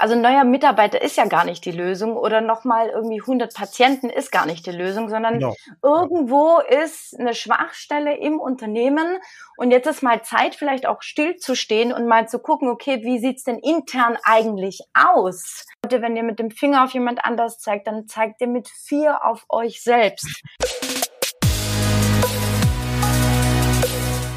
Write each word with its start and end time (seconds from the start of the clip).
Also 0.00 0.14
ein 0.14 0.20
neuer 0.20 0.44
Mitarbeiter 0.44 1.02
ist 1.02 1.16
ja 1.16 1.24
gar 1.24 1.44
nicht 1.44 1.64
die 1.64 1.72
Lösung 1.72 2.16
oder 2.16 2.40
nochmal 2.40 2.88
irgendwie 2.88 3.20
100 3.20 3.52
Patienten 3.52 4.10
ist 4.10 4.30
gar 4.30 4.46
nicht 4.46 4.64
die 4.64 4.70
Lösung, 4.70 5.08
sondern 5.08 5.40
genau. 5.40 5.54
irgendwo 5.82 6.60
ist 6.60 7.18
eine 7.18 7.34
Schwachstelle 7.34 8.16
im 8.16 8.38
Unternehmen 8.38 9.18
und 9.56 9.72
jetzt 9.72 9.88
ist 9.88 10.04
mal 10.04 10.22
Zeit, 10.22 10.54
vielleicht 10.54 10.86
auch 10.86 11.02
stillzustehen 11.02 11.92
und 11.92 12.06
mal 12.06 12.28
zu 12.28 12.38
gucken, 12.38 12.68
okay, 12.68 13.00
wie 13.02 13.18
sieht's 13.18 13.42
denn 13.42 13.58
intern 13.58 14.16
eigentlich 14.22 14.82
aus? 14.94 15.66
Wenn 15.90 16.14
ihr 16.14 16.22
mit 16.22 16.38
dem 16.38 16.52
Finger 16.52 16.84
auf 16.84 16.92
jemand 16.92 17.24
anders 17.24 17.58
zeigt, 17.58 17.88
dann 17.88 18.06
zeigt 18.06 18.40
ihr 18.40 18.46
mit 18.46 18.68
vier 18.68 19.24
auf 19.24 19.46
euch 19.48 19.82
selbst. 19.82 20.28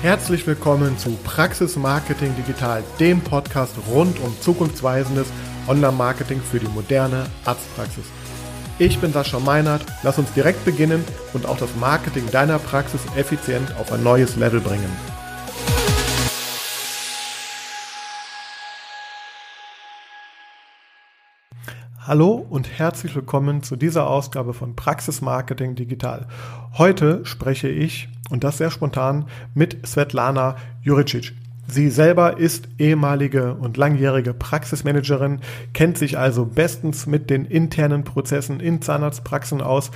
Herzlich 0.01 0.47
willkommen 0.47 0.97
zu 0.97 1.11
Praxis 1.23 1.75
Marketing 1.75 2.35
Digital, 2.35 2.83
dem 2.99 3.21
Podcast 3.21 3.75
rund 3.87 4.19
um 4.19 4.35
zukunftsweisendes 4.41 5.27
Online-Marketing 5.67 6.41
für 6.41 6.59
die 6.59 6.67
moderne 6.67 7.25
Arztpraxis. 7.45 8.05
Ich 8.79 8.99
bin 8.99 9.13
Sascha 9.13 9.39
Meinert, 9.39 9.85
lass 10.03 10.17
uns 10.17 10.33
direkt 10.33 10.65
beginnen 10.65 11.03
und 11.33 11.45
auch 11.45 11.57
das 11.57 11.75
Marketing 11.75 12.29
deiner 12.31 12.57
Praxis 12.59 13.01
effizient 13.15 13.75
auf 13.79 13.91
ein 13.91 14.03
neues 14.03 14.35
Level 14.37 14.59
bringen. 14.59 14.89
Hallo 22.07 22.45
und 22.49 22.67
herzlich 22.79 23.15
willkommen 23.15 23.61
zu 23.61 23.75
dieser 23.75 24.09
Ausgabe 24.09 24.55
von 24.55 24.75
Praxis 24.75 25.21
Marketing 25.21 25.75
Digital. 25.75 26.27
Heute 26.77 27.23
spreche 27.25 27.69
ich, 27.69 28.09
und 28.31 28.43
das 28.43 28.57
sehr 28.57 28.71
spontan, 28.71 29.27
mit 29.53 29.85
Svetlana 29.85 30.55
Juricic. 30.81 31.33
Sie 31.71 31.89
selber 31.89 32.37
ist 32.37 32.67
ehemalige 32.79 33.53
und 33.53 33.77
langjährige 33.77 34.33
Praxismanagerin, 34.33 35.39
kennt 35.71 35.97
sich 35.97 36.17
also 36.17 36.45
bestens 36.45 37.05
mit 37.05 37.29
den 37.29 37.45
internen 37.45 38.03
Prozessen 38.03 38.59
in 38.59 38.81
Zahnarztpraxen 38.81 39.61
aus. 39.61 39.89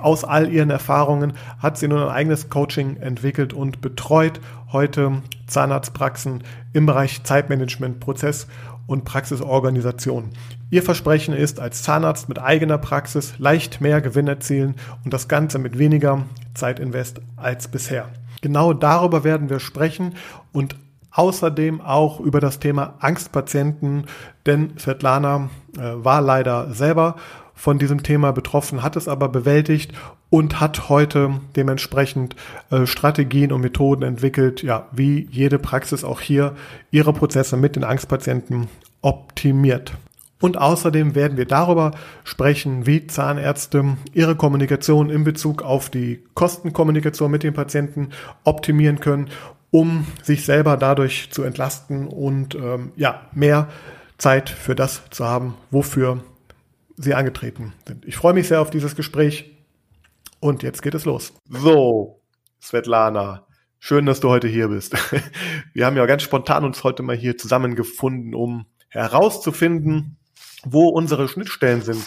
Aus 0.00 0.24
all 0.24 0.52
ihren 0.52 0.70
Erfahrungen 0.70 1.34
hat 1.60 1.78
sie 1.78 1.86
nun 1.86 2.02
ein 2.02 2.08
eigenes 2.08 2.50
Coaching 2.50 2.96
entwickelt 2.96 3.52
und 3.52 3.80
betreut 3.80 4.40
heute 4.72 5.22
Zahnarztpraxen 5.46 6.42
im 6.72 6.86
Bereich 6.86 7.22
Zeitmanagement, 7.22 8.00
Prozess 8.00 8.48
und 8.88 9.04
Praxisorganisation. 9.04 10.30
Ihr 10.70 10.82
Versprechen 10.82 11.34
ist, 11.34 11.60
als 11.60 11.84
Zahnarzt 11.84 12.28
mit 12.28 12.40
eigener 12.40 12.78
Praxis 12.78 13.34
leicht 13.38 13.80
mehr 13.80 14.00
Gewinn 14.00 14.26
erzielen 14.26 14.74
und 15.04 15.14
das 15.14 15.28
Ganze 15.28 15.60
mit 15.60 15.78
weniger 15.78 16.24
Zeitinvest 16.54 17.20
als 17.36 17.68
bisher. 17.68 18.08
Genau 18.40 18.72
darüber 18.72 19.22
werden 19.22 19.50
wir 19.50 19.60
sprechen 19.60 20.16
und 20.50 20.74
außerdem 21.12 21.80
auch 21.80 22.20
über 22.20 22.40
das 22.40 22.58
Thema 22.58 22.94
Angstpatienten, 23.00 24.06
denn 24.46 24.72
Svetlana 24.78 25.50
äh, 25.76 25.80
war 25.80 26.20
leider 26.20 26.72
selber 26.72 27.16
von 27.54 27.78
diesem 27.78 28.02
Thema 28.02 28.32
betroffen, 28.32 28.82
hat 28.82 28.96
es 28.96 29.08
aber 29.08 29.28
bewältigt 29.28 29.92
und 30.30 30.60
hat 30.60 30.88
heute 30.88 31.40
dementsprechend 31.54 32.34
äh, 32.70 32.86
Strategien 32.86 33.52
und 33.52 33.60
Methoden 33.60 34.02
entwickelt, 34.02 34.62
ja, 34.62 34.88
wie 34.90 35.28
jede 35.30 35.58
Praxis 35.58 36.04
auch 36.04 36.20
hier 36.20 36.54
ihre 36.90 37.12
Prozesse 37.12 37.56
mit 37.56 37.76
den 37.76 37.84
Angstpatienten 37.84 38.68
optimiert. 39.02 39.92
Und 40.40 40.58
außerdem 40.58 41.14
werden 41.14 41.36
wir 41.36 41.46
darüber 41.46 41.92
sprechen, 42.24 42.84
wie 42.84 43.06
Zahnärzte 43.06 43.96
ihre 44.12 44.34
Kommunikation 44.34 45.08
in 45.08 45.22
Bezug 45.22 45.62
auf 45.62 45.88
die 45.88 46.24
Kostenkommunikation 46.34 47.30
mit 47.30 47.44
den 47.44 47.54
Patienten 47.54 48.08
optimieren 48.42 48.98
können, 48.98 49.28
um 49.72 50.06
sich 50.22 50.44
selber 50.44 50.76
dadurch 50.76 51.30
zu 51.32 51.42
entlasten 51.42 52.06
und 52.06 52.54
ähm, 52.54 52.92
ja, 52.94 53.26
mehr 53.32 53.68
Zeit 54.18 54.50
für 54.50 54.76
das 54.76 55.02
zu 55.10 55.24
haben, 55.24 55.54
wofür 55.70 56.22
sie 56.96 57.14
angetreten 57.14 57.72
sind. 57.88 58.04
Ich 58.04 58.16
freue 58.16 58.34
mich 58.34 58.46
sehr 58.46 58.60
auf 58.60 58.70
dieses 58.70 58.94
Gespräch 58.94 59.56
und 60.40 60.62
jetzt 60.62 60.82
geht 60.82 60.94
es 60.94 61.06
los. 61.06 61.32
So, 61.48 62.20
Svetlana, 62.62 63.46
schön, 63.78 64.04
dass 64.04 64.20
du 64.20 64.28
heute 64.28 64.46
hier 64.46 64.68
bist. 64.68 64.94
Wir 65.72 65.86
haben 65.86 65.96
ja 65.96 66.04
ganz 66.04 66.22
spontan 66.22 66.64
uns 66.64 66.84
heute 66.84 67.02
mal 67.02 67.16
hier 67.16 67.38
zusammengefunden, 67.38 68.34
um 68.34 68.66
herauszufinden, 68.88 70.18
wo 70.64 70.88
unsere 70.88 71.28
Schnittstellen 71.28 71.80
sind. 71.80 72.04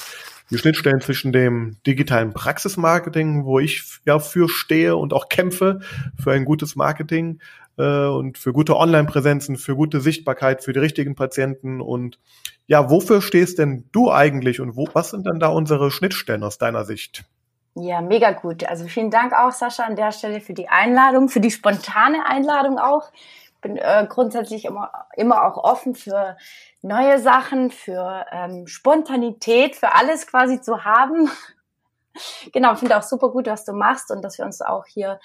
Die 0.52 0.58
Schnittstellen 0.58 1.02
zwischen 1.02 1.32
dem 1.32 1.78
digitalen 1.88 2.34
Praxismarketing, 2.34 3.46
wo 3.46 3.60
ich 3.60 3.84
ja 4.06 4.20
für 4.20 4.48
stehe 4.48 4.96
und 4.96 5.14
auch 5.14 5.28
kämpfe 5.30 5.80
für 6.22 6.32
ein 6.32 6.46
gutes 6.46 6.76
Marketing 6.76 7.40
äh, 7.78 8.06
und 8.06 8.38
für 8.38 8.54
gute 8.54 8.78
Online-Präsenzen, 8.78 9.58
für 9.58 9.76
gute 9.76 10.02
Sichtbarkeit, 10.02 10.64
für 10.64 10.74
die 10.74 10.80
richtigen 10.80 11.16
Patienten 11.16 11.82
und 11.82 12.20
ja, 12.68 12.90
wofür 12.90 13.22
stehst 13.22 13.60
denn 13.60 13.86
du 13.92 14.12
eigentlich 14.12 14.60
und 14.60 14.76
wo, 14.76 14.88
was 14.94 15.12
sind 15.12 15.26
denn 15.26 15.40
da 15.40 15.48
unsere 15.48 15.92
Schnittstellen 15.92 16.44
aus 16.44 16.58
deiner 16.58 16.86
Sicht? 16.86 17.24
Ja, 17.78 18.02
mega 18.02 18.32
gut. 18.32 18.64
Also 18.68 18.86
vielen 18.88 19.12
Dank 19.12 19.34
auch, 19.34 19.52
Sascha, 19.52 19.84
an 19.84 19.98
der 19.98 20.14
Stelle 20.14 20.40
für 20.40 20.54
die 20.54 20.70
Einladung, 20.70 21.28
für 21.28 21.42
die 21.42 21.52
spontane 21.52 22.26
Einladung 22.26 22.80
auch. 22.80 23.12
Bin 23.66 23.78
äh, 23.78 24.06
grundsätzlich 24.08 24.64
immer, 24.66 24.92
immer 25.16 25.44
auch 25.44 25.58
offen 25.58 25.96
für 25.96 26.38
neue 26.84 27.18
Sachen, 27.18 27.72
für 27.72 28.24
ähm, 28.32 28.68
Spontanität, 28.68 29.76
für 29.76 29.96
alles 29.96 30.28
quasi 30.28 30.62
zu 30.62 30.86
haben. 30.86 31.32
genau, 32.54 32.76
finde 32.76 32.96
auch 32.96 33.02
super 33.02 33.32
gut, 33.32 33.48
was 33.48 33.66
du 33.66 33.74
machst 33.74 34.12
und 34.12 34.22
dass 34.22 34.38
wir 34.38 34.46
uns 34.46 34.62
auch 34.62 34.86
hier 34.86 35.20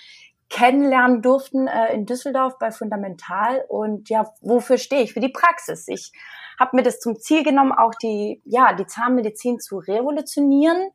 kennenlernen 0.48 1.20
durften 1.20 1.68
äh, 1.68 1.92
in 1.92 2.06
Düsseldorf 2.06 2.58
bei 2.58 2.70
Fundamental. 2.70 3.62
Und 3.68 4.08
ja, 4.08 4.32
wofür 4.40 4.78
stehe 4.78 5.02
ich? 5.02 5.12
Für 5.12 5.20
die 5.20 5.28
Praxis. 5.28 5.86
Ich 5.86 6.10
habe 6.58 6.76
mir 6.76 6.82
das 6.82 6.98
zum 6.98 7.20
Ziel 7.20 7.42
genommen, 7.42 7.72
auch 7.72 7.94
die, 7.94 8.40
ja, 8.46 8.72
die 8.72 8.86
Zahnmedizin 8.86 9.60
zu 9.60 9.76
revolutionieren 9.76 10.92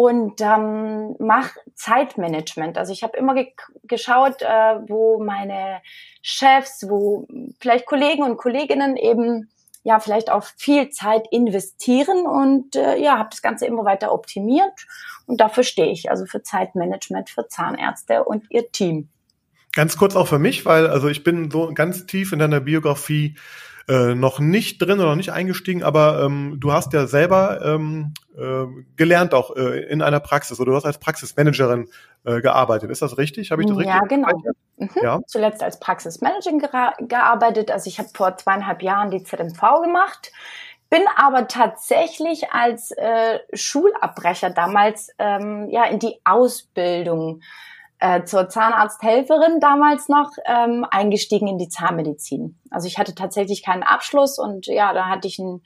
und 0.00 0.40
ähm, 0.40 1.14
mach 1.18 1.50
Zeitmanagement. 1.74 2.78
Also 2.78 2.90
ich 2.90 3.02
habe 3.02 3.18
immer 3.18 3.34
ge 3.34 3.48
geschaut, 3.84 4.40
äh, 4.40 4.46
wo 4.88 5.22
meine 5.22 5.82
Chefs, 6.22 6.86
wo 6.88 7.28
vielleicht 7.60 7.84
Kollegen 7.84 8.22
und 8.22 8.38
Kolleginnen 8.38 8.96
eben 8.96 9.50
ja 9.82 10.00
vielleicht 10.00 10.30
auch 10.30 10.44
viel 10.56 10.88
Zeit 10.88 11.26
investieren 11.30 12.26
und 12.26 12.76
äh, 12.76 12.96
ja, 12.96 13.18
habe 13.18 13.28
das 13.30 13.42
Ganze 13.42 13.66
immer 13.66 13.84
weiter 13.84 14.10
optimiert 14.14 14.86
und 15.26 15.38
dafür 15.42 15.64
stehe 15.64 15.92
ich, 15.92 16.08
also 16.08 16.24
für 16.24 16.42
Zeitmanagement 16.42 17.28
für 17.28 17.46
Zahnärzte 17.48 18.24
und 18.24 18.46
ihr 18.48 18.72
Team. 18.72 19.10
Ganz 19.74 19.98
kurz 19.98 20.16
auch 20.16 20.28
für 20.28 20.38
mich, 20.38 20.64
weil 20.64 20.86
also 20.86 21.08
ich 21.08 21.24
bin 21.24 21.50
so 21.50 21.72
ganz 21.74 22.06
tief 22.06 22.32
in 22.32 22.38
deiner 22.38 22.60
Biografie 22.60 23.36
äh, 23.90 24.14
noch 24.14 24.38
nicht 24.38 24.80
drin 24.80 25.00
oder 25.00 25.08
noch 25.08 25.16
nicht 25.16 25.32
eingestiegen, 25.32 25.82
aber 25.82 26.22
ähm, 26.22 26.58
du 26.60 26.72
hast 26.72 26.92
ja 26.92 27.08
selber 27.08 27.60
ähm, 27.64 28.14
äh, 28.38 28.66
gelernt 28.94 29.34
auch 29.34 29.56
äh, 29.56 29.80
in 29.90 30.00
einer 30.00 30.20
Praxis 30.20 30.60
oder 30.60 30.70
du 30.70 30.76
hast 30.76 30.84
als 30.86 30.98
Praxismanagerin 30.98 31.88
äh, 32.24 32.40
gearbeitet. 32.40 32.90
Ist 32.90 33.02
das 33.02 33.18
richtig? 33.18 33.50
Habe 33.50 33.62
ich 33.62 33.68
das 33.68 33.78
richtig? 33.78 33.94
Ja, 33.94 34.00
genau. 34.02 34.28
Mhm. 34.76 34.90
Ja. 35.02 35.18
Zuletzt 35.26 35.62
als 35.62 35.80
Praxismanagerin 35.80 36.62
gearbeitet. 37.08 37.72
Also 37.72 37.88
ich 37.88 37.98
habe 37.98 38.08
vor 38.14 38.36
zweieinhalb 38.36 38.82
Jahren 38.82 39.10
die 39.10 39.24
ZMV 39.24 39.60
gemacht 39.82 40.30
bin 40.90 41.02
aber 41.16 41.46
tatsächlich 41.46 42.50
als 42.50 42.90
äh, 42.90 43.38
Schulabbrecher 43.54 44.50
damals 44.50 45.10
ähm, 45.20 45.68
ja 45.70 45.84
in 45.84 46.00
die 46.00 46.18
Ausbildung 46.24 47.42
äh, 48.00 48.24
zur 48.24 48.48
Zahnarzthelferin 48.48 49.60
damals 49.60 50.08
noch 50.08 50.30
ähm, 50.46 50.86
eingestiegen 50.90 51.46
in 51.46 51.58
die 51.58 51.68
Zahnmedizin. 51.68 52.58
Also 52.70 52.86
ich 52.86 52.98
hatte 52.98 53.14
tatsächlich 53.14 53.64
keinen 53.64 53.82
Abschluss 53.82 54.38
und 54.38 54.66
ja, 54.66 54.92
da 54.92 55.06
hatte 55.06 55.28
ich 55.28 55.38
einen 55.38 55.62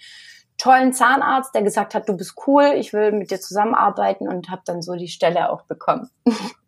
tollen 0.59 0.93
Zahnarzt, 0.93 1.55
der 1.55 1.63
gesagt 1.63 1.95
hat, 1.95 2.09
du 2.09 2.17
bist 2.17 2.35
cool, 2.47 2.75
ich 2.77 2.93
will 2.93 3.13
mit 3.13 3.31
dir 3.31 3.41
zusammenarbeiten 3.41 4.29
und 4.29 4.51
habe 4.51 4.63
dann 4.65 4.83
so 4.83 4.95
die 4.95 5.09
Stelle 5.09 5.51
auch 5.51 5.63
bekommen. 5.63 6.11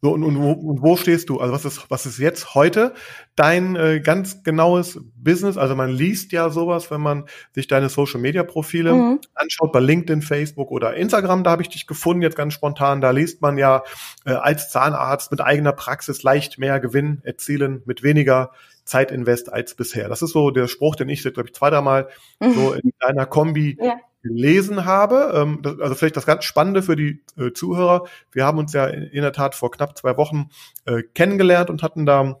So, 0.00 0.12
und, 0.12 0.22
und, 0.22 0.40
wo, 0.40 0.52
und 0.52 0.80
wo 0.80 0.96
stehst 0.96 1.28
du? 1.28 1.40
Also 1.40 1.52
was 1.52 1.64
ist, 1.64 1.90
was 1.90 2.06
ist 2.06 2.18
jetzt 2.18 2.54
heute 2.54 2.94
dein 3.34 3.74
äh, 3.74 4.00
ganz 4.00 4.44
genaues 4.44 5.00
Business? 5.16 5.56
Also 5.56 5.74
man 5.74 5.90
liest 5.90 6.30
ja 6.30 6.50
sowas, 6.50 6.90
wenn 6.92 7.00
man 7.00 7.24
sich 7.52 7.66
deine 7.66 7.88
Social-Media-Profile 7.88 8.92
mhm. 8.92 9.20
anschaut, 9.34 9.72
bei 9.72 9.80
LinkedIn, 9.80 10.22
Facebook 10.22 10.70
oder 10.70 10.94
Instagram, 10.94 11.42
da 11.42 11.50
habe 11.50 11.62
ich 11.62 11.68
dich 11.68 11.88
gefunden, 11.88 12.22
jetzt 12.22 12.36
ganz 12.36 12.54
spontan. 12.54 13.00
Da 13.00 13.10
liest 13.10 13.42
man 13.42 13.58
ja 13.58 13.82
äh, 14.24 14.30
als 14.30 14.70
Zahnarzt 14.70 15.32
mit 15.32 15.40
eigener 15.40 15.72
Praxis 15.72 16.22
leicht 16.22 16.58
mehr 16.58 16.78
Gewinn 16.78 17.20
erzielen 17.24 17.82
mit 17.84 18.04
weniger 18.04 18.52
Zeitinvest 18.84 19.52
als 19.52 19.74
bisher. 19.74 20.08
Das 20.08 20.22
ist 20.22 20.30
so 20.30 20.52
der 20.52 20.68
Spruch, 20.68 20.94
den 20.94 21.08
ich, 21.08 21.22
glaube 21.22 21.46
ich, 21.46 21.54
zwei, 21.54 21.70
dreimal 21.70 22.08
mhm. 22.38 22.54
so 22.54 22.72
in 22.82 22.92
deiner 23.00 23.26
Kombi 23.26 23.76
ja 23.80 23.96
gelesen 24.22 24.84
habe. 24.84 25.32
Ähm, 25.34 25.62
also 25.80 25.94
vielleicht 25.94 26.16
das 26.16 26.26
ganz 26.26 26.44
Spannende 26.44 26.82
für 26.82 26.96
die 26.96 27.22
äh, 27.36 27.52
Zuhörer. 27.52 28.04
Wir 28.32 28.44
haben 28.44 28.58
uns 28.58 28.72
ja 28.72 28.86
in, 28.86 29.22
der 29.22 29.32
Tat 29.32 29.54
vor 29.54 29.70
knapp 29.70 29.96
zwei 29.96 30.16
Wochen 30.16 30.50
äh, 30.86 31.02
kennengelernt 31.14 31.70
und 31.70 31.82
hatten 31.82 32.06
da 32.06 32.40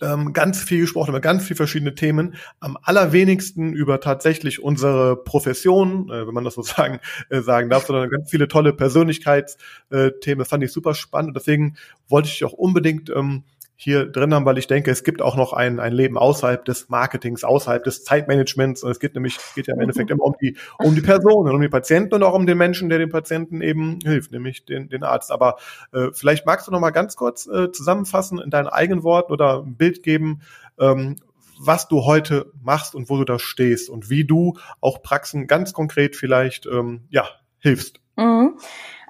ähm, 0.00 0.32
ganz 0.32 0.62
viel 0.62 0.82
gesprochen 0.82 1.10
über 1.10 1.20
ganz 1.20 1.44
viele 1.44 1.56
verschiedene 1.56 1.94
Themen. 1.94 2.36
Am 2.60 2.78
allerwenigsten 2.82 3.72
über 3.72 4.00
tatsächlich 4.00 4.62
unsere 4.62 5.16
Profession, 5.16 6.08
äh, 6.10 6.26
wenn 6.26 6.34
man 6.34 6.44
das 6.44 6.54
so 6.54 6.62
sagen, 6.62 7.00
äh, 7.28 7.40
sagen 7.40 7.70
darf, 7.70 7.86
sondern 7.86 8.08
ganz 8.10 8.30
viele 8.30 8.48
tolle 8.48 8.72
Persönlichkeitsthemen. 8.72 10.38
Das 10.38 10.48
fand 10.48 10.64
ich 10.64 10.72
super 10.72 10.94
spannend 10.94 11.30
und 11.30 11.34
deswegen 11.34 11.76
wollte 12.08 12.28
ich 12.28 12.44
auch 12.44 12.52
unbedingt 12.52 13.10
ähm, 13.10 13.44
hier 13.82 14.04
drin 14.04 14.34
haben, 14.34 14.44
weil 14.44 14.58
ich 14.58 14.66
denke, 14.66 14.90
es 14.90 15.04
gibt 15.04 15.22
auch 15.22 15.36
noch 15.36 15.54
ein, 15.54 15.80
ein 15.80 15.94
Leben 15.94 16.18
außerhalb 16.18 16.62
des 16.66 16.90
Marketings, 16.90 17.44
außerhalb 17.44 17.82
des 17.82 18.04
Zeitmanagements. 18.04 18.82
Und 18.82 18.90
es 18.90 19.00
geht 19.00 19.14
nämlich, 19.14 19.38
geht 19.54 19.68
ja 19.68 19.74
im 19.74 19.80
Endeffekt 19.80 20.10
immer 20.10 20.24
um 20.24 20.34
die, 20.38 20.58
um 20.78 20.94
die 20.94 21.00
Personen, 21.00 21.54
um 21.54 21.62
die 21.62 21.70
Patienten 21.70 22.14
und 22.14 22.22
auch 22.22 22.34
um 22.34 22.44
den 22.44 22.58
Menschen, 22.58 22.90
der 22.90 22.98
dem 22.98 23.08
Patienten 23.08 23.62
eben 23.62 23.98
hilft, 24.04 24.32
nämlich 24.32 24.66
den, 24.66 24.90
den 24.90 25.02
Arzt. 25.02 25.32
Aber 25.32 25.56
äh, 25.94 26.08
vielleicht 26.12 26.44
magst 26.44 26.68
du 26.68 26.72
noch 26.72 26.80
mal 26.80 26.90
ganz 26.90 27.16
kurz 27.16 27.46
äh, 27.46 27.72
zusammenfassen 27.72 28.38
in 28.38 28.50
deinen 28.50 28.68
eigenen 28.68 29.02
Worten 29.02 29.32
oder 29.32 29.62
ein 29.62 29.76
Bild 29.76 30.02
geben, 30.02 30.42
ähm, 30.78 31.16
was 31.58 31.88
du 31.88 32.04
heute 32.04 32.52
machst 32.62 32.94
und 32.94 33.08
wo 33.08 33.16
du 33.16 33.24
da 33.24 33.38
stehst 33.38 33.88
und 33.88 34.10
wie 34.10 34.26
du 34.26 34.58
auch 34.82 35.00
Praxen 35.00 35.46
ganz 35.46 35.72
konkret 35.72 36.16
vielleicht 36.16 36.66
ähm, 36.66 37.04
ja 37.08 37.24
hilfst. 37.60 37.98
Mhm. 38.16 38.58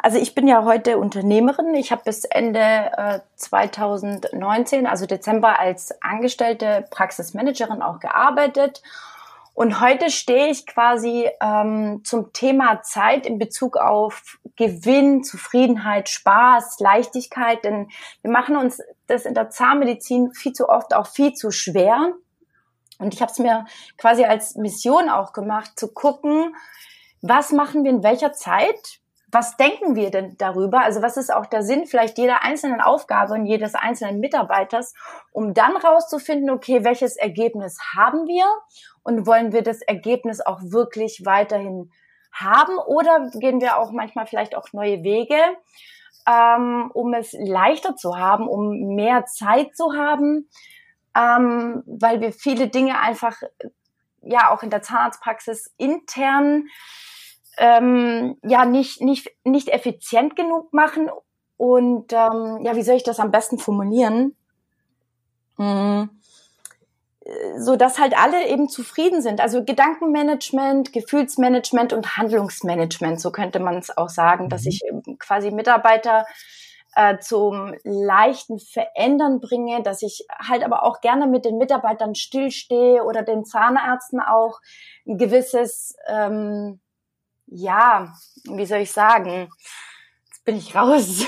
Also 0.03 0.19
ich 0.19 0.35
bin 0.35 0.49
ja 0.49 0.65
heute 0.65 0.99
Unternehmerin. 0.99 1.75
Ich 1.75 1.93
habe 1.93 2.03
bis 2.05 2.25
Ende 2.25 2.61
äh, 2.61 3.21
2019, 3.37 4.87
also 4.87 5.05
Dezember, 5.05 5.59
als 5.59 5.93
angestellte 6.03 6.87
Praxismanagerin 6.91 7.83
auch 7.83 8.01
gearbeitet. 8.01 8.83
Und 9.53 9.81
heute 9.81 10.09
stehe 10.11 10.49
ich 10.49 10.67
quasi 10.67 11.29
ähm, 11.43 12.01
zum 12.03 12.33
Thema 12.33 12.83
Zeit 12.83 13.27
in 13.27 13.39
Bezug 13.39 13.77
auf 13.77 14.39
Gewinn, 14.57 15.23
Zufriedenheit, 15.23 16.09
Spaß, 16.09 16.81
Leichtigkeit. 16.81 17.63
Denn 17.65 17.91
wir 18.23 18.31
machen 18.31 18.57
uns 18.57 18.81
das 19.07 19.27
in 19.27 19.35
der 19.35 19.51
Zahnmedizin 19.51 20.33
viel 20.33 20.55
zu 20.55 20.71
oft 20.71 20.95
auch 20.95 21.09
viel 21.09 21.35
zu 21.35 21.51
schwer. 21.51 22.15
Und 22.99 23.13
ich 23.13 23.21
habe 23.21 23.33
es 23.33 23.39
mir 23.39 23.67
quasi 23.99 24.25
als 24.25 24.55
Mission 24.55 25.11
auch 25.11 25.35
gemacht, 25.35 25.79
zu 25.79 25.93
gucken, 25.93 26.55
was 27.21 27.53
machen 27.53 27.85
wir 27.85 27.91
in 27.91 28.03
welcher 28.03 28.33
Zeit, 28.33 29.01
was 29.33 29.57
denken 29.57 29.95
wir 29.95 30.11
denn 30.11 30.37
darüber? 30.39 30.83
Also 30.83 31.03
was 31.03 31.17
ist 31.17 31.33
auch 31.33 31.47
der 31.47 31.63
Sinn 31.63 31.87
vielleicht 31.87 32.19
jeder 32.19 32.43
einzelnen 32.43 32.81
Aufgabe 32.81 33.35
und 33.35 33.47
jedes 33.47 33.75
einzelnen 33.75 34.21
Mitarbeiters, 34.21 34.95
um 35.33 35.55
dann 35.55 35.77
rauszufinden, 35.77 36.51
okay, 36.51 36.85
welches 36.85 37.17
Ergebnis 37.17 37.79
haben 37.95 38.27
wir? 38.27 38.47
Und 39.03 39.27
wollen 39.27 39.53
wir 39.53 39.63
das 39.63 39.83
Ergebnis 39.83 40.41
auch 40.41 40.61
wirklich 40.63 41.23
weiterhin 41.25 41.91
haben? 42.33 42.77
Oder 42.79 43.31
gehen 43.35 43.61
wir 43.61 43.79
auch 43.79 43.93
manchmal 43.93 44.27
vielleicht 44.27 44.57
auch 44.57 44.73
neue 44.73 45.03
Wege, 45.03 45.39
ähm, 46.29 46.91
um 46.93 47.15
es 47.15 47.33
leichter 47.33 47.97
zu 47.97 48.19
haben, 48.19 48.49
um 48.49 48.95
mehr 48.95 49.25
Zeit 49.27 49.77
zu 49.77 49.95
haben, 49.95 50.49
ähm, 51.17 51.83
weil 51.87 52.21
wir 52.21 52.33
viele 52.33 52.69
Dinge 52.69 52.99
einfach 52.99 53.37
ja 54.23 54.51
auch 54.51 54.63
in 54.63 54.71
der 54.71 54.83
Zahnarztpraxis 54.83 55.73
intern 55.79 56.69
ähm, 57.61 58.37
ja 58.43 58.65
nicht, 58.65 59.01
nicht, 59.01 59.31
nicht 59.45 59.69
effizient 59.69 60.35
genug 60.35 60.73
machen. 60.73 61.09
Und 61.57 62.13
ähm, 62.13 62.61
ja, 62.63 62.75
wie 62.75 62.83
soll 62.83 62.97
ich 62.97 63.05
das 63.05 63.21
am 63.21 63.31
besten 63.31 63.59
formulieren? 63.59 64.35
Hm 65.57 66.11
so 67.59 67.77
dass 67.77 67.99
halt 67.99 68.17
alle 68.17 68.49
eben 68.49 68.69
zufrieden 68.69 69.23
sind. 69.23 69.41
Also 69.41 69.65
Gedankenmanagement, 69.65 70.93
Gefühlsmanagement 70.93 71.93
und 71.93 72.17
Handlungsmanagement, 72.17 73.21
so 73.21 73.31
könnte 73.31 73.61
man 73.61 73.77
es 73.77 73.97
auch 73.97 74.09
sagen, 74.09 74.49
dass 74.49 74.63
mhm. 74.63 74.69
ich 74.69 74.83
quasi 75.19 75.51
Mitarbeiter 75.51 76.27
äh, 76.97 77.19
zum 77.19 77.75
leichten 77.85 78.59
Verändern 78.59 79.41
bringe, 79.41 79.83
dass 79.83 80.03
ich 80.03 80.27
halt 80.39 80.65
aber 80.65 80.83
auch 80.83 81.01
gerne 81.01 81.27
mit 81.27 81.45
den 81.45 81.59
Mitarbeitern 81.59 82.15
stillstehe 82.15 83.05
oder 83.05 83.23
den 83.23 83.45
Zahnärzten 83.45 84.21
auch 84.21 84.61
ein 85.07 85.19
gewisses 85.19 85.97
ähm, 86.09 86.81
ja, 87.51 88.13
wie 88.45 88.67
soll 88.67 88.81
ich 88.81 88.93
sagen? 88.93 89.49
Jetzt 90.29 90.45
bin 90.45 90.57
ich 90.57 90.75
raus. 90.75 91.27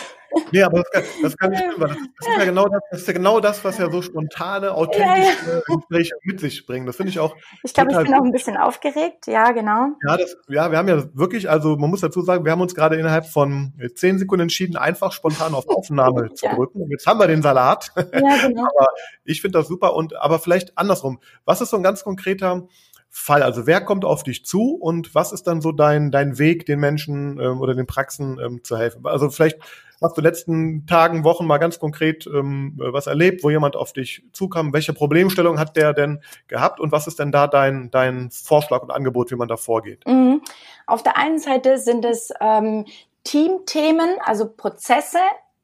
Nee, 0.51 0.63
aber 0.63 0.83
das 0.83 0.91
kann, 0.93 1.05
das 1.23 1.37
kann 1.37 1.51
nicht 1.51 1.63
stimmen, 1.63 1.81
das, 1.81 2.29
ist 2.29 2.39
ja 2.39 2.45
genau 2.45 2.69
das, 2.69 2.81
das 2.91 3.01
ist 3.01 3.07
ja 3.07 3.13
genau 3.13 3.41
das, 3.41 3.65
was 3.65 3.79
ja 3.79 3.91
so 3.91 4.03
spontane, 4.03 4.73
authentische 4.73 5.47
ja, 5.47 5.55
ja. 5.55 5.61
Gespräche 5.67 6.15
mit 6.25 6.41
sich 6.41 6.67
bringen. 6.67 6.87
Das 6.87 6.97
finde 6.97 7.11
ich 7.11 7.19
auch. 7.19 7.37
Ich 7.63 7.75
glaube, 7.75 7.91
ich 7.91 7.99
bin 7.99 8.07
gut. 8.07 8.17
auch 8.17 8.25
ein 8.25 8.33
bisschen 8.33 8.57
aufgeregt, 8.57 9.27
ja, 9.27 9.51
genau. 9.53 9.89
Ja, 10.07 10.17
das, 10.17 10.37
ja, 10.49 10.71
wir 10.71 10.79
haben 10.79 10.89
ja 10.89 11.05
wirklich, 11.15 11.51
also 11.51 11.77
man 11.77 11.91
muss 11.91 12.01
dazu 12.01 12.23
sagen, 12.23 12.45
wir 12.45 12.53
haben 12.53 12.61
uns 12.61 12.75
gerade 12.75 12.97
innerhalb 12.97 13.27
von 13.27 13.75
zehn 13.95 14.19
Sekunden 14.19 14.45
entschieden, 14.45 14.77
einfach 14.77 15.13
spontan 15.13 15.55
auf 15.55 15.69
Aufnahme 15.69 16.23
ja. 16.29 16.35
zu 16.35 16.49
drücken. 16.49 16.81
Und 16.83 16.91
jetzt 16.91 17.07
haben 17.07 17.21
wir 17.21 17.27
den 17.27 17.43
Salat. 17.43 17.93
Ja, 17.97 18.03
genau. 18.47 18.63
aber 18.77 18.89
ich 19.25 19.41
finde 19.41 19.59
das 19.59 19.69
super 19.69 19.95
und 19.95 20.17
aber 20.17 20.39
vielleicht 20.39 20.79
andersrum. 20.79 21.21
Was 21.45 21.61
ist 21.61 21.71
so 21.71 21.77
ein 21.77 21.83
ganz 21.83 22.05
konkreter 22.05 22.67
Fall? 23.15 23.43
Also 23.43 23.67
wer 23.67 23.83
kommt 23.83 24.07
auf 24.07 24.23
dich 24.23 24.45
zu 24.47 24.75
und 24.75 25.15
was 25.15 25.33
ist 25.33 25.47
dann 25.47 25.61
so 25.61 25.71
dein, 25.71 26.11
dein 26.11 26.39
Weg, 26.39 26.65
den 26.65 26.81
Menschen 26.81 27.39
ähm, 27.39 27.61
oder 27.61 27.75
den 27.75 27.87
Praxen 27.87 28.41
ähm, 28.45 28.65
zu 28.65 28.79
helfen? 28.79 29.07
Also 29.07 29.29
vielleicht 29.29 29.59
hast 30.01 30.17
du 30.17 30.23
letzten 30.23 30.87
Tagen, 30.87 31.23
Wochen 31.23 31.47
mal 31.47 31.59
ganz 31.59 31.79
konkret 31.79 32.27
ähm, 32.27 32.73
was 32.77 33.07
erlebt, 33.07 33.45
wo 33.45 33.51
jemand 33.51 33.77
auf 33.77 33.93
dich 33.93 34.25
zukam. 34.33 34.73
Welche 34.73 34.95
Problemstellung 34.95 35.59
hat 35.59 35.77
der 35.77 35.93
denn 35.93 36.23
gehabt 36.49 36.81
und 36.81 36.91
was 36.91 37.07
ist 37.07 37.19
denn 37.19 37.31
da 37.31 37.47
dein, 37.47 37.91
dein 37.91 38.31
Vorschlag 38.31 38.83
und 38.83 38.91
Angebot, 38.91 39.31
wie 39.31 39.37
man 39.37 39.47
da 39.47 39.59
vorgeht? 39.59 40.07
Mhm. 40.07 40.41
Auf 40.87 41.03
der 41.03 41.19
einen 41.19 41.39
Seite 41.39 41.77
sind 41.77 42.07
es 42.07 42.33
ähm, 42.41 42.87
Teamthemen, 43.25 44.17
also 44.25 44.49
Prozesse, 44.49 45.21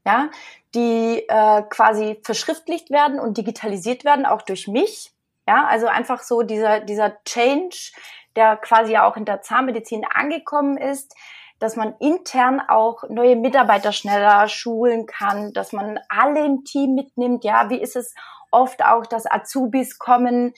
ja, 0.07 0.31
die 0.75 1.25
äh, 1.29 1.63
quasi 1.71 2.21
verschriftlicht 2.23 2.91
werden 2.91 3.19
und 3.19 3.39
digitalisiert 3.39 4.05
werden, 4.05 4.27
auch 4.27 4.43
durch 4.43 4.69
mich. 4.69 5.13
Ja, 5.49 5.67
also 5.67 5.87
einfach 5.87 6.23
so 6.23 6.43
dieser, 6.43 6.81
dieser 6.81 7.25
Change, 7.25 7.93
der 8.37 8.59
quasi 8.59 8.99
auch 8.99 9.17
in 9.17 9.25
der 9.25 9.41
Zahnmedizin 9.41 10.05
angekommen 10.05 10.77
ist, 10.77 11.15
dass 11.59 11.75
man 11.75 11.95
intern 12.01 12.61
auch 12.61 13.05
neue 13.09 13.35
Mitarbeiter 13.35 13.93
schneller 13.93 14.47
schulen 14.49 15.07
kann, 15.07 15.55
dass 15.55 15.73
man 15.73 15.99
alle 16.11 16.45
im 16.45 16.65
Team 16.65 16.95
mitnimmt. 16.95 17.45
Ja, 17.45 17.71
wie 17.71 17.81
ist 17.81 17.97
es 17.97 18.15
oft 18.51 18.85
auch, 18.85 19.07
dass 19.07 19.25
Azubis 19.25 19.99
kommen, 19.99 20.53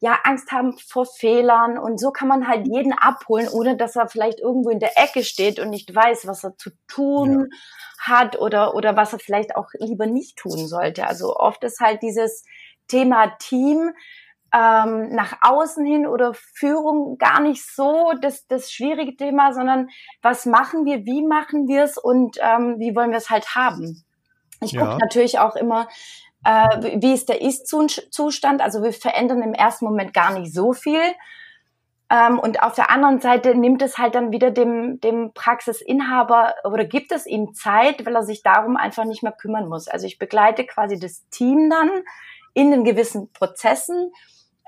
ja, 0.00 0.18
Angst 0.24 0.52
haben 0.52 0.76
vor 0.76 1.06
Fehlern 1.06 1.78
und 1.78 1.98
so 1.98 2.10
kann 2.10 2.28
man 2.28 2.46
halt 2.46 2.66
jeden 2.66 2.92
abholen, 2.92 3.48
ohne 3.48 3.78
dass 3.78 3.96
er 3.96 4.08
vielleicht 4.08 4.40
irgendwo 4.40 4.68
in 4.68 4.78
der 4.78 4.98
Ecke 4.98 5.24
steht 5.24 5.58
und 5.58 5.70
nicht 5.70 5.94
weiß, 5.94 6.26
was 6.26 6.44
er 6.44 6.58
zu 6.58 6.68
tun 6.86 7.48
ja. 7.50 8.12
hat 8.12 8.38
oder, 8.38 8.74
oder 8.74 8.94
was 8.94 9.14
er 9.14 9.20
vielleicht 9.20 9.56
auch 9.56 9.70
lieber 9.78 10.04
nicht 10.04 10.36
tun 10.36 10.68
sollte. 10.68 11.06
Also 11.06 11.34
oft 11.34 11.64
ist 11.64 11.80
halt 11.80 12.02
dieses 12.02 12.44
Thema 12.88 13.28
Team, 13.38 13.92
ähm, 14.54 15.08
nach 15.08 15.38
außen 15.40 15.84
hin 15.84 16.06
oder 16.06 16.32
Führung 16.32 17.18
gar 17.18 17.40
nicht 17.40 17.66
so 17.66 18.12
das, 18.20 18.46
das 18.46 18.70
schwierige 18.70 19.16
Thema, 19.16 19.52
sondern 19.52 19.88
was 20.22 20.46
machen 20.46 20.84
wir, 20.84 21.04
wie 21.04 21.26
machen 21.26 21.66
wir 21.66 21.82
es 21.82 21.98
und 21.98 22.38
ähm, 22.40 22.76
wie 22.78 22.94
wollen 22.94 23.10
wir 23.10 23.18
es 23.18 23.30
halt 23.30 23.56
haben. 23.56 24.04
Ich 24.60 24.72
ja. 24.72 24.84
gucke 24.84 24.98
natürlich 24.98 25.40
auch 25.40 25.56
immer, 25.56 25.88
äh, 26.44 27.00
wie 27.00 27.14
ist 27.14 27.28
der 27.28 27.42
Ist-Zustand. 27.42 28.62
Also 28.62 28.82
wir 28.82 28.92
verändern 28.92 29.42
im 29.42 29.54
ersten 29.54 29.86
Moment 29.86 30.14
gar 30.14 30.38
nicht 30.38 30.54
so 30.54 30.72
viel. 30.72 31.02
Ähm, 32.08 32.38
und 32.38 32.62
auf 32.62 32.74
der 32.74 32.90
anderen 32.90 33.20
Seite 33.20 33.56
nimmt 33.56 33.82
es 33.82 33.98
halt 33.98 34.14
dann 34.14 34.30
wieder 34.30 34.52
dem, 34.52 35.00
dem 35.00 35.32
Praxisinhaber 35.34 36.54
oder 36.62 36.84
gibt 36.84 37.10
es 37.10 37.26
ihm 37.26 37.54
Zeit, 37.54 38.06
weil 38.06 38.14
er 38.14 38.22
sich 38.22 38.42
darum 38.44 38.76
einfach 38.76 39.04
nicht 39.04 39.24
mehr 39.24 39.32
kümmern 39.32 39.68
muss. 39.68 39.88
Also 39.88 40.06
ich 40.06 40.18
begleite 40.20 40.64
quasi 40.64 40.96
das 40.96 41.28
Team 41.30 41.70
dann 41.70 41.90
in 42.52 42.70
den 42.70 42.84
gewissen 42.84 43.32
Prozessen 43.32 44.12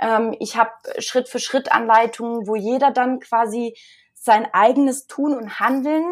ähm, 0.00 0.34
ich 0.40 0.56
habe 0.56 0.70
Schritt 0.98 1.28
für 1.28 1.38
Schritt 1.38 1.72
Anleitungen, 1.72 2.46
wo 2.46 2.56
jeder 2.56 2.90
dann 2.90 3.20
quasi 3.20 3.76
sein 4.14 4.46
eigenes 4.52 5.06
Tun 5.06 5.34
und 5.34 5.60
Handeln 5.60 6.04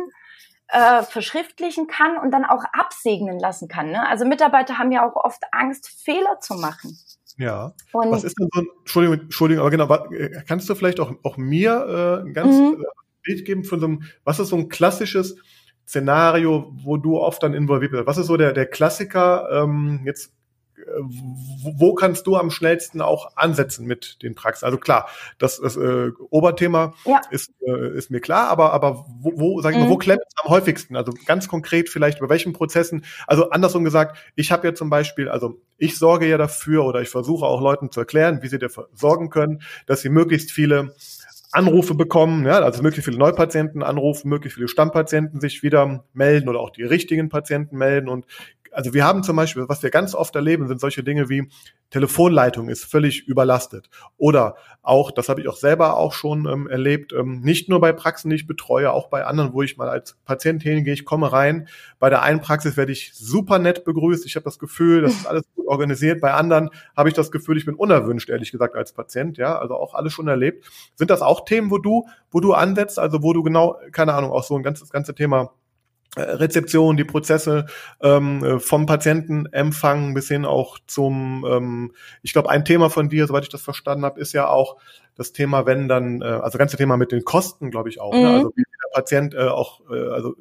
äh, 0.68 1.02
verschriftlichen 1.02 1.86
kann 1.86 2.16
und 2.16 2.30
dann 2.30 2.44
auch 2.44 2.64
absegnen 2.72 3.38
lassen 3.38 3.68
kann. 3.68 3.90
Ne? 3.90 4.06
Also 4.08 4.24
Mitarbeiter 4.24 4.78
haben 4.78 4.92
ja 4.92 5.08
auch 5.08 5.16
oft 5.16 5.42
Angst, 5.52 5.88
Fehler 6.02 6.40
zu 6.40 6.54
machen. 6.54 6.98
Ja. 7.36 7.74
Und 7.92 8.10
was 8.10 8.24
ist 8.24 8.38
denn 8.38 8.48
so 8.52 8.60
ein, 8.60 8.66
Entschuldigung, 8.80 9.20
Entschuldigung, 9.20 9.62
aber 9.64 9.70
genau, 9.70 10.12
äh, 10.12 10.42
kannst 10.46 10.68
du 10.68 10.74
vielleicht 10.74 11.00
auch, 11.00 11.12
auch 11.22 11.36
mir 11.36 12.20
äh, 12.22 12.26
ein 12.26 12.34
ganz 12.34 12.56
mhm. 12.56 12.80
Äh, 12.80 12.84
Bild 13.22 13.44
geben 13.44 13.64
von 13.64 13.80
so 13.80 13.86
einem, 13.86 14.02
was 14.24 14.38
ist 14.38 14.48
so 14.48 14.56
ein 14.56 14.68
klassisches 14.68 15.36
Szenario, 15.86 16.72
wo 16.82 16.96
du 16.96 17.18
oft 17.18 17.42
dann 17.42 17.54
involviert 17.54 17.92
bist? 17.92 18.06
Was 18.06 18.18
ist 18.18 18.26
so 18.26 18.36
der, 18.36 18.52
der 18.52 18.66
Klassiker, 18.66 19.48
ähm, 19.50 20.02
jetzt 20.04 20.33
wo 21.62 21.94
kannst 21.94 22.26
du 22.26 22.36
am 22.36 22.50
schnellsten 22.50 23.00
auch 23.00 23.36
ansetzen 23.36 23.86
mit 23.86 24.22
den 24.22 24.34
Praxen? 24.34 24.64
Also 24.64 24.78
klar, 24.78 25.08
das, 25.38 25.60
das 25.60 25.76
äh, 25.76 26.10
Oberthema 26.30 26.94
ja. 27.04 27.20
ist, 27.30 27.52
äh, 27.66 27.96
ist 27.96 28.10
mir 28.10 28.20
klar, 28.20 28.48
aber, 28.48 28.72
aber 28.72 29.06
wo, 29.20 29.32
wo 29.36 29.60
sag 29.60 29.72
ich 29.72 29.78
mhm. 29.78 29.84
mal, 29.84 29.90
wo 29.90 29.96
klemmt 29.96 30.22
es 30.26 30.34
am 30.44 30.50
häufigsten? 30.50 30.96
Also 30.96 31.12
ganz 31.26 31.48
konkret 31.48 31.88
vielleicht, 31.88 32.20
bei 32.20 32.28
welchen 32.28 32.52
Prozessen? 32.52 33.04
Also 33.26 33.50
andersrum 33.50 33.84
gesagt, 33.84 34.18
ich 34.34 34.52
habe 34.52 34.66
ja 34.66 34.74
zum 34.74 34.90
Beispiel, 34.90 35.28
also 35.28 35.60
ich 35.78 35.98
sorge 35.98 36.26
ja 36.26 36.38
dafür 36.38 36.84
oder 36.84 37.00
ich 37.00 37.08
versuche 37.08 37.46
auch 37.46 37.60
Leuten 37.60 37.90
zu 37.90 38.00
erklären, 38.00 38.42
wie 38.42 38.48
sie 38.48 38.58
dafür 38.58 38.88
sorgen 38.94 39.30
können, 39.30 39.62
dass 39.86 40.02
sie 40.02 40.08
möglichst 40.08 40.52
viele 40.52 40.94
Anrufe 41.54 41.94
bekommen, 41.94 42.44
ja, 42.46 42.58
also 42.58 42.82
möglichst 42.82 43.04
viele 43.04 43.18
Neupatienten 43.18 43.84
anrufen, 43.84 44.28
möglichst 44.28 44.56
viele 44.56 44.66
Stammpatienten 44.66 45.40
sich 45.40 45.62
wieder 45.62 46.04
melden 46.12 46.48
oder 46.48 46.58
auch 46.58 46.70
die 46.70 46.82
richtigen 46.82 47.28
Patienten 47.28 47.78
melden 47.78 48.08
und 48.08 48.26
also 48.74 48.92
wir 48.92 49.04
haben 49.04 49.22
zum 49.22 49.36
Beispiel, 49.36 49.68
was 49.68 49.82
wir 49.82 49.90
ganz 49.90 50.14
oft 50.14 50.34
erleben, 50.34 50.68
sind 50.68 50.80
solche 50.80 51.02
Dinge 51.02 51.28
wie 51.28 51.48
Telefonleitung 51.90 52.68
ist 52.68 52.84
völlig 52.84 53.28
überlastet. 53.28 53.88
Oder 54.16 54.56
auch, 54.82 55.12
das 55.12 55.28
habe 55.28 55.40
ich 55.40 55.48
auch 55.48 55.56
selber 55.56 55.96
auch 55.96 56.12
schon 56.12 56.46
ähm, 56.46 56.66
erlebt, 56.66 57.12
ähm, 57.12 57.40
nicht 57.40 57.68
nur 57.68 57.80
bei 57.80 57.92
Praxen, 57.92 58.30
die 58.30 58.36
ich 58.36 58.46
betreue, 58.46 58.92
auch 58.92 59.08
bei 59.08 59.24
anderen, 59.24 59.52
wo 59.52 59.62
ich 59.62 59.76
mal 59.76 59.88
als 59.88 60.16
Patient 60.24 60.62
hingehe, 60.62 60.92
ich 60.92 61.04
komme 61.04 61.32
rein. 61.32 61.68
Bei 62.00 62.10
der 62.10 62.22
einen 62.22 62.40
Praxis 62.40 62.76
werde 62.76 62.90
ich 62.90 63.14
super 63.14 63.60
nett 63.60 63.84
begrüßt. 63.84 64.26
Ich 64.26 64.34
habe 64.34 64.44
das 64.44 64.58
Gefühl, 64.58 65.02
das 65.02 65.12
ist 65.12 65.26
alles 65.26 65.44
gut 65.54 65.68
organisiert. 65.68 66.20
Bei 66.20 66.32
anderen 66.32 66.70
habe 66.96 67.08
ich 67.08 67.14
das 67.14 67.30
Gefühl, 67.30 67.56
ich 67.56 67.64
bin 67.64 67.76
unerwünscht, 67.76 68.28
ehrlich 68.28 68.50
gesagt, 68.50 68.74
als 68.74 68.92
Patient. 68.92 69.38
Ja, 69.38 69.58
also 69.58 69.76
auch 69.76 69.94
alles 69.94 70.12
schon 70.12 70.26
erlebt. 70.26 70.68
Sind 70.96 71.10
das 71.10 71.22
auch 71.22 71.44
Themen, 71.44 71.70
wo 71.70 71.78
du, 71.78 72.08
wo 72.30 72.40
du 72.40 72.54
ansetzt, 72.54 72.98
also 72.98 73.22
wo 73.22 73.32
du 73.32 73.42
genau, 73.44 73.78
keine 73.92 74.14
Ahnung, 74.14 74.32
auch 74.32 74.44
so 74.44 74.56
ein 74.56 74.64
ganzes, 74.64 74.90
ganze 74.90 75.14
Thema 75.14 75.52
Rezeption, 76.16 76.96
die 76.96 77.04
Prozesse 77.04 77.66
ähm, 78.00 78.44
äh, 78.44 78.60
vom 78.60 78.86
Patientenempfang 78.86 80.14
bis 80.14 80.28
hin 80.28 80.44
auch 80.44 80.78
zum, 80.86 81.44
ähm, 81.48 81.92
ich 82.22 82.32
glaube, 82.32 82.50
ein 82.50 82.64
Thema 82.64 82.90
von 82.90 83.08
dir, 83.08 83.26
soweit 83.26 83.44
ich 83.44 83.48
das 83.48 83.62
verstanden 83.62 84.04
habe, 84.04 84.20
ist 84.20 84.32
ja 84.32 84.48
auch 84.48 84.76
das 85.16 85.32
Thema, 85.32 85.66
wenn 85.66 85.88
dann, 85.88 86.22
äh, 86.22 86.26
also 86.26 86.58
ganze 86.58 86.76
Thema 86.76 86.96
mit 86.96 87.12
den 87.12 87.24
Kosten, 87.24 87.70
glaube 87.70 87.88
ich 87.88 88.00
auch, 88.00 88.12
ne? 88.12 88.18
mhm. 88.18 88.24
ne? 88.24 88.34
also 88.34 88.52
wie 88.54 88.62
der 88.62 89.00
Patient 89.00 89.34
äh, 89.34 89.48
auch, 89.48 89.80
äh, 89.90 90.08
also 90.10 90.34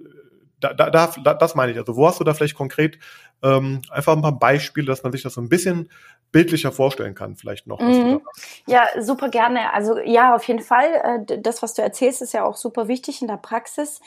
da, 0.59 0.73
da, 0.73 0.89
da, 0.89 1.33
das 1.33 1.55
meine 1.55 1.73
ich. 1.73 1.77
Also 1.77 1.97
wo 1.97 2.07
hast 2.07 2.19
du 2.19 2.23
da 2.23 2.33
vielleicht 2.33 2.55
konkret 2.55 2.97
ähm, 3.41 3.81
einfach 3.89 4.15
ein 4.15 4.21
paar 4.21 4.39
Beispiele, 4.39 4.87
dass 4.87 5.03
man 5.03 5.11
sich 5.11 5.21
das 5.21 5.33
so 5.33 5.41
ein 5.41 5.49
bisschen 5.49 5.89
bildlicher 6.31 6.71
vorstellen 6.71 7.15
kann, 7.15 7.35
vielleicht 7.35 7.67
noch. 7.67 7.81
Mhm. 7.81 8.21
Ja, 8.65 8.87
super 9.01 9.29
gerne. 9.29 9.73
Also 9.73 9.99
ja, 9.99 10.33
auf 10.33 10.45
jeden 10.45 10.61
Fall. 10.61 11.25
Äh, 11.27 11.41
das, 11.41 11.61
was 11.61 11.73
du 11.73 11.81
erzählst, 11.81 12.21
ist 12.21 12.33
ja 12.33 12.45
auch 12.45 12.55
super 12.55 12.87
wichtig 12.87 13.21
in 13.21 13.27
der 13.27 13.37
Praxis 13.37 13.99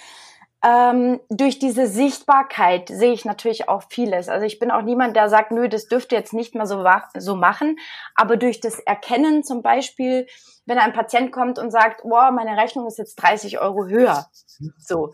ähm, 0.66 1.20
durch 1.28 1.60
diese 1.60 1.86
Sichtbarkeit 1.86 2.88
sehe 2.88 3.12
ich 3.12 3.24
natürlich 3.24 3.68
auch 3.68 3.84
vieles. 3.88 4.28
Also 4.28 4.46
ich 4.46 4.58
bin 4.58 4.72
auch 4.72 4.82
niemand, 4.82 5.14
der 5.14 5.28
sagt, 5.28 5.52
nö, 5.52 5.68
das 5.68 5.86
dürfte 5.86 6.16
jetzt 6.16 6.32
nicht 6.32 6.56
mehr 6.56 6.66
so, 6.66 6.84
so 7.18 7.36
machen. 7.36 7.78
Aber 8.16 8.36
durch 8.36 8.60
das 8.60 8.80
Erkennen 8.80 9.44
zum 9.44 9.62
Beispiel, 9.62 10.26
wenn 10.64 10.78
ein 10.78 10.92
Patient 10.92 11.30
kommt 11.30 11.60
und 11.60 11.70
sagt, 11.70 12.00
wow, 12.02 12.32
meine 12.32 12.60
Rechnung 12.60 12.86
ist 12.88 12.98
jetzt 12.98 13.14
30 13.16 13.60
Euro 13.60 13.86
höher. 13.86 14.26
So. 14.78 15.12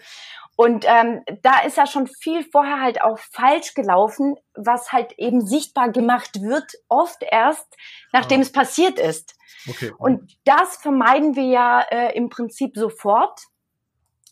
Und 0.56 0.86
ähm, 0.86 1.22
da 1.42 1.60
ist 1.66 1.76
ja 1.76 1.86
schon 1.86 2.06
viel 2.06 2.44
vorher 2.50 2.80
halt 2.80 3.02
auch 3.02 3.18
falsch 3.18 3.74
gelaufen, 3.74 4.36
was 4.54 4.92
halt 4.92 5.12
eben 5.18 5.44
sichtbar 5.44 5.90
gemacht 5.90 6.40
wird, 6.40 6.72
oft 6.88 7.22
erst, 7.22 7.66
nachdem 8.12 8.38
ah. 8.38 8.42
es 8.42 8.52
passiert 8.52 8.98
ist. 8.98 9.34
Okay. 9.68 9.92
Und 9.98 10.34
das 10.44 10.76
vermeiden 10.76 11.36
wir 11.36 11.44
ja 11.44 11.80
äh, 11.90 12.16
im 12.16 12.28
Prinzip 12.28 12.76
sofort 12.76 13.38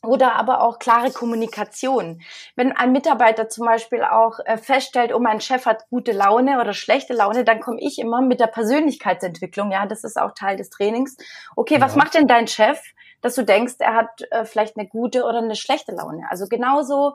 oder 0.02 0.34
aber 0.36 0.62
auch 0.62 0.78
klare 0.78 1.10
Kommunikation. 1.10 2.22
Wenn 2.56 2.72
ein 2.72 2.92
Mitarbeiter 2.92 3.48
zum 3.48 3.66
Beispiel 3.66 4.02
auch 4.02 4.38
äh, 4.44 4.56
feststellt, 4.56 5.12
oh, 5.14 5.18
mein 5.18 5.40
Chef 5.40 5.66
hat 5.66 5.88
gute 5.90 6.12
Laune 6.12 6.60
oder 6.60 6.72
schlechte 6.72 7.12
Laune, 7.12 7.44
dann 7.44 7.60
komme 7.60 7.80
ich 7.80 7.98
immer 7.98 8.22
mit 8.22 8.40
der 8.40 8.46
Persönlichkeitsentwicklung. 8.46 9.70
Ja, 9.72 9.86
das 9.86 10.04
ist 10.04 10.18
auch 10.18 10.32
Teil 10.32 10.56
des 10.56 10.70
Trainings. 10.70 11.16
Okay, 11.54 11.74
ja. 11.74 11.80
was 11.80 11.96
macht 11.96 12.14
denn 12.14 12.26
dein 12.26 12.46
Chef, 12.46 12.80
dass 13.20 13.34
du 13.34 13.44
denkst, 13.44 13.74
er 13.78 13.94
hat 13.94 14.22
äh, 14.30 14.44
vielleicht 14.44 14.78
eine 14.78 14.88
gute 14.88 15.24
oder 15.24 15.38
eine 15.38 15.56
schlechte 15.56 15.92
Laune? 15.92 16.22
Also 16.30 16.46
genauso 16.46 17.14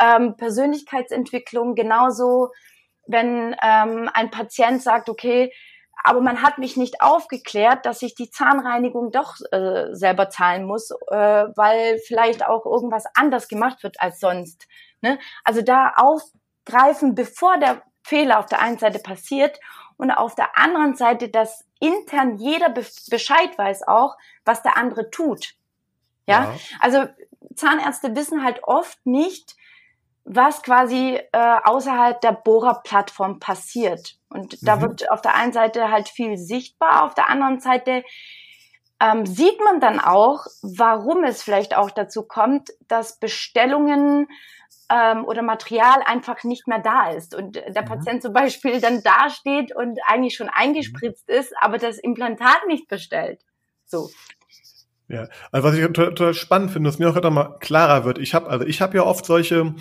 ähm, 0.00 0.36
Persönlichkeitsentwicklung, 0.36 1.74
genauso 1.74 2.50
wenn 3.06 3.54
ähm, 3.62 4.08
ein 4.14 4.30
Patient 4.30 4.82
sagt, 4.82 5.10
okay, 5.10 5.52
aber 6.04 6.20
man 6.20 6.42
hat 6.42 6.58
mich 6.58 6.76
nicht 6.76 7.00
aufgeklärt, 7.00 7.86
dass 7.86 8.02
ich 8.02 8.14
die 8.14 8.30
Zahnreinigung 8.30 9.12
doch 9.12 9.36
äh, 9.52 9.94
selber 9.94 10.30
zahlen 10.30 10.64
muss, 10.64 10.90
äh, 10.90 11.16
weil 11.56 11.98
vielleicht 12.06 12.46
auch 12.46 12.66
irgendwas 12.66 13.04
anders 13.14 13.48
gemacht 13.48 13.82
wird 13.82 14.00
als 14.00 14.18
sonst. 14.18 14.66
Ne? 15.00 15.18
Also 15.44 15.62
da 15.62 15.92
aufgreifen, 15.96 17.14
bevor 17.14 17.58
der 17.58 17.82
Fehler 18.02 18.40
auf 18.40 18.46
der 18.46 18.60
einen 18.60 18.78
Seite 18.78 18.98
passiert 18.98 19.60
und 19.96 20.10
auf 20.10 20.34
der 20.34 20.58
anderen 20.58 20.96
Seite, 20.96 21.28
dass 21.28 21.64
intern 21.78 22.36
jeder 22.36 22.68
be 22.70 22.84
Bescheid 23.10 23.56
weiß 23.56 23.86
auch, 23.86 24.16
was 24.44 24.62
der 24.62 24.76
andere 24.76 25.10
tut. 25.10 25.54
Ja? 26.26 26.44
ja, 26.44 26.54
also 26.80 27.06
Zahnärzte 27.54 28.14
wissen 28.16 28.42
halt 28.42 28.60
oft 28.64 29.04
nicht, 29.04 29.56
was 30.24 30.62
quasi 30.62 31.18
äh, 31.32 31.56
außerhalb 31.64 32.20
der 32.20 32.32
Bohrer-Plattform 32.32 33.40
passiert. 33.40 34.16
Und 34.28 34.66
da 34.66 34.76
mhm. 34.76 34.82
wird 34.82 35.10
auf 35.10 35.20
der 35.20 35.34
einen 35.34 35.52
Seite 35.52 35.90
halt 35.90 36.08
viel 36.08 36.36
sichtbar, 36.36 37.04
auf 37.04 37.14
der 37.14 37.28
anderen 37.28 37.60
Seite 37.60 38.04
ähm, 39.00 39.26
sieht 39.26 39.58
man 39.64 39.80
dann 39.80 39.98
auch, 39.98 40.46
warum 40.62 41.24
es 41.24 41.42
vielleicht 41.42 41.76
auch 41.76 41.90
dazu 41.90 42.22
kommt, 42.22 42.70
dass 42.86 43.18
Bestellungen 43.18 44.28
ähm, 44.88 45.24
oder 45.24 45.42
Material 45.42 46.02
einfach 46.04 46.44
nicht 46.44 46.68
mehr 46.68 46.78
da 46.78 47.10
ist 47.10 47.34
und 47.34 47.56
der 47.56 47.82
mhm. 47.82 47.86
Patient 47.86 48.22
zum 48.22 48.32
Beispiel 48.32 48.80
dann 48.80 49.02
dasteht 49.02 49.74
und 49.74 49.98
eigentlich 50.06 50.36
schon 50.36 50.48
eingespritzt 50.48 51.28
mhm. 51.28 51.34
ist, 51.34 51.52
aber 51.60 51.78
das 51.78 51.98
Implantat 51.98 52.66
nicht 52.68 52.86
bestellt. 52.88 53.40
So. 53.86 54.08
Ja, 55.08 55.28
also 55.50 55.68
was 55.68 55.76
ich 55.76 55.84
total 55.92 56.32
spannend 56.32 56.70
finde, 56.70 56.88
dass 56.88 56.98
mir 56.98 57.10
auch 57.10 57.14
heute 57.16 57.30
mal 57.30 57.58
klarer 57.58 58.04
wird. 58.04 58.18
Ich 58.18 58.34
habe 58.34 58.48
also 58.48 58.64
ich 58.64 58.80
habe 58.80 58.96
ja 58.96 59.02
oft 59.02 59.26
solche 59.26 59.74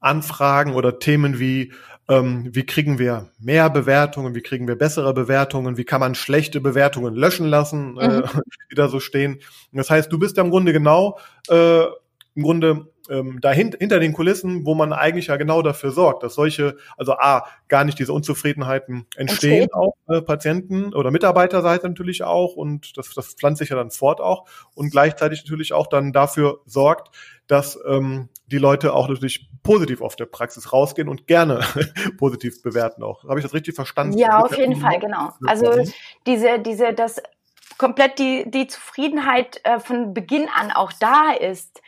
Anfragen 0.00 0.74
oder 0.74 0.98
Themen 0.98 1.38
wie 1.38 1.72
ähm, 2.08 2.48
wie 2.52 2.64
kriegen 2.64 2.98
wir 2.98 3.30
mehr 3.38 3.68
Bewertungen, 3.68 4.34
wie 4.34 4.40
kriegen 4.40 4.66
wir 4.66 4.76
bessere 4.76 5.12
Bewertungen, 5.12 5.76
wie 5.76 5.84
kann 5.84 6.00
man 6.00 6.14
schlechte 6.14 6.60
Bewertungen 6.60 7.14
löschen 7.14 7.46
lassen, 7.46 7.98
äh, 7.98 8.08
mhm. 8.08 8.24
äh, 8.24 8.28
die 8.70 8.74
da 8.74 8.88
so 8.88 8.98
stehen. 8.98 9.40
Das 9.72 9.90
heißt, 9.90 10.10
du 10.10 10.18
bist 10.18 10.36
ja 10.36 10.42
im 10.42 10.50
Grunde 10.50 10.72
genau 10.72 11.18
äh, 11.48 11.84
im 12.34 12.44
Grunde 12.44 12.86
ähm, 13.10 13.40
dahin, 13.40 13.74
hinter 13.76 13.98
den 13.98 14.12
Kulissen, 14.12 14.64
wo 14.64 14.74
man 14.74 14.92
eigentlich 14.92 15.26
ja 15.26 15.36
genau 15.36 15.60
dafür 15.62 15.90
sorgt, 15.90 16.22
dass 16.22 16.34
solche, 16.34 16.76
also 16.96 17.14
A, 17.14 17.46
gar 17.66 17.84
nicht 17.84 17.98
diese 17.98 18.12
Unzufriedenheiten 18.12 19.06
entstehen, 19.16 19.62
Entsteht. 19.62 19.74
auch 19.74 19.94
äh, 20.08 20.22
Patienten 20.22 20.94
oder 20.94 21.10
Mitarbeiterseite 21.10 21.88
natürlich 21.88 22.22
auch 22.22 22.54
und 22.54 22.96
das, 22.96 23.12
das 23.14 23.34
pflanzt 23.34 23.58
sich 23.58 23.70
ja 23.70 23.76
dann 23.76 23.90
fort 23.90 24.20
auch 24.20 24.44
und 24.74 24.90
gleichzeitig 24.90 25.42
natürlich 25.44 25.72
auch 25.72 25.88
dann 25.88 26.12
dafür 26.12 26.60
sorgt, 26.64 27.10
dass 27.48 27.78
ähm, 27.86 28.28
die 28.46 28.58
Leute 28.58 28.94
auch 28.94 29.08
natürlich 29.08 29.50
positiv 29.62 30.00
auf 30.00 30.16
der 30.16 30.26
Praxis 30.26 30.72
rausgehen 30.72 31.08
und 31.08 31.26
gerne 31.26 31.60
positiv 32.18 32.62
bewerten 32.62 33.02
auch. 33.02 33.24
Habe 33.24 33.40
ich 33.40 33.44
das 33.44 33.54
richtig 33.54 33.74
verstanden? 33.74 34.16
Ja, 34.16 34.40
auf 34.40 34.56
jeden 34.56 34.76
Fall, 34.76 35.00
genau. 35.00 35.32
Also 35.46 35.72
diese, 36.26 36.58
diese, 36.60 36.94
dass 36.94 37.20
komplett 37.78 38.18
die, 38.18 38.50
die 38.50 38.66
Zufriedenheit 38.66 39.60
äh, 39.64 39.80
von 39.80 40.14
Beginn 40.14 40.48
an 40.54 40.70
auch 40.72 40.92
da 40.92 41.32
ist 41.32 41.80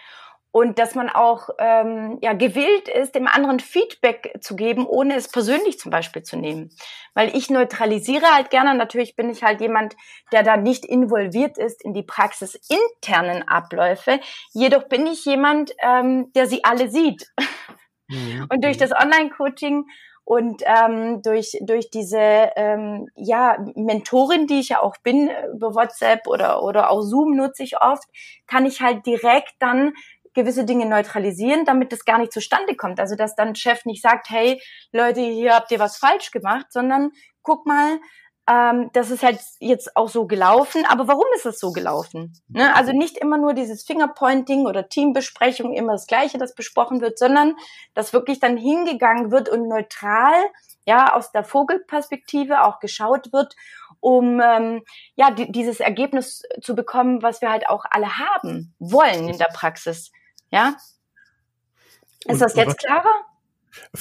und 0.52 0.78
dass 0.78 0.94
man 0.94 1.08
auch 1.08 1.50
ähm, 1.58 2.18
ja 2.22 2.32
gewillt 2.32 2.88
ist, 2.88 3.14
dem 3.14 3.28
anderen 3.28 3.60
Feedback 3.60 4.36
zu 4.40 4.56
geben, 4.56 4.86
ohne 4.86 5.14
es 5.14 5.28
persönlich 5.28 5.78
zum 5.78 5.90
Beispiel 5.90 6.22
zu 6.22 6.36
nehmen. 6.36 6.70
Weil 7.14 7.36
ich 7.36 7.50
neutralisiere 7.50 8.26
halt 8.34 8.50
gerne. 8.50 8.74
Natürlich 8.74 9.14
bin 9.14 9.30
ich 9.30 9.44
halt 9.44 9.60
jemand, 9.60 9.94
der 10.32 10.42
da 10.42 10.56
nicht 10.56 10.84
involviert 10.84 11.56
ist 11.56 11.84
in 11.84 11.94
die 11.94 12.02
praxisinternen 12.02 13.46
Abläufe. 13.46 14.18
Jedoch 14.52 14.88
bin 14.88 15.06
ich 15.06 15.24
jemand, 15.24 15.72
ähm, 15.82 16.32
der 16.32 16.46
sie 16.46 16.64
alle 16.64 16.90
sieht. 16.90 17.28
Mhm. 18.08 18.46
Und 18.50 18.64
durch 18.64 18.76
das 18.76 18.90
Online-Coaching 18.90 19.84
und 20.24 20.62
ähm, 20.64 21.22
durch 21.22 21.58
durch 21.60 21.90
diese 21.90 22.18
ähm, 22.54 23.08
ja 23.16 23.56
Mentorin, 23.74 24.46
die 24.46 24.60
ich 24.60 24.68
ja 24.68 24.80
auch 24.80 24.96
bin 25.02 25.30
über 25.54 25.74
WhatsApp 25.74 26.26
oder 26.26 26.62
oder 26.62 26.90
auch 26.90 27.02
Zoom 27.02 27.34
nutze 27.34 27.62
ich 27.62 27.80
oft, 27.80 28.08
kann 28.46 28.66
ich 28.66 28.80
halt 28.80 29.06
direkt 29.06 29.54
dann 29.58 29.92
gewisse 30.34 30.64
Dinge 30.64 30.86
neutralisieren, 30.86 31.64
damit 31.64 31.92
das 31.92 32.04
gar 32.04 32.18
nicht 32.18 32.32
zustande 32.32 32.76
kommt. 32.76 33.00
Also 33.00 33.16
dass 33.16 33.34
dann 33.34 33.54
Chef 33.54 33.84
nicht 33.84 34.02
sagt, 34.02 34.30
hey 34.30 34.60
Leute, 34.92 35.20
hier 35.20 35.54
habt 35.54 35.70
ihr 35.70 35.78
was 35.78 35.96
falsch 35.96 36.30
gemacht, 36.30 36.66
sondern 36.70 37.10
guck 37.42 37.66
mal, 37.66 37.98
ähm, 38.50 38.90
das 38.92 39.10
ist 39.10 39.22
halt 39.22 39.38
jetzt 39.60 39.96
auch 39.96 40.08
so 40.08 40.26
gelaufen, 40.26 40.84
aber 40.88 41.06
warum 41.06 41.26
ist 41.36 41.46
es 41.46 41.60
so 41.60 41.72
gelaufen? 41.72 42.32
Ne? 42.48 42.74
Also 42.74 42.92
nicht 42.92 43.16
immer 43.18 43.38
nur 43.38 43.54
dieses 43.54 43.84
Fingerpointing 43.84 44.66
oder 44.66 44.88
Teambesprechung, 44.88 45.72
immer 45.72 45.92
das 45.92 46.06
Gleiche, 46.06 46.38
das 46.38 46.54
besprochen 46.54 47.00
wird, 47.00 47.18
sondern 47.18 47.54
dass 47.94 48.12
wirklich 48.12 48.40
dann 48.40 48.56
hingegangen 48.56 49.30
wird 49.30 49.48
und 49.48 49.68
neutral, 49.68 50.34
ja, 50.84 51.14
aus 51.14 51.30
der 51.30 51.44
Vogelperspektive 51.44 52.64
auch 52.64 52.80
geschaut 52.80 53.32
wird, 53.32 53.54
um 54.00 54.40
ähm, 54.40 54.82
ja 55.14 55.30
dieses 55.30 55.78
Ergebnis 55.78 56.42
zu 56.60 56.74
bekommen, 56.74 57.22
was 57.22 57.42
wir 57.42 57.50
halt 57.50 57.68
auch 57.68 57.84
alle 57.90 58.18
haben 58.18 58.74
wollen 58.80 59.28
in 59.28 59.38
der 59.38 59.50
Praxis. 59.52 60.10
Ja? 60.50 60.76
Ist 62.24 62.34
und, 62.34 62.40
das 62.40 62.54
jetzt 62.56 62.78
klarer? 62.78 63.24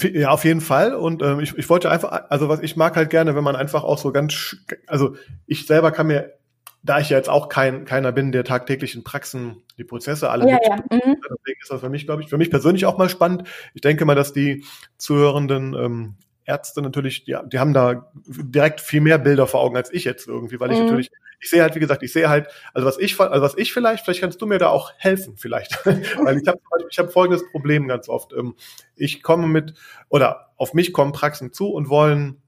Ja, 0.02 0.30
auf 0.30 0.46
jeden 0.46 0.62
Fall. 0.62 0.96
Und 0.96 1.22
ähm, 1.22 1.40
ich, 1.40 1.58
ich 1.58 1.70
wollte 1.70 1.92
einfach, 1.92 2.30
also 2.30 2.50
was 2.50 2.60
ich 2.62 2.76
mag 2.76 2.96
halt 2.96 3.10
gerne, 3.10 3.36
wenn 3.36 3.44
man 3.44 3.56
einfach 3.56 3.84
auch 3.84 3.98
so 3.98 4.12
ganz, 4.12 4.58
also 4.88 5.16
ich 5.46 5.68
selber 5.68 5.92
kann 5.92 6.08
mir, 6.08 6.34
da 6.82 7.00
ich 7.00 7.10
ja 7.10 7.18
jetzt 7.18 7.30
auch 7.30 7.50
kein 7.50 7.86
keiner 7.86 8.12
bin, 8.12 8.32
der 8.32 8.44
tagtäglich 8.44 8.96
in 8.96 9.04
Praxen 9.04 9.64
die 9.78 9.84
Prozesse 9.84 10.30
alle 10.30 10.50
ja, 10.50 10.58
ja. 10.64 10.76
Mhm. 10.78 11.18
deswegen 11.30 11.62
ist 11.62 11.70
das 11.70 11.82
für 11.82 11.90
mich, 11.90 12.06
glaube 12.06 12.24
ich, 12.24 12.30
für 12.30 12.38
mich 12.38 12.50
persönlich 12.50 12.86
auch 12.86 12.98
mal 12.98 13.10
spannend. 13.10 13.44
Ich 13.74 13.82
denke 13.82 14.06
mal, 14.06 14.16
dass 14.16 14.34
die 14.34 14.64
Zuhörenden 14.98 15.74
ähm, 15.74 16.16
Ärzte 16.46 16.82
natürlich, 16.82 17.24
ja, 17.28 17.44
die 17.44 17.60
haben 17.60 17.74
da 17.74 18.12
direkt 18.26 18.82
viel 18.82 19.02
mehr 19.02 19.20
Bilder 19.20 19.46
vor 19.46 19.60
Augen 19.60 19.76
als 19.78 19.94
ich 19.94 20.04
jetzt 20.04 20.28
irgendwie, 20.28 20.60
weil 20.60 20.72
ich 20.72 20.80
mhm. 20.80 20.86
natürlich 20.86 21.12
ich 21.40 21.50
sehe 21.50 21.62
halt, 21.62 21.76
wie 21.76 21.80
gesagt, 21.80 22.04
ich 22.04 22.12
sehe 22.12 22.30
halt, 22.30 22.48
also 22.74 22.88
was 22.88 22.98
ich, 22.98 23.20
also 23.20 23.42
was 23.42 23.58
ich 23.58 23.74
vielleicht, 23.74 24.04
vielleicht 24.04 24.22
kannst 24.22 24.42
du 24.42 24.46
mir 24.46 24.60
da 24.60 24.70
auch 24.70 24.92
helfen, 24.98 25.36
vielleicht, 25.38 25.86
weil 25.86 26.38
ich 26.38 26.48
habe, 26.48 26.60
ich 26.90 27.00
habe 27.00 27.10
folgendes 27.10 27.50
Problem 27.52 27.88
ganz 27.88 28.10
oft. 28.10 28.34
Ähm, 28.34 28.56
ich 28.96 29.24
komme 29.24 29.48
mit 29.48 29.74
oder 30.10 30.52
auf 30.58 30.74
mich 30.74 30.94
kommen 30.94 31.14
Praxen 31.14 31.54
zu 31.54 31.70
und 31.70 31.90
wollen 31.90 32.42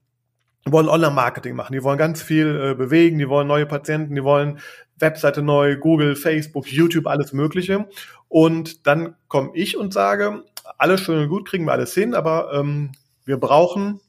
wollen 0.64 0.88
Online-Marketing 0.88 1.56
machen, 1.56 1.72
die 1.72 1.82
wollen 1.82 1.98
ganz 1.98 2.22
viel 2.22 2.70
äh, 2.70 2.74
bewegen, 2.74 3.18
die 3.18 3.28
wollen 3.28 3.48
neue 3.48 3.66
Patienten, 3.66 4.14
die 4.14 4.22
wollen 4.22 4.60
Webseite 4.98 5.42
neu, 5.42 5.76
Google, 5.76 6.14
Facebook, 6.14 6.70
YouTube, 6.70 7.08
alles 7.08 7.32
Mögliche. 7.32 7.88
Und 8.28 8.86
dann 8.86 9.16
komme 9.26 9.50
ich 9.54 9.76
und 9.76 9.92
sage, 9.92 10.44
alles 10.78 11.00
schön 11.00 11.24
und 11.24 11.28
gut, 11.28 11.48
kriegen 11.48 11.64
wir 11.64 11.72
alles 11.72 11.92
hin, 11.94 12.14
aber 12.14 12.52
ähm, 12.54 12.92
wir 13.24 13.38
brauchen, 13.38 14.00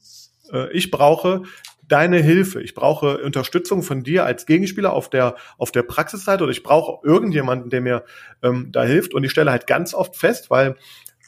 äh, 0.52 0.70
ich 0.72 0.92
brauche 0.92 1.42
deine 1.88 2.18
Hilfe. 2.18 2.62
Ich 2.62 2.74
brauche 2.74 3.18
Unterstützung 3.18 3.82
von 3.82 4.02
dir 4.02 4.24
als 4.24 4.46
Gegenspieler 4.46 4.92
auf 4.92 5.10
der, 5.10 5.36
auf 5.58 5.72
der 5.72 5.82
Praxisseite 5.82 6.44
oder 6.44 6.52
ich 6.52 6.62
brauche 6.62 7.06
irgendjemanden, 7.06 7.70
der 7.70 7.80
mir 7.80 8.04
ähm, 8.42 8.70
da 8.72 8.84
hilft. 8.84 9.14
Und 9.14 9.24
ich 9.24 9.30
stelle 9.30 9.50
halt 9.50 9.66
ganz 9.66 9.94
oft 9.94 10.16
fest, 10.16 10.50
weil 10.50 10.76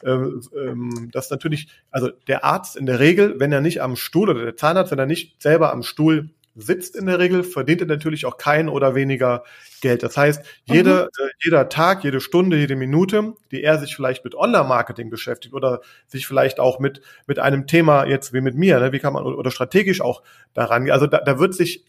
ähm, 0.05 0.43
ähm, 0.55 1.09
das 1.13 1.31
natürlich, 1.31 1.69
also 1.91 2.11
der 2.27 2.45
Arzt 2.45 2.77
in 2.77 2.87
der 2.87 3.01
Regel, 3.01 3.39
wenn 3.39 3.53
er 3.53 3.61
nicht 3.61 3.81
am 3.81 3.97
Stuhl 3.97 4.29
oder 4.29 4.45
der 4.45 4.57
Zahnarzt, 4.57 4.93
wenn 4.93 4.99
er 4.99 5.07
nicht 5.07 5.43
selber 5.43 5.73
am 5.73 5.83
Stuhl 5.83 6.31
sitzt 6.57 6.97
in 6.97 7.07
der 7.07 7.19
Regel, 7.19 7.45
verdient 7.45 7.83
er 7.83 7.87
natürlich 7.87 8.25
auch 8.25 8.39
kein 8.39 8.69
oder 8.69 8.95
weniger 8.95 9.45
Geld. 9.83 10.03
Das 10.03 10.17
heißt, 10.17 10.43
jede, 10.65 11.11
mhm. 11.19 11.25
äh, 11.25 11.31
jeder 11.45 11.69
Tag, 11.69 12.03
jede 12.03 12.21
Stunde, 12.21 12.57
jede 12.57 12.77
Minute, 12.77 13.35
die 13.51 13.63
er 13.63 13.79
sich 13.79 13.95
vielleicht 13.95 14.25
mit 14.25 14.35
Online-Marketing 14.35 15.11
beschäftigt 15.11 15.55
oder 15.55 15.83
sich 16.07 16.27
vielleicht 16.27 16.59
auch 16.59 16.79
mit, 16.79 17.03
mit 17.27 17.39
einem 17.39 17.67
Thema 17.67 18.07
jetzt 18.07 18.33
wie 18.33 18.41
mit 18.41 18.55
mir, 18.55 18.81
ne, 18.81 18.93
wie 18.93 18.99
kann 18.99 19.13
man, 19.13 19.25
oder 19.25 19.51
strategisch 19.51 20.01
auch 20.01 20.23
daran, 20.55 20.85
gehen. 20.85 20.93
also 20.93 21.07
da, 21.07 21.19
da 21.19 21.39
wird 21.39 21.55
sich, 21.55 21.85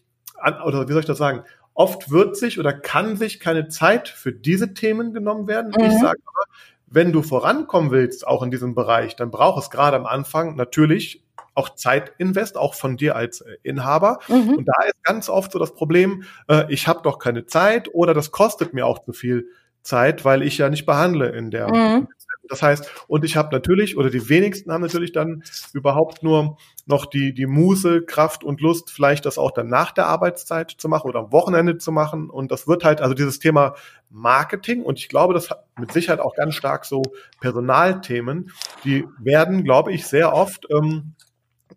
oder 0.64 0.86
wie 0.86 0.92
soll 0.92 1.00
ich 1.00 1.06
das 1.06 1.18
sagen, 1.18 1.44
oft 1.72 2.10
wird 2.10 2.36
sich 2.36 2.58
oder 2.58 2.72
kann 2.72 3.16
sich 3.16 3.40
keine 3.40 3.68
Zeit 3.68 4.08
für 4.08 4.32
diese 4.32 4.74
Themen 4.74 5.12
genommen 5.14 5.48
werden. 5.48 5.72
Mhm. 5.76 5.84
Ich 5.84 5.98
sage 5.98 6.20
aber, 6.26 6.44
wenn 6.86 7.12
du 7.12 7.22
vorankommen 7.22 7.90
willst, 7.90 8.26
auch 8.26 8.42
in 8.42 8.50
diesem 8.50 8.74
Bereich, 8.74 9.16
dann 9.16 9.30
braucht 9.30 9.62
es 9.62 9.70
gerade 9.70 9.96
am 9.96 10.06
Anfang 10.06 10.56
natürlich 10.56 11.22
auch 11.58 11.74
Zeitinvest, 11.74 12.56
auch 12.56 12.74
von 12.74 12.96
dir 12.96 13.16
als 13.16 13.40
äh, 13.40 13.56
Inhaber. 13.62 14.20
Mhm. 14.28 14.54
Und 14.54 14.64
da 14.66 14.84
ist 14.86 15.02
ganz 15.02 15.28
oft 15.28 15.52
so 15.52 15.58
das 15.58 15.74
Problem, 15.74 16.22
äh, 16.48 16.72
ich 16.72 16.86
habe 16.86 17.00
doch 17.02 17.18
keine 17.18 17.46
Zeit 17.46 17.88
oder 17.92 18.14
das 18.14 18.30
kostet 18.30 18.72
mir 18.72 18.86
auch 18.86 19.00
zu 19.04 19.12
viel 19.12 19.48
Zeit, 19.82 20.24
weil 20.24 20.42
ich 20.42 20.58
ja 20.58 20.68
nicht 20.68 20.86
behandle 20.86 21.30
in 21.30 21.50
der. 21.50 21.68
Mhm. 21.68 22.08
Das 22.48 22.62
heißt, 22.62 22.90
und 23.08 23.24
ich 23.24 23.36
habe 23.36 23.54
natürlich, 23.54 23.96
oder 23.98 24.10
die 24.10 24.28
wenigsten 24.28 24.72
haben 24.72 24.80
natürlich 24.80 25.12
dann 25.12 25.42
überhaupt 25.74 26.22
nur 26.22 26.56
noch 26.86 27.04
die, 27.04 27.34
die 27.34 27.46
Muße, 27.46 28.02
Kraft 28.02 28.42
und 28.42 28.60
Lust, 28.60 28.90
vielleicht 28.90 29.26
das 29.26 29.36
auch 29.36 29.50
dann 29.50 29.68
nach 29.68 29.92
der 29.92 30.06
Arbeitszeit 30.06 30.70
zu 30.70 30.88
machen 30.88 31.08
oder 31.08 31.20
am 31.20 31.32
Wochenende 31.32 31.76
zu 31.76 31.92
machen. 31.92 32.30
Und 32.30 32.50
das 32.50 32.66
wird 32.66 32.84
halt, 32.84 33.02
also 33.02 33.14
dieses 33.14 33.38
Thema 33.38 33.74
Marketing, 34.08 34.82
und 34.82 34.98
ich 34.98 35.08
glaube, 35.08 35.34
das 35.34 35.50
hat 35.50 35.66
mit 35.78 35.92
Sicherheit 35.92 36.20
auch 36.20 36.34
ganz 36.34 36.54
stark 36.54 36.86
so 36.86 37.02
Personalthemen, 37.40 38.50
die 38.84 39.06
werden, 39.18 39.64
glaube 39.64 39.92
ich, 39.92 40.06
sehr 40.06 40.32
oft 40.32 40.66
ähm, 40.70 41.14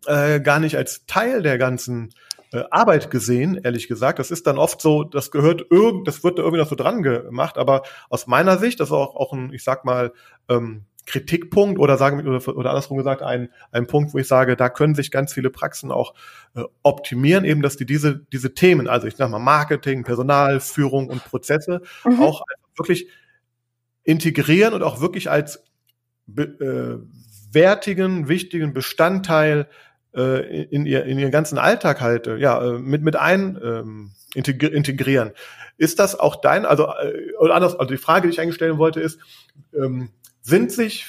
äh, 0.07 0.39
gar 0.39 0.59
nicht 0.59 0.77
als 0.77 1.05
Teil 1.05 1.41
der 1.41 1.57
ganzen 1.57 2.13
äh, 2.53 2.63
Arbeit 2.69 3.09
gesehen, 3.11 3.59
ehrlich 3.63 3.87
gesagt. 3.87 4.19
Das 4.19 4.31
ist 4.31 4.47
dann 4.47 4.57
oft 4.57 4.81
so, 4.81 5.03
das 5.03 5.31
gehört 5.31 5.65
irgend, 5.69 6.07
das 6.07 6.23
wird 6.23 6.37
da 6.37 6.43
irgendwie 6.43 6.61
noch 6.61 6.69
so 6.69 6.75
dran 6.75 7.01
gemacht, 7.01 7.57
aber 7.57 7.83
aus 8.09 8.27
meiner 8.27 8.57
Sicht, 8.57 8.79
das 8.79 8.89
ist 8.89 8.93
auch, 8.93 9.15
auch 9.15 9.33
ein, 9.33 9.53
ich 9.53 9.63
sag 9.63 9.85
mal, 9.85 10.11
ähm, 10.49 10.85
Kritikpunkt 11.05 11.79
oder 11.79 11.97
sagen 11.97 12.27
oder, 12.27 12.47
oder 12.55 12.69
andersrum 12.69 12.97
gesagt 12.97 13.21
ein, 13.21 13.49
ein 13.71 13.87
Punkt, 13.87 14.13
wo 14.13 14.19
ich 14.19 14.27
sage, 14.27 14.55
da 14.55 14.69
können 14.69 14.95
sich 14.95 15.11
ganz 15.11 15.33
viele 15.33 15.49
Praxen 15.49 15.91
auch 15.91 16.13
äh, 16.55 16.63
optimieren, 16.83 17.43
eben 17.43 17.61
dass 17.61 17.75
die 17.75 17.85
diese 17.85 18.19
diese 18.31 18.53
Themen, 18.53 18.87
also 18.87 19.07
ich 19.07 19.15
sag 19.15 19.29
mal 19.29 19.39
Marketing, 19.39 20.03
Personal, 20.03 20.59
Führung 20.59 21.09
und 21.09 21.23
Prozesse 21.23 21.81
mhm. 22.05 22.21
auch 22.21 22.43
wirklich 22.77 23.07
integrieren 24.03 24.73
und 24.73 24.83
auch 24.83 25.01
wirklich 25.01 25.29
als 25.29 25.63
äh, 26.37 26.97
wertigen, 27.51 28.27
wichtigen 28.27 28.73
Bestandteil 28.73 29.67
äh, 30.15 30.63
in, 30.63 30.85
ihr, 30.85 31.05
in 31.05 31.19
ihren 31.19 31.31
ganzen 31.31 31.57
Alltag 31.57 32.01
halt 32.01 32.27
äh, 32.27 32.37
ja, 32.37 32.61
äh, 32.61 32.79
mit, 32.79 33.01
mit 33.01 33.15
ein 33.15 33.59
ähm, 33.63 34.11
integrieren. 34.33 35.31
Ist 35.77 35.99
das 35.99 36.19
auch 36.19 36.37
dein, 36.37 36.65
also, 36.65 36.87
äh, 36.87 37.33
oder 37.39 37.55
anders, 37.55 37.75
also 37.75 37.91
die 37.91 37.97
Frage, 37.97 38.27
die 38.27 38.33
ich 38.33 38.41
eigentlich 38.41 38.55
stellen 38.55 38.77
wollte, 38.77 38.99
ist, 38.99 39.19
ähm, 39.73 40.09
sind 40.41 40.71
sich 40.71 41.07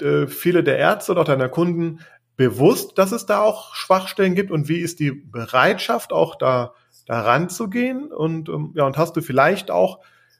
äh, 0.00 0.26
viele 0.26 0.62
der 0.62 0.78
Ärzte 0.78 1.12
oder 1.12 1.24
deiner 1.24 1.48
Kunden 1.48 2.00
bewusst, 2.36 2.96
dass 2.96 3.12
es 3.12 3.26
da 3.26 3.42
auch 3.42 3.74
Schwachstellen 3.74 4.34
gibt 4.34 4.50
und 4.50 4.68
wie 4.68 4.78
ist 4.78 4.98
die 4.98 5.10
Bereitschaft 5.12 6.12
auch 6.12 6.36
da 6.36 6.74
daran 7.06 7.48
zu 7.48 7.68
gehen 7.68 8.12
und 8.12 8.48
ähm, 8.48 8.72
ja 8.76 8.84
und 8.84 8.96
hast 8.96 9.16
du 9.16 9.20
vielleicht 9.20 9.70
auch 9.70 9.98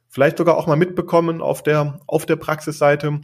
vielleicht 0.09 0.39
sogar 0.39 0.57
auch 0.57 0.67
mal 0.67 0.77
mitbekommen 0.77 1.43
auf 1.43 1.63
der 1.63 2.01
auf 2.07 2.27
der 2.27 2.37
Praxisseite, 2.37 3.21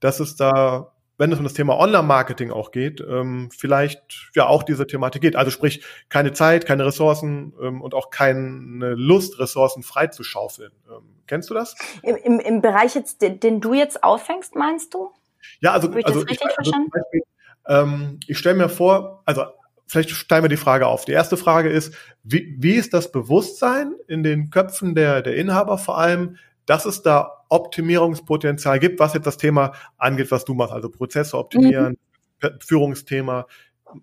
dass 0.00 0.20
es 0.20 0.36
da 0.36 0.92
wenn 1.20 1.30
es 1.32 1.38
um 1.38 1.44
das 1.44 1.52
Thema 1.52 1.78
Online-Marketing 1.78 2.50
auch 2.50 2.70
geht, 2.70 3.02
ähm, 3.06 3.50
vielleicht 3.54 4.30
ja 4.34 4.46
auch 4.46 4.62
diese 4.62 4.86
Thematik 4.86 5.20
geht. 5.20 5.36
Also 5.36 5.50
sprich, 5.50 5.84
keine 6.08 6.32
Zeit, 6.32 6.64
keine 6.64 6.86
Ressourcen 6.86 7.52
ähm, 7.60 7.82
und 7.82 7.92
auch 7.92 8.08
keine 8.08 8.94
Lust, 8.94 9.38
Ressourcen 9.38 9.82
freizuschaufeln. 9.82 10.72
Ähm, 10.88 11.20
kennst 11.26 11.50
du 11.50 11.54
das? 11.54 11.76
Im, 12.02 12.16
im, 12.16 12.40
Im 12.40 12.62
Bereich 12.62 12.94
jetzt, 12.94 13.20
den, 13.20 13.38
den 13.38 13.60
du 13.60 13.74
jetzt 13.74 14.02
auffängst, 14.02 14.54
meinst 14.54 14.94
du? 14.94 15.10
Ja, 15.60 15.72
also, 15.72 15.94
ich 15.94 16.06
also, 16.06 16.24
ich, 16.26 16.40
also 16.56 16.72
Beispiel, 16.90 17.22
ähm, 17.68 18.20
ich 18.26 18.38
stelle 18.38 18.56
mir 18.56 18.70
vor, 18.70 19.22
also 19.26 19.44
vielleicht 19.86 20.08
stellen 20.08 20.44
wir 20.44 20.48
die 20.48 20.56
Frage 20.56 20.86
auf. 20.86 21.04
Die 21.04 21.12
erste 21.12 21.36
Frage 21.36 21.68
ist, 21.68 21.94
wie, 22.22 22.56
wie 22.58 22.76
ist 22.76 22.94
das 22.94 23.12
Bewusstsein 23.12 23.94
in 24.08 24.22
den 24.22 24.48
Köpfen 24.48 24.94
der, 24.94 25.20
der 25.20 25.36
Inhaber 25.36 25.76
vor 25.76 25.98
allem, 25.98 26.38
dass 26.64 26.86
es 26.86 27.02
da 27.02 27.39
Optimierungspotenzial 27.50 28.78
gibt, 28.78 29.00
was 29.00 29.12
jetzt 29.12 29.26
das 29.26 29.36
Thema 29.36 29.72
angeht, 29.98 30.30
was 30.30 30.44
du 30.44 30.54
machst, 30.54 30.72
also 30.72 30.88
Prozesse 30.88 31.36
optimieren, 31.36 31.98
mhm. 32.42 32.48
Führungsthema. 32.60 33.46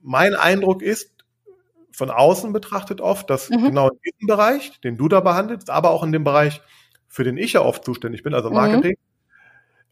Mein 0.03 0.35
Eindruck 0.35 0.81
ist, 0.83 1.17
von 1.91 2.11
außen 2.11 2.53
betrachtet 2.53 3.01
oft, 3.01 3.27
dass 3.29 3.49
mhm. 3.49 3.63
genau 3.63 3.89
in 3.89 3.97
diesem 4.05 4.27
Bereich, 4.27 4.79
den 4.81 4.97
du 4.97 5.07
da 5.07 5.19
behandelst, 5.19 5.71
aber 5.71 5.89
auch 5.89 6.03
in 6.03 6.11
dem 6.11 6.23
Bereich, 6.23 6.61
für 7.07 7.23
den 7.23 7.37
ich 7.37 7.53
ja 7.53 7.61
oft 7.61 7.83
zuständig 7.83 8.21
bin, 8.21 8.35
also 8.35 8.49
mhm. 8.49 8.55
Marketing, 8.55 8.97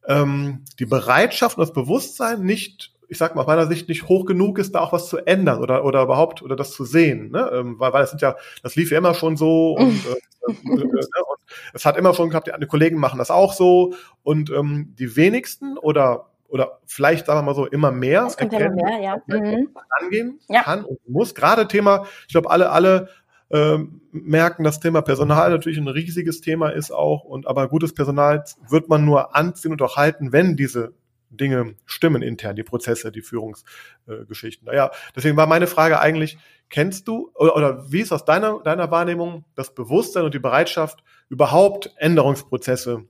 mhm. 0.07 0.13
ähm, 0.13 0.65
die 0.77 0.85
Bereitschaft 0.85 1.57
und 1.57 1.61
das 1.61 1.73
Bewusstsein 1.73 2.43
nicht 2.43 2.94
ich 3.07 3.17
sag 3.17 3.35
mal, 3.35 3.41
aus 3.41 3.47
meiner 3.47 3.67
Sicht 3.67 3.89
nicht 3.89 4.07
hoch 4.07 4.25
genug 4.25 4.59
ist, 4.59 4.75
da 4.75 4.81
auch 4.81 4.93
was 4.93 5.07
zu 5.07 5.17
ändern 5.17 5.61
oder, 5.61 5.85
oder 5.85 6.03
überhaupt 6.03 6.41
oder 6.41 6.55
das 6.55 6.71
zu 6.71 6.85
sehen. 6.85 7.31
Ne? 7.31 7.49
Ähm, 7.53 7.79
weil, 7.79 7.93
weil 7.93 8.01
das 8.01 8.11
sind 8.11 8.21
ja, 8.21 8.35
das 8.63 8.75
lief 8.75 8.91
ja 8.91 8.97
immer 8.97 9.13
schon 9.13 9.37
so 9.37 9.73
und, 9.77 10.05
äh, 10.05 10.51
äh, 10.51 10.71
äh, 10.71 10.75
ne? 10.75 10.83
und 10.83 11.39
es 11.73 11.85
hat 11.85 11.97
immer 11.97 12.13
schon 12.13 12.29
gehabt, 12.29 12.49
die 12.61 12.67
Kollegen 12.67 12.99
machen 12.99 13.19
das 13.19 13.31
auch 13.31 13.53
so 13.53 13.93
und 14.23 14.49
ähm, 14.49 14.95
die 14.97 15.15
wenigsten 15.15 15.77
oder 15.77 16.27
oder 16.47 16.79
vielleicht 16.85 17.25
sagen 17.25 17.39
wir 17.39 17.43
mal 17.43 17.55
so 17.55 17.65
immer 17.65 17.91
mehr, 17.91 18.23
das 18.23 18.37
kommt 18.37 18.53
erkennen, 18.53 18.77
immer 18.77 18.89
mehr 18.89 19.01
ja. 19.01 19.17
mhm. 19.27 19.69
angehen 19.99 20.39
ja. 20.47 20.63
kann 20.63 20.85
und 20.85 20.99
muss. 21.07 21.35
Gerade 21.35 21.67
Thema, 21.67 22.05
ich 22.27 22.33
glaube, 22.33 22.49
alle, 22.49 22.69
alle 22.69 23.09
ähm, 23.51 24.01
merken, 24.11 24.63
das 24.63 24.79
Thema 24.79 25.01
Personal 25.01 25.49
natürlich 25.49 25.77
ein 25.77 25.87
riesiges 25.87 26.41
Thema 26.41 26.69
ist 26.69 26.91
auch 26.91 27.23
und 27.23 27.47
aber 27.47 27.67
gutes 27.67 27.93
Personal 27.93 28.43
wird 28.69 28.89
man 28.89 29.05
nur 29.05 29.35
anziehen 29.35 29.71
und 29.71 29.81
auch 29.81 29.97
halten, 29.97 30.31
wenn 30.31 30.55
diese 30.55 30.93
Dinge 31.37 31.75
stimmen 31.85 32.21
intern, 32.21 32.55
die 32.55 32.63
Prozesse, 32.63 33.11
die 33.11 33.21
Führungsgeschichten. 33.21 34.67
Äh, 34.67 34.71
naja, 34.71 34.91
deswegen 35.15 35.37
war 35.37 35.47
meine 35.47 35.67
Frage 35.67 35.99
eigentlich, 35.99 36.37
kennst 36.69 37.07
du 37.07 37.31
oder, 37.35 37.55
oder 37.55 37.91
wie 37.91 38.01
ist 38.01 38.11
aus 38.11 38.25
deiner, 38.25 38.61
deiner 38.63 38.91
Wahrnehmung 38.91 39.45
das 39.55 39.73
Bewusstsein 39.73 40.23
und 40.23 40.33
die 40.33 40.39
Bereitschaft, 40.39 41.03
überhaupt 41.29 41.93
Änderungsprozesse 41.97 43.05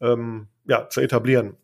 ähm, 0.00 0.48
ja, 0.66 0.88
zu 0.88 1.00
etablieren? 1.00 1.56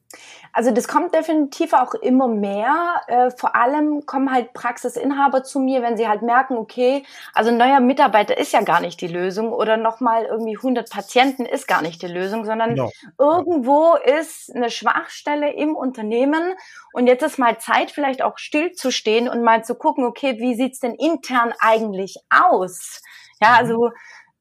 Also 0.53 0.71
das 0.71 0.89
kommt 0.89 1.15
definitiv 1.15 1.75
auch 1.75 1.95
immer 1.95 2.29
mehr. 2.29 3.03
Äh, 3.09 3.31
vor 3.31 3.55
allem 3.55 4.07
kommen 4.07 4.33
halt 4.33 4.55
Praxisinhaber 4.55 5.43
zu 5.43 5.61
mir, 5.61 5.83
wenn 5.83 5.97
sie 5.97 6.09
halt 6.09 6.23
merken, 6.23 6.57
okay, 6.57 7.05
also 7.35 7.51
ein 7.51 7.59
neuer 7.59 7.81
Mitarbeiter 7.81 8.39
ist 8.39 8.53
ja 8.53 8.63
gar 8.63 8.81
nicht 8.81 9.01
die 9.01 9.07
Lösung 9.07 9.53
oder 9.53 9.77
nochmal 9.77 10.25
irgendwie 10.25 10.57
100 10.57 10.91
Patienten 10.91 11.45
ist 11.45 11.69
gar 11.69 11.83
nicht 11.83 12.01
die 12.01 12.07
Lösung, 12.07 12.45
sondern 12.47 12.71
genau. 12.71 12.91
irgendwo 13.19 13.97
ist 13.97 14.55
eine 14.55 14.71
Schwachstelle 14.71 15.53
im 15.53 15.77
Unternehmen 15.77 16.55
und 16.93 17.07
jetzt 17.07 17.23
ist 17.23 17.39
mal 17.39 17.59
Zeit, 17.59 17.91
vielleicht 17.91 18.23
auch 18.23 18.39
stillzustehen 18.39 19.29
und 19.29 19.43
mal 19.43 19.65
zu 19.65 19.75
gucken, 19.75 20.05
okay, 20.05 20.39
wie 20.39 20.55
sieht's 20.55 20.81
denn 20.81 20.95
intern 20.95 21.53
eigentlich 21.61 22.17
aus? 22.31 23.03
Ja, 23.41 23.51
mhm. 23.51 23.57
also 23.57 23.91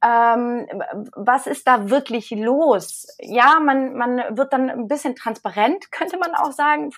ähm, 0.05 0.67
was 1.15 1.47
ist 1.47 1.67
da 1.67 1.89
wirklich 1.89 2.29
los? 2.31 3.07
Ja, 3.19 3.59
man, 3.59 3.95
man 3.95 4.37
wird 4.37 4.53
dann 4.53 4.69
ein 4.69 4.87
bisschen 4.87 5.15
transparent, 5.15 5.91
könnte 5.91 6.17
man 6.17 6.35
auch 6.35 6.51
sagen, 6.51 6.91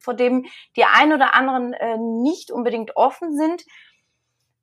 vor 0.00 0.14
dem 0.14 0.44
die 0.76 0.84
ein 0.84 1.12
oder 1.12 1.34
anderen 1.34 1.72
äh, 1.72 1.96
nicht 1.96 2.50
unbedingt 2.50 2.96
offen 2.96 3.36
sind. 3.36 3.64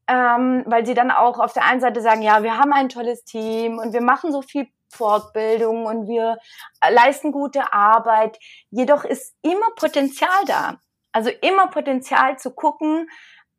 Ähm, 0.09 0.63
weil 0.67 0.85
sie 0.85 0.93
dann 0.93 1.11
auch 1.11 1.37
auf 1.37 1.51
der 1.51 1.65
einen 1.65 1.81
Seite 1.81 1.99
sagen, 2.01 2.21
ja, 2.21 2.41
wir 2.41 2.57
haben 2.57 2.71
ein 2.71 2.87
tolles 2.87 3.25
Team 3.25 3.77
und 3.77 3.91
wir 3.91 4.01
machen 4.01 4.31
so 4.31 4.41
viel 4.41 4.67
Fortbildung 4.89 5.85
und 5.85 6.07
wir 6.07 6.37
leisten 6.89 7.33
gute 7.33 7.73
Arbeit. 7.73 8.39
Jedoch 8.69 9.03
ist 9.03 9.35
immer 9.41 9.69
Potenzial 9.75 10.45
da. 10.45 10.77
Also 11.11 11.29
immer 11.41 11.67
Potenzial 11.67 12.37
zu 12.37 12.51
gucken, 12.51 13.09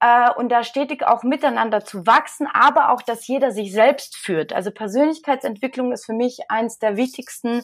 äh, 0.01 0.31
und 0.35 0.51
da 0.51 0.63
stetig 0.65 1.05
auch 1.05 1.23
miteinander 1.23 1.85
zu 1.85 2.07
wachsen, 2.07 2.47
aber 2.53 2.91
auch, 2.91 3.03
dass 3.03 3.27
jeder 3.27 3.51
sich 3.51 3.73
selbst 3.73 4.17
führt. 4.17 4.53
Also 4.53 4.71
Persönlichkeitsentwicklung 4.71 5.93
ist 5.93 6.07
für 6.07 6.13
mich 6.13 6.39
eins 6.49 6.79
der 6.79 6.97
wichtigsten 6.97 7.63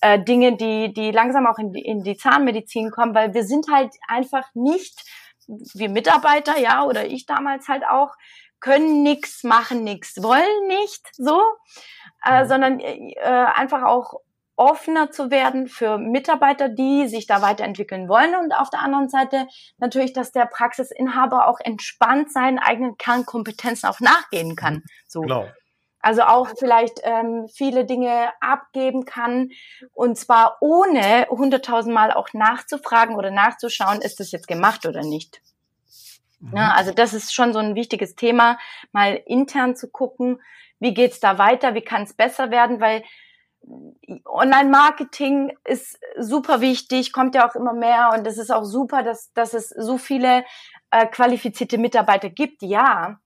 äh, 0.00 0.22
Dinge, 0.22 0.56
die, 0.56 0.92
die 0.92 1.10
langsam 1.10 1.46
auch 1.46 1.58
in 1.58 1.72
die, 1.72 1.82
in 1.82 2.02
die 2.02 2.16
Zahnmedizin 2.16 2.90
kommen, 2.90 3.14
weil 3.14 3.34
wir 3.34 3.44
sind 3.44 3.66
halt 3.72 3.92
einfach 4.06 4.46
nicht, 4.54 5.00
wir 5.46 5.88
Mitarbeiter, 5.88 6.58
ja, 6.58 6.84
oder 6.84 7.06
ich 7.06 7.26
damals 7.26 7.68
halt 7.68 7.84
auch, 7.88 8.14
können 8.60 9.02
nix, 9.02 9.44
machen 9.44 9.84
nix, 9.84 10.22
wollen 10.22 10.66
nicht 10.68 11.06
so, 11.12 11.42
äh, 12.24 12.42
mhm. 12.44 12.48
sondern 12.48 12.80
äh, 12.80 13.14
einfach 13.22 13.82
auch 13.82 14.20
offener 14.56 15.10
zu 15.10 15.30
werden 15.30 15.66
für 15.66 15.98
Mitarbeiter, 15.98 16.68
die 16.68 17.08
sich 17.08 17.26
da 17.26 17.42
weiterentwickeln 17.42 18.08
wollen 18.08 18.36
und 18.36 18.52
auf 18.52 18.70
der 18.70 18.80
anderen 18.80 19.08
Seite 19.08 19.46
natürlich, 19.78 20.12
dass 20.12 20.32
der 20.32 20.46
Praxisinhaber 20.46 21.48
auch 21.48 21.58
entspannt 21.60 22.32
seinen 22.32 22.58
eigenen 22.58 22.96
Kernkompetenzen 22.96 23.88
auch 23.88 24.00
nachgehen 24.00 24.54
kann. 24.54 24.82
So. 25.06 25.22
Genau. 25.22 25.48
Also 26.00 26.22
auch 26.22 26.50
vielleicht 26.58 27.00
ähm, 27.02 27.48
viele 27.48 27.86
Dinge 27.86 28.30
abgeben 28.40 29.06
kann 29.06 29.48
und 29.94 30.18
zwar 30.18 30.58
ohne 30.60 31.26
hunderttausendmal 31.30 32.12
auch 32.12 32.28
nachzufragen 32.34 33.16
oder 33.16 33.30
nachzuschauen, 33.30 34.02
ist 34.02 34.20
das 34.20 34.30
jetzt 34.30 34.46
gemacht 34.46 34.84
oder 34.84 35.02
nicht. 35.02 35.40
Mhm. 36.40 36.56
Ja, 36.56 36.72
also 36.76 36.92
das 36.92 37.14
ist 37.14 37.34
schon 37.34 37.54
so 37.54 37.58
ein 37.58 37.74
wichtiges 37.74 38.16
Thema, 38.16 38.58
mal 38.92 39.14
intern 39.26 39.76
zu 39.76 39.88
gucken, 39.88 40.42
wie 40.78 40.92
geht's 40.92 41.20
da 41.20 41.38
weiter, 41.38 41.74
wie 41.74 41.80
kann 41.80 42.02
es 42.02 42.12
besser 42.12 42.50
werden, 42.50 42.80
weil 42.80 43.02
Online-Marketing 44.26 45.56
ist 45.64 45.98
super 46.18 46.60
wichtig, 46.60 47.12
kommt 47.12 47.34
ja 47.34 47.48
auch 47.48 47.54
immer 47.54 47.72
mehr 47.72 48.10
und 48.14 48.26
es 48.26 48.38
ist 48.38 48.50
auch 48.50 48.64
super, 48.64 49.02
dass, 49.02 49.32
dass 49.32 49.54
es 49.54 49.68
so 49.70 49.98
viele 49.98 50.44
äh, 50.90 51.06
qualifizierte 51.06 51.78
Mitarbeiter 51.78 52.30
gibt, 52.30 52.62
ja. 52.62 53.18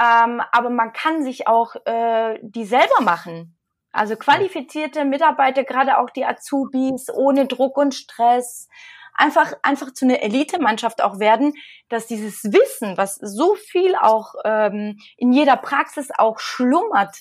Ähm, 0.00 0.42
aber 0.52 0.70
man 0.70 0.92
kann 0.92 1.22
sich 1.22 1.46
auch 1.46 1.74
äh, 1.84 2.38
die 2.42 2.64
selber 2.64 3.00
machen. 3.00 3.58
Also 3.92 4.16
qualifizierte 4.16 5.04
Mitarbeiter, 5.04 5.64
gerade 5.64 5.98
auch 5.98 6.10
die 6.10 6.24
Azubis, 6.24 7.08
ohne 7.12 7.46
Druck 7.46 7.76
und 7.76 7.94
Stress, 7.94 8.68
einfach, 9.14 9.52
einfach 9.62 9.92
zu 9.92 10.06
einer 10.06 10.22
Elitemannschaft 10.22 11.02
auch 11.02 11.18
werden, 11.18 11.52
dass 11.90 12.06
dieses 12.06 12.44
Wissen, 12.44 12.96
was 12.96 13.16
so 13.16 13.54
viel 13.54 13.94
auch 13.94 14.34
ähm, 14.44 14.98
in 15.16 15.32
jeder 15.32 15.56
Praxis 15.56 16.08
auch 16.16 16.38
schlummert, 16.38 17.20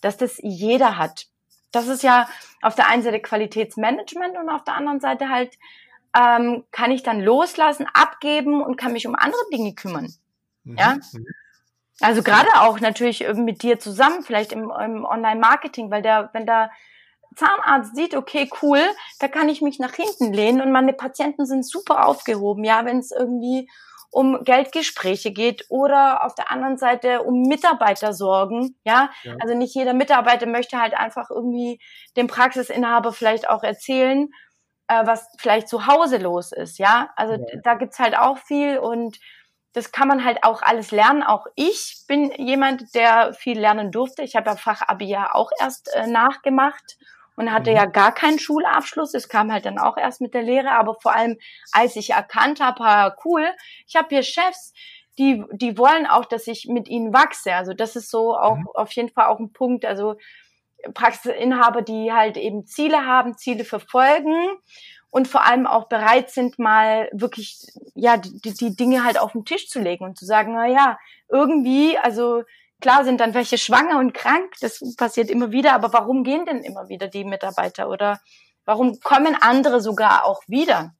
dass 0.00 0.16
das 0.16 0.38
jeder 0.40 0.96
hat 0.96 1.26
das 1.72 1.88
ist 1.88 2.02
ja 2.02 2.28
auf 2.60 2.74
der 2.74 2.88
einen 2.88 3.02
Seite 3.02 3.20
Qualitätsmanagement 3.20 4.38
und 4.38 4.48
auf 4.48 4.64
der 4.64 4.74
anderen 4.74 5.00
Seite 5.00 5.28
halt 5.28 5.58
ähm, 6.16 6.64
kann 6.70 6.90
ich 6.90 7.02
dann 7.02 7.20
loslassen, 7.20 7.86
abgeben 7.92 8.62
und 8.62 8.76
kann 8.76 8.92
mich 8.92 9.06
um 9.06 9.14
andere 9.14 9.40
Dinge 9.52 9.74
kümmern. 9.74 10.12
Mhm. 10.64 10.76
Ja. 10.78 10.94
Mhm. 11.12 11.26
Also 12.00 12.22
gerade 12.22 12.48
auch 12.60 12.80
natürlich 12.80 13.24
mit 13.34 13.62
dir 13.62 13.78
zusammen, 13.78 14.22
vielleicht 14.22 14.52
im, 14.52 14.70
im 14.70 15.04
Online-Marketing, 15.04 15.90
weil 15.90 16.02
der, 16.02 16.30
wenn 16.32 16.46
der 16.46 16.70
Zahnarzt 17.36 17.94
sieht, 17.94 18.14
okay, 18.16 18.50
cool, 18.60 18.80
da 19.20 19.28
kann 19.28 19.48
ich 19.48 19.62
mich 19.62 19.78
nach 19.78 19.94
hinten 19.94 20.32
lehnen 20.32 20.60
und 20.60 20.72
meine 20.72 20.92
Patienten 20.92 21.46
sind 21.46 21.64
super 21.64 22.06
aufgehoben, 22.06 22.64
ja, 22.64 22.84
wenn 22.84 22.98
es 22.98 23.10
irgendwie 23.10 23.70
um 24.12 24.44
Geldgespräche 24.44 25.32
geht 25.32 25.64
oder 25.70 26.24
auf 26.24 26.34
der 26.34 26.52
anderen 26.52 26.76
Seite 26.76 27.22
um 27.22 27.42
Mitarbeitersorgen. 27.48 28.76
Ja? 28.84 29.10
ja, 29.22 29.36
also 29.40 29.54
nicht 29.54 29.74
jeder 29.74 29.94
Mitarbeiter 29.94 30.46
möchte 30.46 30.78
halt 30.78 30.94
einfach 30.94 31.30
irgendwie 31.30 31.80
dem 32.16 32.26
Praxisinhaber 32.26 33.12
vielleicht 33.12 33.48
auch 33.48 33.62
erzählen, 33.62 34.28
äh, 34.88 35.06
was 35.06 35.26
vielleicht 35.38 35.66
zu 35.66 35.86
Hause 35.86 36.18
los 36.18 36.52
ist. 36.52 36.78
Ja, 36.78 37.10
also 37.16 37.34
ja. 37.34 37.60
da 37.64 37.74
gibt's 37.74 37.98
halt 37.98 38.16
auch 38.16 38.36
viel 38.36 38.78
und 38.78 39.18
das 39.72 39.92
kann 39.92 40.08
man 40.08 40.26
halt 40.26 40.44
auch 40.44 40.60
alles 40.60 40.90
lernen. 40.90 41.22
Auch 41.22 41.46
ich 41.56 42.04
bin 42.06 42.30
jemand, 42.36 42.94
der 42.94 43.32
viel 43.32 43.58
lernen 43.58 43.90
durfte. 43.90 44.22
Ich 44.22 44.36
habe 44.36 44.50
ja 44.50 44.56
Fachabi 44.56 45.06
ja 45.06 45.34
auch 45.34 45.50
erst 45.58 45.88
äh, 45.94 46.06
nachgemacht 46.06 46.98
und 47.36 47.52
hatte 47.52 47.70
mhm. 47.70 47.76
ja 47.76 47.86
gar 47.86 48.12
keinen 48.12 48.38
Schulabschluss. 48.38 49.14
Es 49.14 49.28
kam 49.28 49.52
halt 49.52 49.66
dann 49.66 49.78
auch 49.78 49.96
erst 49.96 50.20
mit 50.20 50.34
der 50.34 50.42
Lehre, 50.42 50.72
aber 50.72 50.96
vor 51.00 51.14
allem, 51.14 51.38
als 51.72 51.96
ich 51.96 52.10
erkannt 52.10 52.60
habe, 52.60 53.14
cool, 53.24 53.46
ich 53.86 53.96
habe 53.96 54.08
hier 54.10 54.22
Chefs, 54.22 54.72
die, 55.18 55.44
die 55.52 55.76
wollen 55.76 56.06
auch, 56.06 56.24
dass 56.24 56.46
ich 56.46 56.68
mit 56.68 56.88
ihnen 56.88 57.12
wachse. 57.12 57.54
Also 57.54 57.74
das 57.74 57.96
ist 57.96 58.10
so 58.10 58.36
auch 58.36 58.56
mhm. 58.56 58.68
auf 58.74 58.92
jeden 58.92 59.10
Fall 59.10 59.26
auch 59.26 59.38
ein 59.38 59.52
Punkt. 59.52 59.84
Also 59.84 60.16
Praxisinhaber, 60.94 61.82
die 61.82 62.12
halt 62.12 62.36
eben 62.36 62.66
Ziele 62.66 63.06
haben, 63.06 63.36
Ziele 63.36 63.64
verfolgen 63.64 64.34
und 65.10 65.28
vor 65.28 65.44
allem 65.44 65.66
auch 65.66 65.88
bereit 65.88 66.30
sind, 66.30 66.58
mal 66.58 67.08
wirklich 67.12 67.66
ja 67.94 68.16
die, 68.16 68.54
die 68.54 68.74
Dinge 68.74 69.04
halt 69.04 69.20
auf 69.20 69.32
den 69.32 69.44
Tisch 69.44 69.68
zu 69.68 69.78
legen 69.78 70.04
und 70.04 70.18
zu 70.18 70.24
sagen, 70.24 70.54
na 70.54 70.66
ja, 70.66 70.98
irgendwie, 71.28 71.98
also 71.98 72.42
Klar 72.82 73.04
sind 73.04 73.20
dann 73.20 73.32
welche 73.32 73.58
schwanger 73.58 73.98
und 73.98 74.12
krank, 74.12 74.54
das 74.60 74.82
passiert 74.96 75.30
immer 75.30 75.52
wieder, 75.52 75.72
aber 75.72 75.92
warum 75.92 76.24
gehen 76.24 76.44
denn 76.44 76.58
immer 76.58 76.88
wieder 76.88 77.06
die 77.06 77.24
Mitarbeiter 77.24 77.88
oder 77.88 78.20
warum 78.64 78.98
kommen 79.00 79.36
andere 79.40 79.80
sogar 79.80 80.26
auch 80.26 80.42
wieder? 80.48 80.92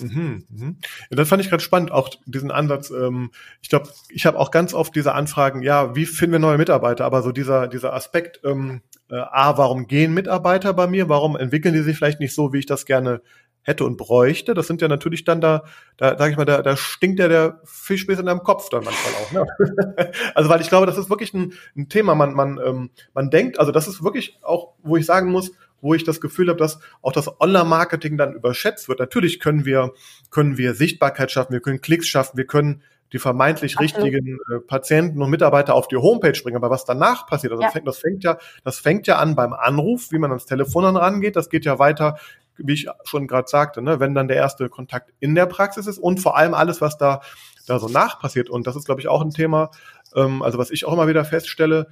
Mhm, 0.00 0.44
mhm. 0.48 0.76
Ja, 1.10 1.16
das 1.16 1.28
fand 1.28 1.42
ich 1.42 1.50
gerade 1.50 1.62
spannend, 1.62 1.92
auch 1.92 2.10
diesen 2.26 2.50
Ansatz. 2.50 2.90
Ähm, 2.90 3.30
ich 3.62 3.68
glaube, 3.68 3.88
ich 4.10 4.26
habe 4.26 4.38
auch 4.38 4.50
ganz 4.50 4.74
oft 4.74 4.94
diese 4.94 5.14
Anfragen, 5.14 5.62
ja, 5.62 5.94
wie 5.94 6.04
finden 6.04 6.32
wir 6.32 6.38
neue 6.40 6.58
Mitarbeiter? 6.58 7.04
Aber 7.04 7.22
so 7.22 7.32
dieser, 7.32 7.68
dieser 7.68 7.94
Aspekt, 7.94 8.40
ähm, 8.44 8.82
äh, 9.10 9.16
A, 9.16 9.56
warum 9.56 9.86
gehen 9.86 10.14
Mitarbeiter 10.14 10.74
bei 10.74 10.86
mir? 10.86 11.08
Warum 11.08 11.36
entwickeln 11.36 11.74
die 11.74 11.82
sich 11.82 11.96
vielleicht 11.96 12.20
nicht 12.20 12.34
so, 12.34 12.52
wie 12.52 12.58
ich 12.58 12.66
das 12.66 12.86
gerne 12.86 13.22
hätte 13.68 13.84
und 13.84 13.96
bräuchte. 13.96 14.54
Das 14.54 14.66
sind 14.66 14.80
ja 14.80 14.88
natürlich 14.88 15.24
dann 15.24 15.40
da, 15.40 15.62
da 15.98 16.16
sage 16.18 16.32
ich 16.32 16.36
mal, 16.36 16.46
da, 16.46 16.62
da 16.62 16.76
stinkt 16.76 17.20
ja 17.20 17.28
der 17.28 17.60
Fischbiss 17.64 18.18
in 18.18 18.26
deinem 18.26 18.42
Kopf 18.42 18.70
dann 18.70 18.82
manchmal 18.82 19.12
auch. 19.14 19.32
Ne? 19.32 20.12
also 20.34 20.50
weil 20.50 20.60
ich 20.60 20.68
glaube, 20.68 20.86
das 20.86 20.98
ist 20.98 21.10
wirklich 21.10 21.34
ein, 21.34 21.52
ein 21.76 21.88
Thema. 21.88 22.14
Man, 22.14 22.32
man, 22.32 22.58
ähm, 22.64 22.90
man 23.14 23.30
denkt, 23.30 23.60
also 23.60 23.70
das 23.70 23.86
ist 23.86 24.02
wirklich 24.02 24.38
auch, 24.42 24.72
wo 24.82 24.96
ich 24.96 25.06
sagen 25.06 25.30
muss, 25.30 25.52
wo 25.80 25.94
ich 25.94 26.02
das 26.02 26.20
Gefühl 26.20 26.48
habe, 26.48 26.58
dass 26.58 26.80
auch 27.02 27.12
das 27.12 27.40
Online-Marketing 27.40 28.16
dann 28.16 28.32
überschätzt 28.32 28.88
wird. 28.88 28.98
Natürlich 28.98 29.38
können 29.38 29.64
wir, 29.64 29.92
können 30.30 30.56
wir 30.56 30.74
Sichtbarkeit 30.74 31.30
schaffen, 31.30 31.52
wir 31.52 31.60
können 31.60 31.80
Klicks 31.80 32.08
schaffen, 32.08 32.36
wir 32.36 32.46
können 32.46 32.82
die 33.12 33.18
vermeintlich 33.18 33.78
richtigen 33.80 34.38
äh, 34.50 34.58
Patienten 34.66 35.22
und 35.22 35.30
Mitarbeiter 35.30 35.74
auf 35.74 35.88
die 35.88 35.96
Homepage 35.96 36.38
bringen. 36.42 36.56
Aber 36.56 36.70
was 36.70 36.84
danach 36.84 37.26
passiert, 37.26 37.52
also 37.52 37.62
ja. 37.62 37.68
das, 37.68 37.72
fängt, 37.74 37.86
das 37.86 37.98
fängt 37.98 38.24
ja, 38.24 38.38
das 38.64 38.78
fängt 38.78 39.06
ja 39.06 39.18
an 39.18 39.34
beim 39.34 39.52
Anruf, 39.52 40.10
wie 40.10 40.18
man 40.18 40.30
ans 40.30 40.46
Telefon 40.46 40.84
dann 40.84 40.96
rangeht. 40.96 41.36
Das 41.36 41.48
geht 41.48 41.64
ja 41.64 41.78
weiter 41.78 42.18
wie 42.58 42.74
ich 42.74 42.88
schon 43.04 43.26
gerade 43.26 43.48
sagte, 43.48 43.82
ne, 43.82 44.00
wenn 44.00 44.14
dann 44.14 44.28
der 44.28 44.36
erste 44.36 44.68
Kontakt 44.68 45.12
in 45.20 45.34
der 45.34 45.46
Praxis 45.46 45.86
ist 45.86 45.98
und 45.98 46.20
vor 46.20 46.36
allem 46.36 46.54
alles, 46.54 46.80
was 46.80 46.98
da, 46.98 47.20
da 47.66 47.78
so 47.78 47.88
nach 47.88 48.20
passiert. 48.20 48.50
Und 48.50 48.66
das 48.66 48.76
ist, 48.76 48.84
glaube 48.84 49.00
ich, 49.00 49.08
auch 49.08 49.22
ein 49.22 49.30
Thema, 49.30 49.70
ähm, 50.14 50.42
also 50.42 50.58
was 50.58 50.70
ich 50.70 50.84
auch 50.84 50.92
immer 50.92 51.08
wieder 51.08 51.24
feststelle. 51.24 51.88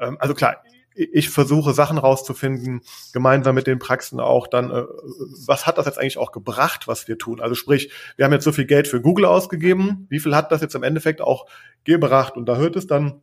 Ähm, 0.00 0.16
also 0.20 0.34
klar, 0.34 0.62
ich 0.94 1.28
versuche 1.28 1.74
Sachen 1.74 1.98
rauszufinden, 1.98 2.82
gemeinsam 3.12 3.56
mit 3.56 3.66
den 3.66 3.80
Praxen 3.80 4.20
auch 4.20 4.46
dann, 4.46 4.70
äh, 4.70 4.84
was 5.46 5.66
hat 5.66 5.78
das 5.78 5.86
jetzt 5.86 5.98
eigentlich 5.98 6.18
auch 6.18 6.30
gebracht, 6.30 6.86
was 6.86 7.08
wir 7.08 7.18
tun? 7.18 7.40
Also 7.40 7.54
sprich, 7.54 7.90
wir 8.16 8.24
haben 8.24 8.32
jetzt 8.32 8.44
so 8.44 8.52
viel 8.52 8.66
Geld 8.66 8.86
für 8.86 9.00
Google 9.00 9.24
ausgegeben, 9.24 10.06
wie 10.08 10.20
viel 10.20 10.36
hat 10.36 10.52
das 10.52 10.60
jetzt 10.60 10.74
im 10.74 10.84
Endeffekt 10.84 11.20
auch 11.20 11.46
gebracht? 11.82 12.36
Und 12.36 12.46
da 12.46 12.56
hört 12.56 12.76
es 12.76 12.86
dann 12.86 13.22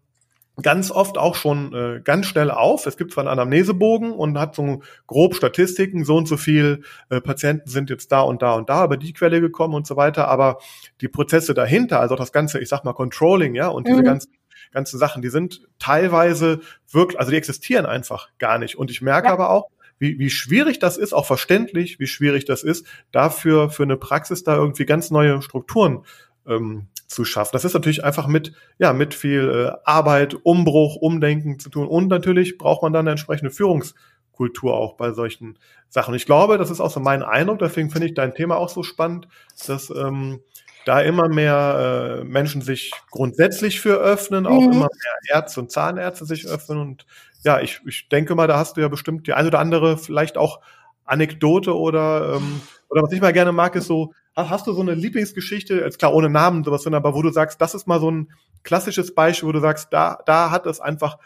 ganz 0.61 0.91
oft 0.91 1.17
auch 1.17 1.35
schon 1.35 1.73
äh, 1.73 2.01
ganz 2.03 2.25
schnell 2.25 2.51
auf. 2.51 2.85
Es 2.85 2.97
gibt 2.97 3.13
zwar 3.13 3.23
einen 3.23 3.31
Anamnesebogen 3.31 4.11
und 4.11 4.37
hat 4.37 4.55
so 4.55 4.81
grob 5.07 5.35
Statistiken, 5.35 6.03
so 6.03 6.17
und 6.17 6.27
so 6.27 6.37
viel 6.37 6.83
äh, 7.09 7.21
Patienten 7.21 7.69
sind 7.69 7.89
jetzt 7.89 8.11
da 8.11 8.21
und 8.21 8.41
da 8.41 8.53
und 8.53 8.69
da 8.69 8.85
über 8.85 8.97
die 8.97 9.13
Quelle 9.13 9.41
gekommen 9.41 9.73
und 9.73 9.87
so 9.87 9.95
weiter, 9.95 10.27
aber 10.27 10.59
die 10.99 11.07
Prozesse 11.07 11.53
dahinter, 11.53 11.99
also 11.99 12.15
auch 12.15 12.19
das 12.19 12.31
ganze, 12.31 12.59
ich 12.59 12.69
sag 12.69 12.83
mal 12.83 12.93
Controlling, 12.93 13.55
ja, 13.55 13.69
und 13.69 13.87
diese 13.87 13.99
mhm. 13.99 14.05
ganzen 14.05 14.31
ganzen 14.71 14.97
Sachen, 14.97 15.21
die 15.21 15.29
sind 15.29 15.67
teilweise 15.79 16.61
wirklich, 16.89 17.19
also 17.19 17.31
die 17.31 17.37
existieren 17.37 17.85
einfach 17.85 18.29
gar 18.39 18.57
nicht. 18.57 18.77
Und 18.77 18.89
ich 18.89 19.01
merke 19.01 19.27
ja. 19.27 19.33
aber 19.33 19.49
auch, 19.49 19.67
wie, 19.99 20.17
wie 20.17 20.29
schwierig 20.29 20.79
das 20.79 20.97
ist, 20.97 21.13
auch 21.13 21.25
verständlich, 21.25 21.99
wie 21.99 22.07
schwierig 22.07 22.45
das 22.45 22.63
ist, 22.63 22.87
dafür 23.11 23.69
für 23.69 23.83
eine 23.83 23.97
Praxis 23.97 24.43
da 24.43 24.55
irgendwie 24.55 24.85
ganz 24.85 25.11
neue 25.11 25.41
Strukturen 25.41 26.05
ähm, 26.47 26.87
zu 27.11 27.25
schaffen. 27.25 27.51
Das 27.53 27.65
ist 27.65 27.73
natürlich 27.73 28.03
einfach 28.03 28.27
mit, 28.27 28.53
ja, 28.79 28.93
mit 28.93 29.13
viel 29.13 29.49
äh, 29.49 29.77
Arbeit, 29.83 30.33
Umbruch, 30.43 30.95
Umdenken 30.95 31.59
zu 31.59 31.69
tun. 31.69 31.87
Und 31.87 32.07
natürlich 32.07 32.57
braucht 32.57 32.81
man 32.81 32.93
dann 32.93 33.01
eine 33.01 33.11
entsprechende 33.11 33.51
Führungskultur 33.51 34.73
auch 34.73 34.95
bei 34.95 35.11
solchen 35.11 35.59
Sachen. 35.89 36.15
Ich 36.15 36.25
glaube, 36.25 36.57
das 36.57 36.71
ist 36.71 36.79
auch 36.79 36.89
so 36.89 37.01
mein 37.01 37.21
Eindruck, 37.21 37.59
deswegen 37.59 37.89
finde 37.89 38.07
ich 38.07 38.13
dein 38.13 38.33
Thema 38.33 38.55
auch 38.55 38.69
so 38.69 38.81
spannend, 38.81 39.27
dass 39.67 39.89
ähm, 39.89 40.39
da 40.85 41.01
immer 41.01 41.27
mehr 41.27 42.21
äh, 42.21 42.23
Menschen 42.23 42.61
sich 42.61 42.91
grundsätzlich 43.11 43.81
für 43.81 43.97
öffnen, 43.97 44.47
auch 44.47 44.61
mhm. 44.61 44.71
immer 44.71 44.87
mehr 44.87 45.35
Ärzte 45.35 45.59
und 45.59 45.71
Zahnärzte 45.71 46.25
sich 46.25 46.47
öffnen. 46.47 46.79
Und 46.79 47.05
ja, 47.43 47.59
ich, 47.59 47.81
ich 47.85 48.07
denke 48.07 48.35
mal, 48.35 48.47
da 48.47 48.57
hast 48.57 48.77
du 48.77 48.81
ja 48.81 48.87
bestimmt 48.87 49.27
die 49.27 49.33
eine 49.33 49.49
oder 49.49 49.59
andere 49.59 49.97
vielleicht 49.97 50.37
auch 50.37 50.61
Anekdote 51.03 51.77
oder, 51.77 52.35
ähm, 52.37 52.61
oder 52.89 53.03
was 53.03 53.11
ich 53.11 53.19
mal 53.19 53.33
gerne 53.33 53.51
mag, 53.51 53.75
ist 53.75 53.87
so, 53.87 54.13
Hast 54.35 54.65
du 54.67 54.73
so 54.73 54.81
eine 54.81 54.93
Lieblingsgeschichte, 54.93 55.75
jetzt 55.75 55.99
klar 55.99 56.13
ohne 56.13 56.29
Namen 56.29 56.63
sowas, 56.63 56.87
aber 56.87 57.13
wo 57.13 57.21
du 57.21 57.31
sagst, 57.31 57.59
das 57.59 57.73
ist 57.73 57.87
mal 57.87 57.99
so 57.99 58.09
ein 58.09 58.31
klassisches 58.63 59.13
Beispiel, 59.13 59.49
wo 59.49 59.51
du 59.51 59.59
sagst, 59.59 59.91
da, 59.91 60.19
da 60.25 60.51
hat 60.51 60.65
es 60.65 60.79
einfach 60.79 61.17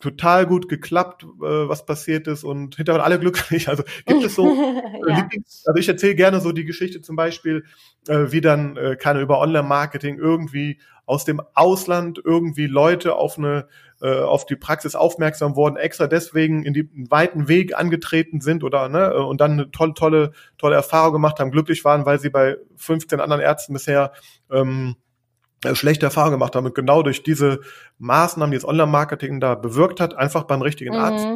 total 0.00 0.46
gut 0.46 0.68
geklappt, 0.68 1.24
äh, 1.24 1.68
was 1.68 1.84
passiert 1.84 2.28
ist 2.28 2.44
und 2.44 2.76
hinterher 2.76 3.04
alle 3.04 3.18
glücklich. 3.18 3.68
Also 3.68 3.82
gibt 4.06 4.22
es 4.24 4.34
so, 4.34 4.46
äh, 5.08 5.10
ja. 5.10 5.28
also 5.66 5.78
ich 5.78 5.88
erzähle 5.88 6.14
gerne 6.14 6.40
so 6.40 6.52
die 6.52 6.64
Geschichte 6.64 7.00
zum 7.00 7.16
Beispiel, 7.16 7.64
äh, 8.06 8.26
wie 8.30 8.40
dann 8.40 8.78
keine 8.98 9.20
über 9.20 9.40
Online-Marketing 9.40 10.18
irgendwie 10.18 10.78
aus 11.08 11.24
dem 11.24 11.40
Ausland 11.54 12.20
irgendwie 12.22 12.66
Leute 12.66 13.16
auf 13.16 13.38
eine 13.38 13.66
äh, 14.02 14.20
auf 14.20 14.44
die 14.44 14.56
Praxis 14.56 14.94
aufmerksam 14.94 15.56
wurden, 15.56 15.76
extra 15.76 16.06
deswegen 16.06 16.64
in 16.64 16.74
die 16.74 16.88
weiten 17.08 17.48
Weg 17.48 17.76
angetreten 17.76 18.42
sind 18.42 18.62
oder 18.62 18.90
ne 18.90 19.14
und 19.24 19.40
dann 19.40 19.52
eine 19.52 19.70
tolle 19.70 19.94
tolle 19.94 20.32
tolle 20.58 20.76
Erfahrung 20.76 21.14
gemacht 21.14 21.40
haben, 21.40 21.50
glücklich 21.50 21.82
waren, 21.84 22.04
weil 22.04 22.20
sie 22.20 22.28
bei 22.28 22.58
15 22.76 23.20
anderen 23.20 23.40
Ärzten 23.40 23.72
bisher 23.72 24.12
ähm, 24.50 24.96
äh, 24.96 25.07
schlechte 25.74 26.06
Erfahrungen 26.06 26.34
gemacht 26.34 26.54
haben 26.54 26.66
und 26.66 26.74
genau 26.74 27.02
durch 27.02 27.22
diese 27.22 27.60
Maßnahmen, 27.98 28.52
die 28.52 28.56
das 28.56 28.66
Online-Marketing 28.66 29.40
da 29.40 29.54
bewirkt 29.54 30.00
hat, 30.00 30.14
einfach 30.14 30.44
beim 30.44 30.62
richtigen 30.62 30.94
mhm. 30.94 31.00
Arzt. 31.00 31.26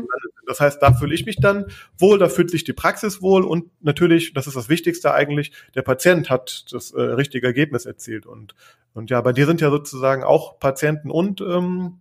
Das 0.47 0.61
heißt, 0.61 0.83
da 0.83 0.93
fühle 0.93 1.15
ich 1.15 1.25
mich 1.25 1.37
dann 1.37 1.67
wohl, 1.99 2.19
da 2.19 2.29
fühlt 2.29 2.51
sich 2.51 2.65
die 2.65 2.73
Praxis 2.73 3.23
wohl 3.23 3.45
und 3.45 3.71
natürlich, 3.81 4.35
das 4.35 4.47
ist 4.47 4.57
das 4.57 4.69
Wichtigste 4.69 5.15
eigentlich, 5.15 5.53
der 5.75 5.83
Patient 5.83 6.31
hat 6.31 6.67
das 6.73 6.93
äh, 6.93 7.01
richtige 7.01 7.47
Ergebnis 7.47 7.87
erzielt 7.87 8.27
und 8.27 8.55
und 8.95 9.09
ja, 9.09 9.21
bei 9.23 9.33
dir 9.33 9.47
sind 9.47 9.61
ja 9.61 9.71
sozusagen 9.71 10.23
auch 10.23 10.59
Patienten 10.59 11.11
und 11.11 11.41
ähm, 11.41 12.01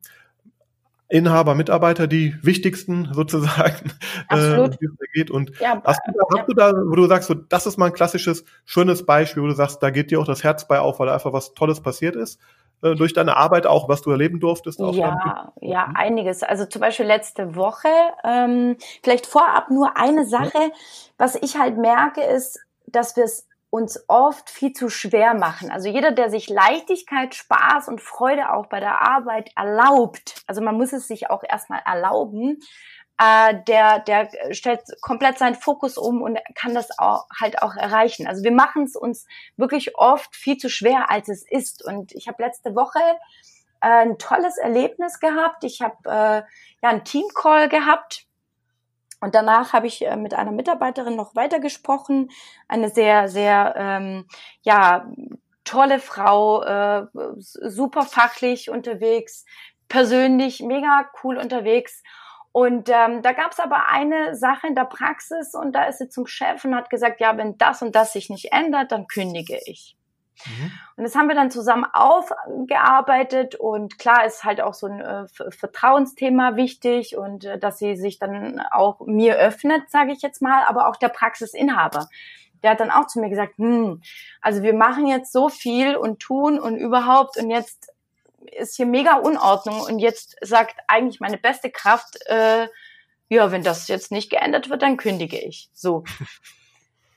Inhaber, 1.12 1.56
Mitarbeiter 1.56 2.08
die 2.08 2.36
wichtigsten 2.42 3.10
sozusagen, 3.14 3.92
Absolut. 4.28 4.76
äh, 4.76 4.78
wie 4.80 5.08
geht. 5.14 5.30
Und 5.30 5.52
ja, 5.60 5.82
hast, 5.84 6.02
du 6.08 6.12
da, 6.14 6.38
hast 6.38 6.48
du 6.48 6.54
da, 6.54 6.72
wo 6.72 6.96
du 6.96 7.06
sagst, 7.08 7.28
so, 7.28 7.34
das 7.34 7.66
ist 7.66 7.78
mal 7.78 7.88
ein 7.88 7.94
klassisches, 7.94 8.46
schönes 8.66 9.06
Beispiel, 9.06 9.44
wo 9.44 9.48
du 9.48 9.54
sagst, 9.54 9.84
da 9.84 9.90
geht 9.90 10.10
dir 10.10 10.20
auch 10.20 10.26
das 10.26 10.44
Herz 10.44 10.68
bei 10.68 10.80
auf, 10.80 11.00
weil 11.00 11.10
einfach 11.10 11.34
was 11.34 11.54
Tolles 11.54 11.82
passiert 11.82 12.16
ist? 12.16 12.40
Äh, 12.82 12.96
durch 12.96 13.14
deine 13.14 13.36
Arbeit 13.36 13.68
auch, 13.68 13.90
was 13.90 14.02
du 14.02 14.12
erleben 14.12 14.40
durftest? 14.40 14.80
ja, 14.80 15.52
ja, 15.60 15.92
einiges. 15.94 16.44
Also 16.44 16.66
zum 16.66 16.80
Beispiel 16.80 17.06
letzte 17.06 17.56
Woche, 17.56 17.90
ähm, 18.24 18.78
vielleicht 19.04 19.26
vorab 19.26 19.70
nur 19.70 19.98
eine 19.98 20.26
Sache, 20.26 20.72
was 21.18 21.36
ich 21.36 21.58
halt 21.58 21.78
merke, 21.78 22.22
ist, 22.22 22.60
dass 22.88 23.18
wir 23.18 23.26
es 23.26 23.48
uns 23.72 24.04
oft 24.10 24.50
viel 24.50 24.74
zu 24.74 24.90
schwer 24.90 25.34
machen. 25.34 25.72
Also 25.72 25.90
jeder, 25.90 26.12
der 26.12 26.30
sich 26.30 26.50
Leichtigkeit, 26.50 27.34
Spaß 27.34 27.88
und 27.88 28.02
Freude 28.02 28.54
auch 28.54 28.68
bei 28.68 28.82
der 28.82 29.02
Arbeit 29.02 29.50
erlaubt, 29.56 30.44
also 30.46 30.62
man 30.62 30.76
muss 30.76 30.94
es 30.94 31.08
sich 31.08 31.30
auch 31.30 31.42
erstmal 31.48 31.82
erlauben, 31.86 32.60
äh, 33.18 33.56
der, 33.68 34.00
der 34.00 34.30
stellt 34.52 34.82
komplett 35.02 35.38
seinen 35.38 35.56
Fokus 35.56 35.98
um 35.98 36.22
und 36.22 36.38
kann 36.54 36.76
das 36.76 37.00
auch 37.00 37.28
halt 37.40 37.62
auch 37.62 37.76
erreichen. 37.76 38.28
Also 38.28 38.44
wir 38.44 38.52
machen 38.52 38.84
es 38.84 38.98
uns 38.98 39.26
wirklich 39.56 39.98
oft 39.98 40.36
viel 40.36 40.58
zu 40.58 40.70
schwer, 40.70 41.10
als 41.10 41.30
es 41.30 41.50
ist. 41.50 41.86
Und 41.86 42.12
ich 42.12 42.28
habe 42.28 42.44
letzte 42.44 42.76
Woche 42.76 43.00
äh, 43.80 43.88
ein 43.88 44.18
tolles 44.18 44.58
Erlebnis 44.58 45.22
gehabt. 45.22 45.64
Ich 45.64 45.82
habe 45.82 45.96
äh, 46.06 46.44
ja 46.84 46.90
einen 46.90 47.06
Teamcall 47.06 47.70
gehabt 47.70 48.26
und 49.22 49.36
danach 49.36 49.72
habe 49.72 49.88
ich 49.88 50.06
äh, 50.06 50.18
mit 50.18 50.34
einer 50.34 50.52
Mitarbeiterin 50.52 51.16
noch 51.16 51.36
weitergesprochen, 51.36 52.30
eine 52.68 52.90
sehr, 52.90 53.30
sehr, 53.30 53.76
ähm, 53.78 54.26
ja, 54.64 55.08
tolle 55.64 56.00
Frau, 56.00 56.64
äh, 56.64 57.06
super 57.38 58.02
fachlich 58.02 58.70
unterwegs, 58.70 59.46
persönlich 59.88 60.62
mega 60.62 61.10
cool 61.24 61.38
unterwegs. 61.38 62.02
Und 62.52 62.90
ähm, 62.90 63.22
da 63.22 63.32
gab 63.32 63.52
es 63.52 63.60
aber 63.60 63.88
eine 63.88 64.36
Sache 64.36 64.68
in 64.68 64.76
der 64.76 64.86
Praxis 64.86 65.54
und 65.54 65.74
da 65.74 65.86
ist 65.86 66.00
sie 66.00 66.10
zum 66.10 66.26
Chef 66.26 66.66
und 66.66 66.76
hat 66.76 66.90
gesagt, 66.90 67.22
ja, 67.22 67.38
wenn 67.38 67.58
das 67.58 67.82
und 67.82 67.96
das 67.96 68.12
sich 68.14 68.30
nicht 68.30 68.52
ändert, 68.52 68.92
dann 68.92 69.08
kündige 69.08 69.58
ich. 69.66 69.96
Mhm. 70.46 70.72
Und 70.98 71.04
das 71.04 71.16
haben 71.16 71.28
wir 71.28 71.36
dann 71.36 71.52
zusammen 71.52 71.86
aufgearbeitet 71.92 73.56
und 73.56 74.00
klar 74.00 74.26
ist 74.26 74.44
halt 74.44 74.62
auch 74.62 74.74
so 74.74 74.88
ein 74.88 75.00
äh, 75.00 75.28
Vertrauensthema 75.28 76.56
wichtig 76.56 77.18
und 77.18 77.46
äh, 77.46 77.60
dass 77.60 77.78
sie 77.78 77.96
sich 77.96 78.20
dann 78.20 78.62
auch 78.72 79.00
mir 79.02 79.38
öffnet, 79.38 79.90
sage 79.90 80.12
ich 80.12 80.22
jetzt 80.22 80.42
mal, 80.42 80.64
aber 80.66 80.88
auch 80.88 80.96
der 80.96 81.10
Praxisinhaber. 81.10 82.08
Der 82.64 82.72
hat 82.72 82.80
dann 82.80 82.92
auch 82.92 83.08
zu 83.08 83.20
mir 83.20 83.30
gesagt, 83.30 83.58
hm, 83.58 84.02
also 84.42 84.62
wir 84.62 84.74
machen 84.74 85.08
jetzt 85.08 85.32
so 85.32 85.50
viel 85.50 85.96
und 85.96 86.20
tun 86.20 86.60
und 86.60 86.78
überhaupt 86.78 87.38
und 87.38 87.50
jetzt 87.50 87.92
ist 88.52 88.76
hier 88.76 88.86
mega 88.86 89.16
Unordnung 89.16 89.82
und 89.82 90.00
jetzt 90.00 90.36
sagt 90.42 90.76
eigentlich 90.88 91.20
meine 91.20 91.38
beste 91.38 91.70
Kraft, 91.70 92.20
äh, 92.28 92.68
ja, 93.30 93.52
wenn 93.52 93.64
das 93.64 93.88
jetzt 93.88 94.12
nicht 94.12 94.30
geändert 94.30 94.70
wird, 94.70 94.82
dann 94.82 94.98
kündige 94.98 95.40
ich. 95.40 95.70
So. 95.74 96.04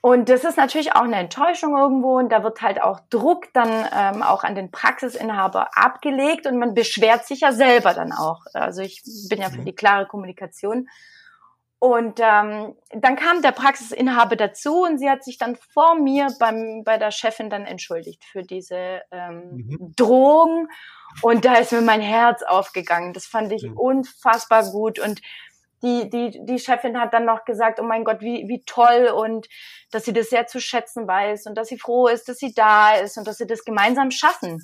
Und 0.05 0.29
das 0.29 0.43
ist 0.43 0.55
natürlich 0.55 0.93
auch 0.93 1.01
eine 1.01 1.15
Enttäuschung 1.15 1.75
irgendwo 1.75 2.19
und 2.19 2.29
da 2.29 2.43
wird 2.43 2.61
halt 2.61 2.79
auch 2.79 2.99
Druck 3.09 3.51
dann 3.53 3.71
ähm, 3.91 4.21
auch 4.21 4.43
an 4.43 4.53
den 4.53 4.69
Praxisinhaber 4.69 5.75
abgelegt 5.75 6.45
und 6.45 6.59
man 6.59 6.75
beschwert 6.75 7.25
sich 7.25 7.39
ja 7.39 7.51
selber 7.51 7.95
dann 7.95 8.11
auch. 8.11 8.41
Also 8.53 8.83
ich 8.83 9.01
bin 9.29 9.41
ja 9.41 9.49
für 9.49 9.61
mhm. 9.61 9.65
die 9.65 9.73
klare 9.73 10.05
Kommunikation. 10.05 10.87
Und 11.79 12.19
ähm, 12.19 12.75
dann 12.91 13.15
kam 13.15 13.41
der 13.41 13.51
Praxisinhaber 13.51 14.35
dazu 14.35 14.83
und 14.83 14.99
sie 14.99 15.09
hat 15.09 15.23
sich 15.23 15.39
dann 15.39 15.57
vor 15.73 15.95
mir 15.95 16.27
beim, 16.39 16.83
bei 16.83 16.99
der 16.99 17.09
Chefin 17.09 17.49
dann 17.49 17.65
entschuldigt 17.65 18.23
für 18.25 18.43
diese 18.43 19.01
ähm, 19.09 19.65
mhm. 19.67 19.93
Drohung. 19.95 20.67
Und 21.23 21.45
da 21.45 21.55
ist 21.55 21.71
mir 21.71 21.81
mein 21.81 22.01
Herz 22.01 22.43
aufgegangen. 22.43 23.13
Das 23.13 23.25
fand 23.25 23.51
ich 23.51 23.63
mhm. 23.63 23.75
unfassbar 23.75 24.69
gut. 24.69 24.99
Und 24.99 25.23
die, 25.83 26.09
die, 26.09 26.45
die 26.45 26.59
Chefin 26.59 26.99
hat 26.99 27.13
dann 27.13 27.25
noch 27.25 27.45
gesagt, 27.45 27.79
oh 27.79 27.83
mein 27.83 28.03
Gott, 28.03 28.21
wie, 28.21 28.47
wie 28.47 28.63
toll 28.65 29.11
und 29.15 29.47
dass 29.91 30.05
sie 30.05 30.13
das 30.13 30.29
sehr 30.29 30.47
zu 30.47 30.59
schätzen 30.59 31.07
weiß 31.07 31.45
und 31.45 31.55
dass 31.55 31.67
sie 31.67 31.77
froh 31.77 32.07
ist, 32.07 32.27
dass 32.27 32.37
sie 32.37 32.53
da 32.53 32.95
ist 32.95 33.17
und 33.17 33.27
dass 33.27 33.37
sie 33.37 33.47
das 33.47 33.63
gemeinsam 33.63 34.11
schaffen. 34.11 34.61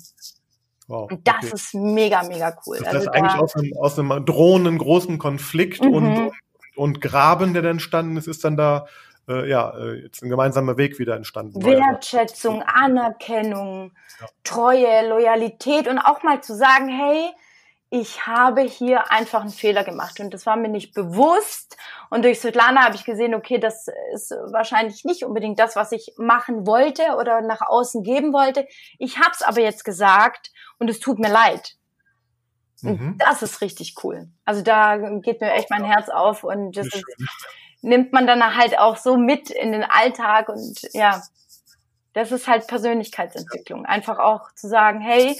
Wow, 0.88 1.10
und 1.10 1.26
das 1.26 1.44
okay. 1.44 1.54
ist 1.54 1.74
mega, 1.74 2.22
mega 2.24 2.56
cool. 2.66 2.78
Das 2.78 2.88
heißt 2.88 3.08
also 3.08 3.10
eigentlich 3.10 3.40
aus 3.40 3.56
einem, 3.56 3.72
aus 3.78 3.98
einem 3.98 4.24
drohenden 4.26 4.78
großen 4.78 5.18
Konflikt 5.18 5.82
mhm. 5.82 5.94
und, 5.94 6.32
und 6.76 7.00
Graben, 7.00 7.52
der 7.52 7.62
dann 7.62 7.72
entstanden 7.72 8.16
ist, 8.16 8.26
ist 8.26 8.44
dann 8.44 8.56
da 8.56 8.86
äh, 9.28 9.48
ja, 9.48 9.70
äh, 9.78 10.02
jetzt 10.02 10.22
ein 10.22 10.30
gemeinsamer 10.30 10.76
Weg 10.76 10.98
wieder 10.98 11.14
entstanden. 11.14 11.62
Wertschätzung, 11.64 12.62
Anerkennung, 12.62 13.92
ja. 14.20 14.26
Treue, 14.42 15.08
Loyalität 15.08 15.86
und 15.86 15.98
auch 15.98 16.22
mal 16.22 16.42
zu 16.42 16.54
sagen, 16.56 16.88
hey, 16.88 17.30
ich 17.94 18.26
habe 18.26 18.62
hier 18.62 19.12
einfach 19.12 19.42
einen 19.42 19.50
Fehler 19.50 19.84
gemacht 19.84 20.18
und 20.18 20.32
das 20.32 20.46
war 20.46 20.56
mir 20.56 20.70
nicht 20.70 20.94
bewusst. 20.94 21.76
Und 22.08 22.24
durch 22.24 22.40
Svetlana 22.40 22.86
habe 22.86 22.94
ich 22.94 23.04
gesehen, 23.04 23.34
okay, 23.34 23.58
das 23.58 23.86
ist 24.14 24.30
wahrscheinlich 24.46 25.04
nicht 25.04 25.24
unbedingt 25.26 25.58
das, 25.58 25.76
was 25.76 25.92
ich 25.92 26.14
machen 26.16 26.66
wollte 26.66 27.16
oder 27.18 27.42
nach 27.42 27.60
außen 27.60 28.02
geben 28.02 28.32
wollte. 28.32 28.66
Ich 28.98 29.18
habe 29.18 29.32
es 29.32 29.42
aber 29.42 29.60
jetzt 29.60 29.84
gesagt 29.84 30.52
und 30.78 30.88
es 30.88 31.00
tut 31.00 31.18
mir 31.18 31.28
leid. 31.28 31.74
Mhm. 32.80 33.16
Das 33.18 33.42
ist 33.42 33.60
richtig 33.60 33.94
cool. 34.02 34.26
Also 34.46 34.62
da 34.62 34.96
geht 35.20 35.42
mir 35.42 35.52
echt 35.52 35.68
mein 35.68 35.84
Herz 35.84 36.08
auf 36.08 36.44
und 36.44 36.74
das 36.74 36.86
ist, 36.86 37.04
nimmt 37.82 38.14
man 38.14 38.26
dann 38.26 38.56
halt 38.56 38.78
auch 38.78 38.96
so 38.96 39.18
mit 39.18 39.50
in 39.50 39.70
den 39.70 39.84
Alltag 39.84 40.48
und 40.48 40.80
ja, 40.94 41.22
das 42.14 42.32
ist 42.32 42.48
halt 42.48 42.66
Persönlichkeitsentwicklung. 42.68 43.84
Einfach 43.84 44.18
auch 44.18 44.50
zu 44.54 44.66
sagen, 44.66 45.02
hey, 45.02 45.38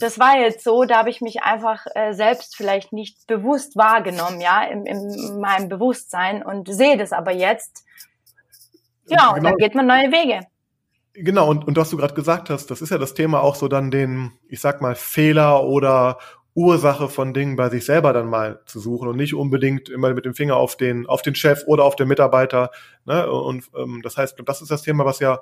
das 0.00 0.18
war 0.18 0.38
jetzt 0.38 0.64
so, 0.64 0.84
da 0.84 0.98
habe 0.98 1.10
ich 1.10 1.20
mich 1.20 1.42
einfach 1.42 1.86
äh, 1.94 2.12
selbst 2.12 2.56
vielleicht 2.56 2.92
nicht 2.92 3.26
bewusst 3.26 3.76
wahrgenommen, 3.76 4.40
ja, 4.40 4.62
in, 4.64 4.86
in 4.86 5.40
meinem 5.40 5.68
Bewusstsein 5.68 6.42
und 6.42 6.72
sehe 6.72 6.96
das 6.96 7.12
aber 7.12 7.32
jetzt. 7.32 7.84
Ja, 9.06 9.18
genau. 9.18 9.34
und 9.34 9.44
dann 9.44 9.56
geht 9.56 9.74
man 9.74 9.86
neue 9.86 10.10
Wege. 10.10 10.40
Genau, 11.12 11.50
und, 11.50 11.66
und 11.66 11.76
was 11.76 11.90
du 11.90 11.96
gerade 11.96 12.14
gesagt 12.14 12.50
hast, 12.50 12.70
das 12.70 12.80
ist 12.80 12.90
ja 12.90 12.98
das 12.98 13.14
Thema 13.14 13.42
auch 13.42 13.56
so 13.56 13.68
dann 13.68 13.90
den, 13.90 14.32
ich 14.48 14.60
sag 14.60 14.80
mal, 14.80 14.94
Fehler 14.94 15.64
oder 15.64 16.18
Ursache 16.54 17.08
von 17.08 17.34
Dingen 17.34 17.56
bei 17.56 17.68
sich 17.68 17.84
selber 17.84 18.12
dann 18.12 18.26
mal 18.26 18.60
zu 18.66 18.80
suchen 18.80 19.08
und 19.08 19.16
nicht 19.16 19.34
unbedingt 19.34 19.88
immer 19.88 20.14
mit 20.14 20.24
dem 20.24 20.34
Finger 20.34 20.56
auf 20.56 20.76
den, 20.76 21.06
auf 21.06 21.22
den 21.22 21.34
Chef 21.34 21.64
oder 21.66 21.84
auf 21.84 21.96
den 21.96 22.08
Mitarbeiter. 22.08 22.70
Ne? 23.04 23.30
Und 23.30 23.64
ähm, 23.76 24.00
das 24.02 24.16
heißt, 24.16 24.36
das 24.44 24.62
ist 24.62 24.70
das 24.70 24.82
Thema, 24.82 25.04
was 25.04 25.20
ja 25.20 25.40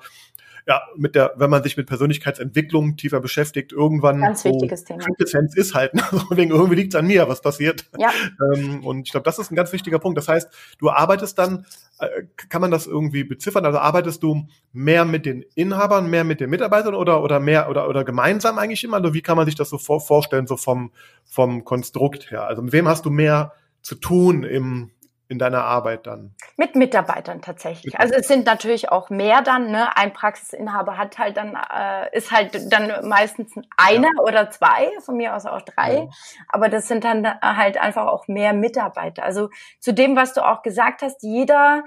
ja, 0.69 0.83
mit 0.97 1.15
der, 1.15 1.33
wenn 1.37 1.49
man 1.49 1.63
sich 1.63 1.79
mit 1.79 1.87
Persönlichkeitsentwicklung 1.87 2.97
tiefer 2.99 3.21
beschäftigt, 3.21 3.73
irgendwann 3.73 4.21
ganz 4.21 4.43
so 4.43 4.51
wichtiges 4.51 4.85
Thema. 4.85 5.03
Quintessenz 5.03 5.57
ist 5.57 5.75
halt, 5.75 5.95
ne? 5.95 6.03
also 6.13 6.27
wegen 6.37 6.51
irgendwie 6.51 6.75
liegt 6.75 6.93
es 6.93 7.01
an 7.01 7.07
mir, 7.07 7.27
was 7.27 7.41
passiert. 7.41 7.87
Ja. 7.97 8.11
Ähm, 8.53 8.85
und 8.85 9.07
ich 9.07 9.11
glaube, 9.11 9.25
das 9.25 9.39
ist 9.39 9.51
ein 9.51 9.57
ganz 9.57 9.73
wichtiger 9.73 9.99
Punkt. 9.99 10.19
Das 10.19 10.29
heißt, 10.29 10.51
du 10.79 10.91
arbeitest 10.91 11.39
dann, 11.39 11.65
äh, 12.01 12.25
kann 12.51 12.61
man 12.61 12.71
das 12.71 12.87
irgendwie 12.87 13.25
beziffern? 13.25 13.65
Also 13.65 13.79
arbeitest 13.79 14.23
du 14.23 14.47
mehr 14.75 15.07
mit 15.07 15.25
den 15.25 15.43
Inhabern, 15.55 16.11
mehr 16.11 16.25
mit 16.25 16.39
den 16.39 16.51
Mitarbeitern 16.51 16.95
oder 16.95 17.23
oder 17.23 17.41
mehr 17.41 17.71
oder 17.71 17.89
oder 17.89 18.05
gemeinsam 18.05 18.59
eigentlich 18.59 18.85
immer? 18.85 18.99
Also 18.99 19.15
wie 19.15 19.23
kann 19.23 19.39
man 19.39 19.47
sich 19.47 19.55
das 19.55 19.71
so 19.71 19.79
vor, 19.79 20.03
vorstellen, 20.03 20.47
so 20.47 20.59
vom 20.59 20.93
vom 21.25 21.65
Konstrukt 21.65 22.31
her? 22.31 22.47
Also 22.47 22.61
mit 22.61 22.75
wem 22.75 22.87
hast 22.87 23.07
du 23.07 23.11
mehr 23.11 23.55
zu 23.81 23.95
tun 23.95 24.45
im 24.45 24.91
in 25.29 25.39
deiner 25.39 25.65
Arbeit 25.65 26.07
dann? 26.07 26.35
Mit 26.57 26.75
Mitarbeitern 26.75 27.43
tatsächlich. 27.43 27.99
Also 27.99 28.15
es 28.15 28.29
sind 28.29 28.47
natürlich 28.47 28.91
auch 28.91 29.11
mehr 29.11 29.43
dann. 29.43 29.71
Ne? 29.71 29.97
Ein 29.97 30.13
Praxisinhaber 30.13 30.97
hat 30.97 31.19
halt 31.19 31.37
dann 31.37 31.55
äh, 31.55 32.17
ist 32.17 32.33
halt 32.33 32.73
dann 32.73 33.07
meistens 33.07 33.53
einer 33.77 34.09
ja. 34.17 34.23
oder 34.23 34.51
zwei, 34.51 34.91
von 35.05 35.17
mir 35.17 35.37
aus 35.37 35.45
auch 35.45 35.63
drei. 35.63 35.95
Ja. 35.95 36.09
Aber 36.49 36.69
das 36.69 36.89
sind 36.89 37.05
dann 37.05 37.27
halt 37.41 37.79
einfach 37.79 38.07
auch 38.07 38.27
mehr 38.27 38.55
Mitarbeiter. 38.55 39.23
Also 39.23 39.51
zu 39.81 39.93
dem, 39.93 40.17
was 40.17 40.33
du 40.33 40.47
auch 40.47 40.63
gesagt 40.63 41.03
hast, 41.03 41.23
jeder 41.23 41.85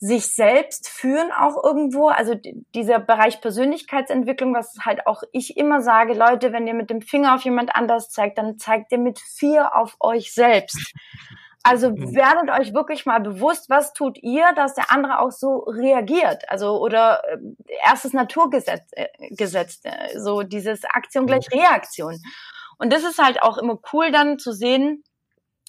sich 0.00 0.34
selbst 0.34 0.88
führen 0.88 1.30
auch 1.30 1.62
irgendwo. 1.62 2.08
Also 2.08 2.34
dieser 2.74 2.98
Bereich 2.98 3.40
Persönlichkeitsentwicklung, 3.42 4.54
was 4.54 4.78
halt 4.84 5.06
auch 5.06 5.22
ich 5.32 5.58
immer 5.58 5.82
sage, 5.82 6.14
Leute, 6.14 6.52
wenn 6.52 6.66
ihr 6.66 6.74
mit 6.74 6.88
dem 6.88 7.02
Finger 7.02 7.34
auf 7.34 7.42
jemand 7.42 7.76
anders 7.76 8.08
zeigt, 8.08 8.38
dann 8.38 8.58
zeigt 8.58 8.92
ihr 8.92 8.98
mit 8.98 9.18
vier 9.18 9.76
auf 9.76 9.96
euch 10.00 10.32
selbst. 10.32 10.94
Also 11.62 11.90
mhm. 11.90 12.14
werdet 12.14 12.50
euch 12.58 12.72
wirklich 12.72 13.04
mal 13.04 13.20
bewusst, 13.20 13.68
was 13.68 13.92
tut 13.92 14.18
ihr, 14.22 14.52
dass 14.54 14.74
der 14.74 14.90
andere 14.90 15.20
auch 15.20 15.30
so 15.30 15.58
reagiert. 15.58 16.48
Also 16.48 16.80
oder 16.80 17.22
äh, 17.28 17.38
erstes 17.84 18.12
Naturgesetz, 18.12 18.88
äh, 18.92 19.08
Gesetz, 19.30 19.80
äh, 19.84 20.18
so 20.18 20.42
dieses 20.42 20.84
Aktion 20.84 21.26
gleich 21.26 21.48
mhm. 21.52 21.60
Reaktion. 21.60 22.16
Und 22.78 22.92
das 22.92 23.04
ist 23.04 23.22
halt 23.22 23.42
auch 23.42 23.58
immer 23.58 23.78
cool 23.92 24.10
dann 24.10 24.38
zu 24.38 24.52
sehen, 24.52 25.04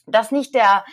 dass 0.08 0.32
nicht 0.32 0.56
der 0.56 0.86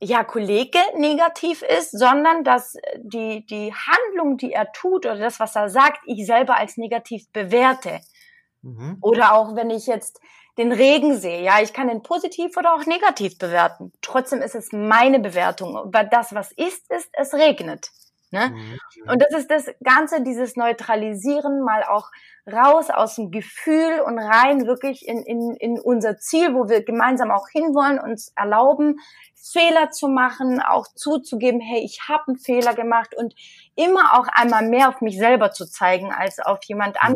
ja, 0.00 0.22
Kollege 0.22 0.78
negativ 0.96 1.62
ist, 1.62 1.98
sondern 1.98 2.44
dass 2.44 2.76
die, 2.98 3.44
die 3.46 3.74
Handlung, 3.74 4.36
die 4.36 4.52
er 4.52 4.70
tut 4.72 5.06
oder 5.06 5.18
das, 5.18 5.40
was 5.40 5.56
er 5.56 5.68
sagt, 5.68 6.00
ich 6.06 6.24
selber 6.24 6.56
als 6.56 6.76
negativ 6.76 7.28
bewerte. 7.32 7.98
Mhm. 8.62 8.98
Oder 9.00 9.34
auch 9.34 9.56
wenn 9.56 9.70
ich 9.70 9.88
jetzt 9.88 10.20
den 10.58 10.72
Regen 10.72 11.16
sehe, 11.16 11.42
ja, 11.42 11.60
ich 11.62 11.72
kann 11.72 11.88
den 11.88 12.02
positiv 12.02 12.56
oder 12.56 12.74
auch 12.74 12.84
negativ 12.84 13.38
bewerten. 13.38 13.92
Trotzdem 14.02 14.42
ist 14.42 14.56
es 14.56 14.72
meine 14.72 15.20
Bewertung, 15.20 15.80
weil 15.92 16.08
das, 16.08 16.34
was 16.34 16.52
ist, 16.52 16.90
ist, 16.90 17.10
es 17.12 17.32
regnet. 17.32 17.90
Ne? 18.30 18.50
Mhm. 18.50 19.10
Und 19.10 19.22
das 19.22 19.40
ist 19.40 19.50
das 19.50 19.70
Ganze, 19.82 20.22
dieses 20.22 20.56
Neutralisieren, 20.56 21.62
mal 21.62 21.84
auch 21.84 22.10
raus 22.46 22.90
aus 22.90 23.16
dem 23.16 23.30
Gefühl 23.30 24.00
und 24.00 24.18
rein 24.18 24.66
wirklich 24.66 25.06
in, 25.06 25.22
in, 25.22 25.54
in 25.56 25.80
unser 25.80 26.18
Ziel, 26.18 26.54
wo 26.54 26.68
wir 26.68 26.84
gemeinsam 26.84 27.30
auch 27.30 27.48
hinwollen, 27.48 27.98
uns 27.98 28.32
erlauben, 28.36 29.00
Fehler 29.34 29.90
zu 29.90 30.08
machen, 30.08 30.60
auch 30.60 30.86
zuzugeben, 30.88 31.60
hey, 31.60 31.80
ich 31.84 32.08
habe 32.08 32.24
einen 32.28 32.38
Fehler 32.38 32.74
gemacht 32.74 33.14
und 33.16 33.34
immer 33.76 34.18
auch 34.18 34.26
einmal 34.32 34.68
mehr 34.68 34.88
auf 34.88 35.00
mich 35.00 35.16
selber 35.18 35.52
zu 35.52 35.66
zeigen 35.66 36.12
als 36.12 36.38
auf 36.38 36.58
jemand 36.64 36.96
mhm. 36.96 37.14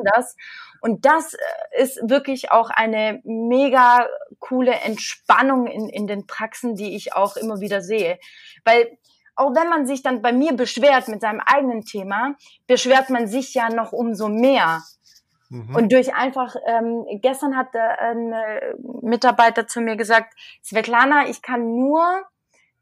Und 0.82 1.06
das 1.06 1.34
äh, 1.34 1.38
ist 1.82 2.00
wirklich 2.02 2.50
auch 2.50 2.68
eine 2.68 3.20
mega 3.24 4.06
coole 4.40 4.72
Entspannung 4.72 5.68
in, 5.68 5.88
in 5.88 6.08
den 6.08 6.26
Praxen, 6.26 6.74
die 6.74 6.96
ich 6.96 7.14
auch 7.14 7.36
immer 7.36 7.60
wieder 7.60 7.80
sehe. 7.80 8.18
Weil 8.64 8.98
auch 9.36 9.54
wenn 9.54 9.68
man 9.68 9.86
sich 9.86 10.02
dann 10.02 10.22
bei 10.22 10.32
mir 10.32 10.54
beschwert 10.54 11.06
mit 11.06 11.20
seinem 11.20 11.40
eigenen 11.40 11.82
Thema, 11.82 12.34
beschwert 12.66 13.10
man 13.10 13.28
sich 13.28 13.54
ja 13.54 13.70
noch 13.70 13.92
umso 13.92 14.28
mehr. 14.28 14.82
Mhm. 15.50 15.74
Und 15.74 15.92
durch 15.92 16.14
einfach, 16.14 16.56
ähm, 16.66 17.06
gestern 17.22 17.56
hat 17.56 17.74
ein 17.76 18.34
Mitarbeiter 19.02 19.68
zu 19.68 19.80
mir 19.80 19.96
gesagt, 19.96 20.34
Svetlana, 20.64 21.28
ich 21.28 21.42
kann 21.42 21.76
nur 21.76 22.24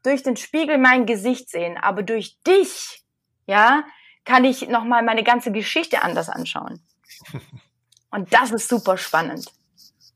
durch 0.01 0.23
den 0.23 0.37
Spiegel 0.37 0.79
mein 0.79 1.05
Gesicht 1.05 1.49
sehen, 1.51 1.77
aber 1.77 2.01
durch 2.01 2.41
dich, 2.47 3.03
ja, 3.45 3.83
kann 4.25 4.43
ich 4.43 4.67
nochmal 4.67 5.03
meine 5.03 5.23
ganze 5.23 5.51
Geschichte 5.51 6.01
anders 6.01 6.29
anschauen. 6.29 6.81
Und 8.11 8.33
das 8.33 8.51
ist 8.51 8.67
super 8.67 8.97
spannend. 8.97 9.47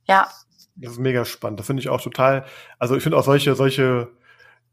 Ja. 0.06 0.30
Das 0.76 0.94
ist 0.94 1.00
mega 1.00 1.26
spannend. 1.26 1.60
Das 1.60 1.68
finde 1.68 1.82
ich 1.82 1.90
auch 1.90 2.02
total, 2.02 2.46
also 2.80 2.96
ich 2.96 3.04
finde 3.04 3.18
auch 3.18 3.24
solche, 3.24 3.56
solche 3.56 4.10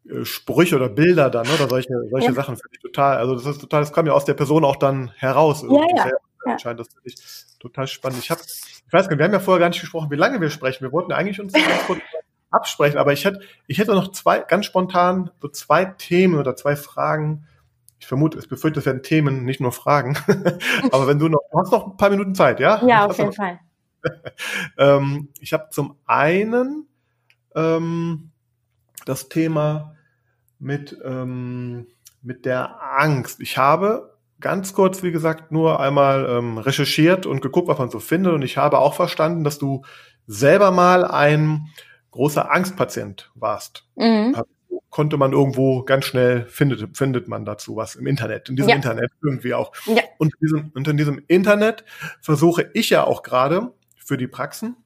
äh, 0.08 0.24
Sprüche 0.24 0.76
oder 0.76 0.88
Bilder 0.88 1.30
dann 1.30 1.46
oder 1.48 1.68
solche, 1.68 1.92
solche 2.10 2.28
ja. 2.28 2.34
Sachen 2.34 2.56
finde 2.56 2.70
ich 2.72 2.80
total, 2.80 3.18
also 3.18 3.34
das 3.34 3.46
ist 3.46 3.60
total, 3.60 3.82
das 3.82 3.92
kam 3.92 4.06
ja 4.06 4.12
aus 4.12 4.24
der 4.24 4.34
Person 4.34 4.64
auch 4.64 4.76
dann 4.76 5.12
heraus. 5.16 5.62
Ja, 5.62 5.86
ja. 5.96 6.10
Ja. 6.44 6.74
Das 6.74 6.88
finde 6.88 7.02
ich 7.04 7.14
total 7.60 7.86
spannend. 7.86 8.18
Ich 8.18 8.30
habe, 8.30 8.40
ich 8.42 8.92
weiß 8.92 9.08
gar 9.08 9.10
nicht, 9.10 9.18
wir 9.18 9.24
haben 9.24 9.32
ja 9.32 9.40
vorher 9.40 9.60
gar 9.60 9.68
nicht 9.68 9.80
gesprochen, 9.80 10.10
wie 10.10 10.16
lange 10.16 10.40
wir 10.40 10.50
sprechen. 10.50 10.82
Wir 10.82 10.92
wollten 10.92 11.12
eigentlich 11.12 11.40
uns 11.40 11.52
ganz 11.52 11.86
kurz 11.86 12.00
absprechen, 12.50 12.98
aber 12.98 13.12
ich 13.12 13.24
hätte, 13.24 13.40
ich 13.66 13.78
hätte 13.78 13.94
noch 13.94 14.12
zwei, 14.12 14.40
ganz 14.40 14.66
spontan, 14.66 15.30
so 15.40 15.48
zwei 15.48 15.84
Themen 15.84 16.38
oder 16.38 16.56
zwei 16.56 16.76
Fragen. 16.76 17.46
Ich 18.02 18.08
vermute, 18.08 18.36
es 18.36 18.48
befürchte, 18.48 18.80
es 18.80 18.86
werden 18.86 19.04
Themen, 19.04 19.44
nicht 19.44 19.60
nur 19.60 19.70
Fragen. 19.70 20.18
aber 20.90 21.06
wenn 21.06 21.20
du 21.20 21.28
noch, 21.28 21.38
du 21.52 21.58
hast 21.60 21.70
noch 21.70 21.86
ein 21.86 21.96
paar 21.96 22.10
Minuten 22.10 22.34
Zeit, 22.34 22.58
ja? 22.58 22.84
Ja, 22.84 23.06
auf 23.06 23.16
jeden 23.16 23.30
noch, 23.30 23.36
Fall. 23.36 23.60
ähm, 24.76 25.28
ich 25.38 25.52
habe 25.52 25.68
zum 25.70 25.94
einen 26.04 26.88
ähm, 27.54 28.32
das 29.06 29.28
Thema 29.28 29.94
mit, 30.58 30.98
ähm, 31.04 31.86
mit 32.22 32.44
der 32.44 32.76
Angst. 32.98 33.40
Ich 33.40 33.56
habe 33.56 34.16
ganz 34.40 34.74
kurz, 34.74 35.04
wie 35.04 35.12
gesagt, 35.12 35.52
nur 35.52 35.78
einmal 35.78 36.26
ähm, 36.28 36.58
recherchiert 36.58 37.24
und 37.24 37.40
geguckt, 37.40 37.68
was 37.68 37.78
man 37.78 37.90
so 37.90 38.00
findet. 38.00 38.32
Und 38.32 38.42
ich 38.42 38.56
habe 38.56 38.80
auch 38.80 38.94
verstanden, 38.94 39.44
dass 39.44 39.58
du 39.58 39.84
selber 40.26 40.72
mal 40.72 41.04
ein 41.04 41.68
großer 42.10 42.50
Angstpatient 42.50 43.30
warst. 43.36 43.86
Mhm. 43.94 44.34
Konnte 44.92 45.16
man 45.16 45.32
irgendwo 45.32 45.82
ganz 45.82 46.04
schnell 46.04 46.46
findet, 46.46 46.96
findet 46.96 47.26
man 47.26 47.44
dazu 47.44 47.76
was 47.76 47.96
im 47.96 48.06
Internet, 48.06 48.50
in 48.50 48.56
diesem 48.56 48.68
ja. 48.68 48.76
Internet 48.76 49.10
irgendwie 49.22 49.54
auch. 49.54 49.72
Ja. 49.86 50.02
Und, 50.18 50.34
in 50.34 50.38
diesem, 50.40 50.72
und 50.74 50.86
in 50.86 50.96
diesem 50.96 51.20
Internet 51.26 51.84
versuche 52.20 52.70
ich 52.74 52.90
ja 52.90 53.02
auch 53.04 53.22
gerade 53.22 53.72
für 53.96 54.16
die 54.16 54.28
Praxen 54.28 54.76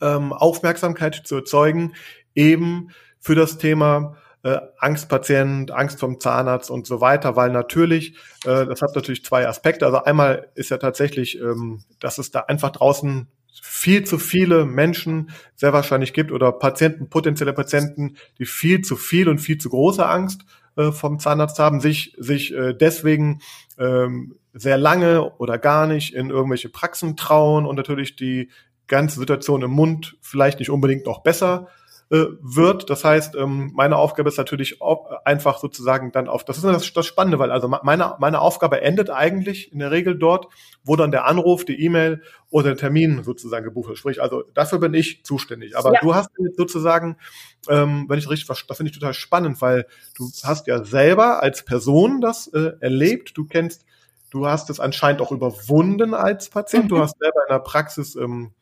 ähm, 0.00 0.32
Aufmerksamkeit 0.32 1.14
zu 1.14 1.36
erzeugen, 1.36 1.94
eben 2.34 2.88
für 3.20 3.36
das 3.36 3.56
Thema 3.56 4.16
äh, 4.42 4.58
Angstpatient, 4.78 5.70
Angst 5.70 6.00
vom 6.00 6.18
Zahnarzt 6.18 6.70
und 6.70 6.86
so 6.86 7.00
weiter, 7.00 7.36
weil 7.36 7.50
natürlich, 7.50 8.16
äh, 8.44 8.66
das 8.66 8.82
hat 8.82 8.94
natürlich 8.94 9.24
zwei 9.24 9.46
Aspekte. 9.46 9.86
Also 9.86 10.02
einmal 10.02 10.50
ist 10.54 10.70
ja 10.70 10.78
tatsächlich, 10.78 11.38
ähm, 11.40 11.84
dass 12.00 12.18
es 12.18 12.30
da 12.30 12.40
einfach 12.40 12.70
draußen 12.70 13.28
viel 13.62 14.04
zu 14.04 14.18
viele 14.18 14.66
Menschen 14.66 15.30
sehr 15.56 15.72
wahrscheinlich 15.72 16.12
gibt 16.12 16.32
oder 16.32 16.52
Patienten, 16.52 17.08
potenzielle 17.08 17.52
Patienten, 17.52 18.16
die 18.38 18.46
viel 18.46 18.82
zu 18.82 18.96
viel 18.96 19.28
und 19.28 19.38
viel 19.38 19.58
zu 19.58 19.70
große 19.70 20.06
Angst 20.06 20.42
äh, 20.76 20.92
vom 20.92 21.18
Zahnarzt 21.18 21.58
haben, 21.58 21.80
sich, 21.80 22.14
sich 22.18 22.54
äh, 22.54 22.74
deswegen 22.74 23.40
ähm, 23.78 24.36
sehr 24.52 24.78
lange 24.78 25.32
oder 25.38 25.58
gar 25.58 25.86
nicht 25.86 26.14
in 26.14 26.30
irgendwelche 26.30 26.68
Praxen 26.68 27.16
trauen 27.16 27.66
und 27.66 27.76
natürlich 27.76 28.16
die 28.16 28.50
ganze 28.86 29.20
Situation 29.20 29.62
im 29.62 29.70
Mund 29.70 30.16
vielleicht 30.20 30.58
nicht 30.58 30.70
unbedingt 30.70 31.06
noch 31.06 31.22
besser 31.22 31.68
äh, 32.10 32.26
wird. 32.40 32.90
Das 32.90 33.04
heißt, 33.04 33.36
ähm, 33.36 33.70
meine 33.74 33.96
Aufgabe 33.96 34.28
ist 34.28 34.36
natürlich 34.36 34.80
einfach 35.24 35.58
sozusagen 35.58 36.10
dann 36.10 36.28
auf, 36.28 36.44
das 36.44 36.56
ist 36.56 36.64
das, 36.64 36.92
das 36.92 37.06
Spannende, 37.06 37.38
weil 37.38 37.52
also 37.52 37.68
meine, 37.68 38.16
meine 38.18 38.40
Aufgabe 38.40 38.80
endet 38.80 39.10
eigentlich 39.10 39.72
in 39.72 39.78
der 39.78 39.92
Regel 39.92 40.18
dort, 40.18 40.48
wo 40.82 40.96
dann 40.96 41.12
der 41.12 41.26
Anruf, 41.26 41.64
die 41.64 41.80
E-Mail 41.80 42.22
oder 42.50 42.70
der 42.70 42.76
Termin 42.76 43.22
sozusagen 43.22 43.64
gebucht 43.64 43.88
wird. 43.88 43.98
Sprich, 43.98 44.20
also 44.20 44.42
dafür 44.54 44.80
bin 44.80 44.92
ich 44.92 45.24
zuständig. 45.24 45.76
Aber 45.76 45.92
ja. 45.92 46.00
du 46.00 46.14
hast 46.14 46.30
sozusagen, 46.56 47.16
ähm, 47.68 48.06
wenn 48.08 48.18
ich 48.18 48.28
richtig 48.28 48.46
verstehe, 48.46 48.66
das 48.66 48.78
finde 48.78 48.90
ich 48.90 48.98
total 48.98 49.14
spannend, 49.14 49.62
weil 49.62 49.86
du 50.16 50.28
hast 50.42 50.66
ja 50.66 50.84
selber 50.84 51.42
als 51.42 51.64
Person 51.64 52.20
das 52.20 52.48
äh, 52.48 52.72
erlebt, 52.80 53.36
du 53.36 53.44
kennst 53.44 53.84
Du 54.30 54.46
hast 54.46 54.70
es 54.70 54.78
anscheinend 54.78 55.20
auch 55.20 55.32
überwunden 55.32 56.14
als 56.14 56.50
Patient. 56.50 56.84
Mhm. 56.84 56.88
Du 56.88 56.98
hast 57.00 57.18
selber 57.18 57.40
in 57.48 57.52
der 57.52 57.58
Praxis 57.58 58.14
ähm, 58.14 58.52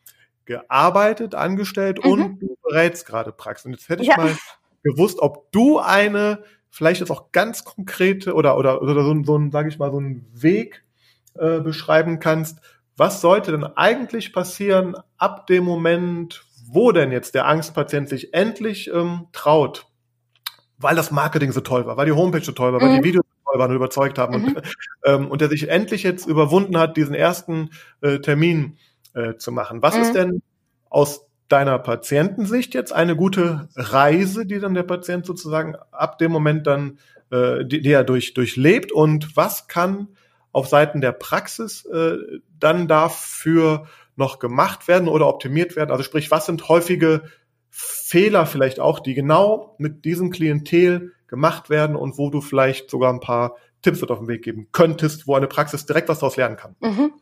gearbeitet, 0.49 1.35
angestellt 1.35 2.03
mhm. 2.03 2.11
und 2.11 2.39
du 2.39 2.57
berätst 2.63 3.05
gerade 3.05 3.31
Praxis. 3.31 3.67
Und 3.67 3.71
jetzt 3.73 3.87
hätte 3.87 4.01
ich 4.01 4.09
ja. 4.09 4.17
mal 4.17 4.35
gewusst, 4.83 5.19
ob 5.19 5.51
du 5.51 5.77
eine, 5.77 6.43
vielleicht 6.71 6.99
jetzt 7.01 7.11
auch 7.11 7.31
ganz 7.31 7.63
konkrete 7.63 8.33
oder, 8.33 8.57
oder, 8.57 8.81
oder 8.81 9.03
so, 9.03 9.23
so 9.23 9.37
ein, 9.37 9.51
sage 9.51 9.69
ich 9.69 9.77
mal, 9.77 9.91
so 9.91 9.99
einen 9.99 10.25
Weg 10.33 10.83
äh, 11.35 11.59
beschreiben 11.59 12.19
kannst. 12.19 12.59
Was 12.97 13.21
sollte 13.21 13.51
denn 13.51 13.63
eigentlich 13.63 14.33
passieren 14.33 14.95
ab 15.17 15.45
dem 15.45 15.63
Moment, 15.63 16.43
wo 16.67 16.91
denn 16.91 17.11
jetzt 17.11 17.35
der 17.35 17.47
Angstpatient 17.47 18.09
sich 18.09 18.33
endlich 18.33 18.91
ähm, 18.91 19.27
traut, 19.31 19.85
weil 20.79 20.95
das 20.95 21.11
Marketing 21.11 21.51
so 21.51 21.61
toll 21.61 21.85
war, 21.85 21.95
weil 21.95 22.07
die 22.07 22.11
Homepage 22.11 22.43
so 22.43 22.53
toll 22.53 22.73
war, 22.73 22.79
mhm. 22.81 22.85
weil 22.85 22.93
die 22.95 23.01
mhm. 23.01 23.05
Videos 23.05 23.25
so 23.25 23.51
toll 23.51 23.59
waren 23.59 23.69
und 23.69 23.77
überzeugt 23.77 24.17
haben 24.17 24.41
mhm. 24.41 24.47
und, 24.47 24.61
ähm, 25.05 25.27
und 25.27 25.41
der 25.41 25.49
sich 25.49 25.69
endlich 25.69 26.01
jetzt 26.01 26.25
überwunden 26.25 26.77
hat, 26.77 26.97
diesen 26.97 27.13
ersten 27.13 27.69
äh, 28.01 28.17
Termin 28.17 28.77
äh, 29.13 29.35
zu 29.35 29.51
machen. 29.51 29.81
Was 29.81 29.95
mhm. 29.95 30.01
ist 30.01 30.13
denn 30.13 30.41
aus 30.89 31.27
deiner 31.47 31.79
Patientensicht 31.79 32.73
jetzt 32.73 32.93
eine 32.93 33.15
gute 33.15 33.67
Reise, 33.75 34.45
die 34.45 34.59
dann 34.59 34.75
der 34.75 34.83
Patient 34.83 35.25
sozusagen 35.25 35.75
ab 35.91 36.19
dem 36.19 36.31
Moment 36.31 36.67
dann, 36.67 36.99
äh, 37.31 37.65
die, 37.65 37.81
die 37.81 37.91
er 37.91 38.03
durch, 38.03 38.33
durchlebt 38.33 38.91
und 38.91 39.35
was 39.35 39.67
kann 39.67 40.09
auf 40.51 40.67
Seiten 40.67 41.01
der 41.01 41.11
Praxis 41.11 41.85
äh, 41.85 42.17
dann 42.59 42.87
dafür 42.87 43.87
noch 44.15 44.39
gemacht 44.39 44.87
werden 44.87 45.07
oder 45.07 45.27
optimiert 45.27 45.75
werden? 45.75 45.91
Also 45.91 46.03
sprich, 46.03 46.29
was 46.31 46.45
sind 46.45 46.69
häufige 46.69 47.23
Fehler 47.69 48.45
vielleicht 48.45 48.79
auch, 48.79 48.99
die 48.99 49.13
genau 49.13 49.75
mit 49.77 50.05
diesem 50.05 50.31
Klientel 50.31 51.13
gemacht 51.27 51.69
werden 51.69 51.95
und 51.95 52.17
wo 52.17 52.29
du 52.29 52.41
vielleicht 52.41 52.89
sogar 52.89 53.13
ein 53.13 53.19
paar 53.19 53.55
Tipps 53.81 54.01
mit 54.01 54.11
auf 54.11 54.19
den 54.19 54.27
Weg 54.27 54.43
geben 54.43 54.67
könntest, 54.71 55.27
wo 55.27 55.35
eine 55.35 55.47
Praxis 55.47 55.85
direkt 55.85 56.09
was 56.09 56.19
daraus 56.19 56.37
lernen 56.37 56.57
kann. 56.57 56.75
Mhm. 56.79 57.13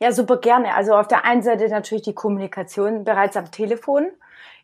Ja, 0.00 0.12
super 0.12 0.38
gerne. 0.38 0.74
Also 0.74 0.94
auf 0.94 1.08
der 1.08 1.24
einen 1.24 1.42
Seite 1.42 1.68
natürlich 1.68 2.04
die 2.04 2.14
Kommunikation 2.14 3.04
bereits 3.04 3.36
am 3.36 3.50
Telefon, 3.50 4.06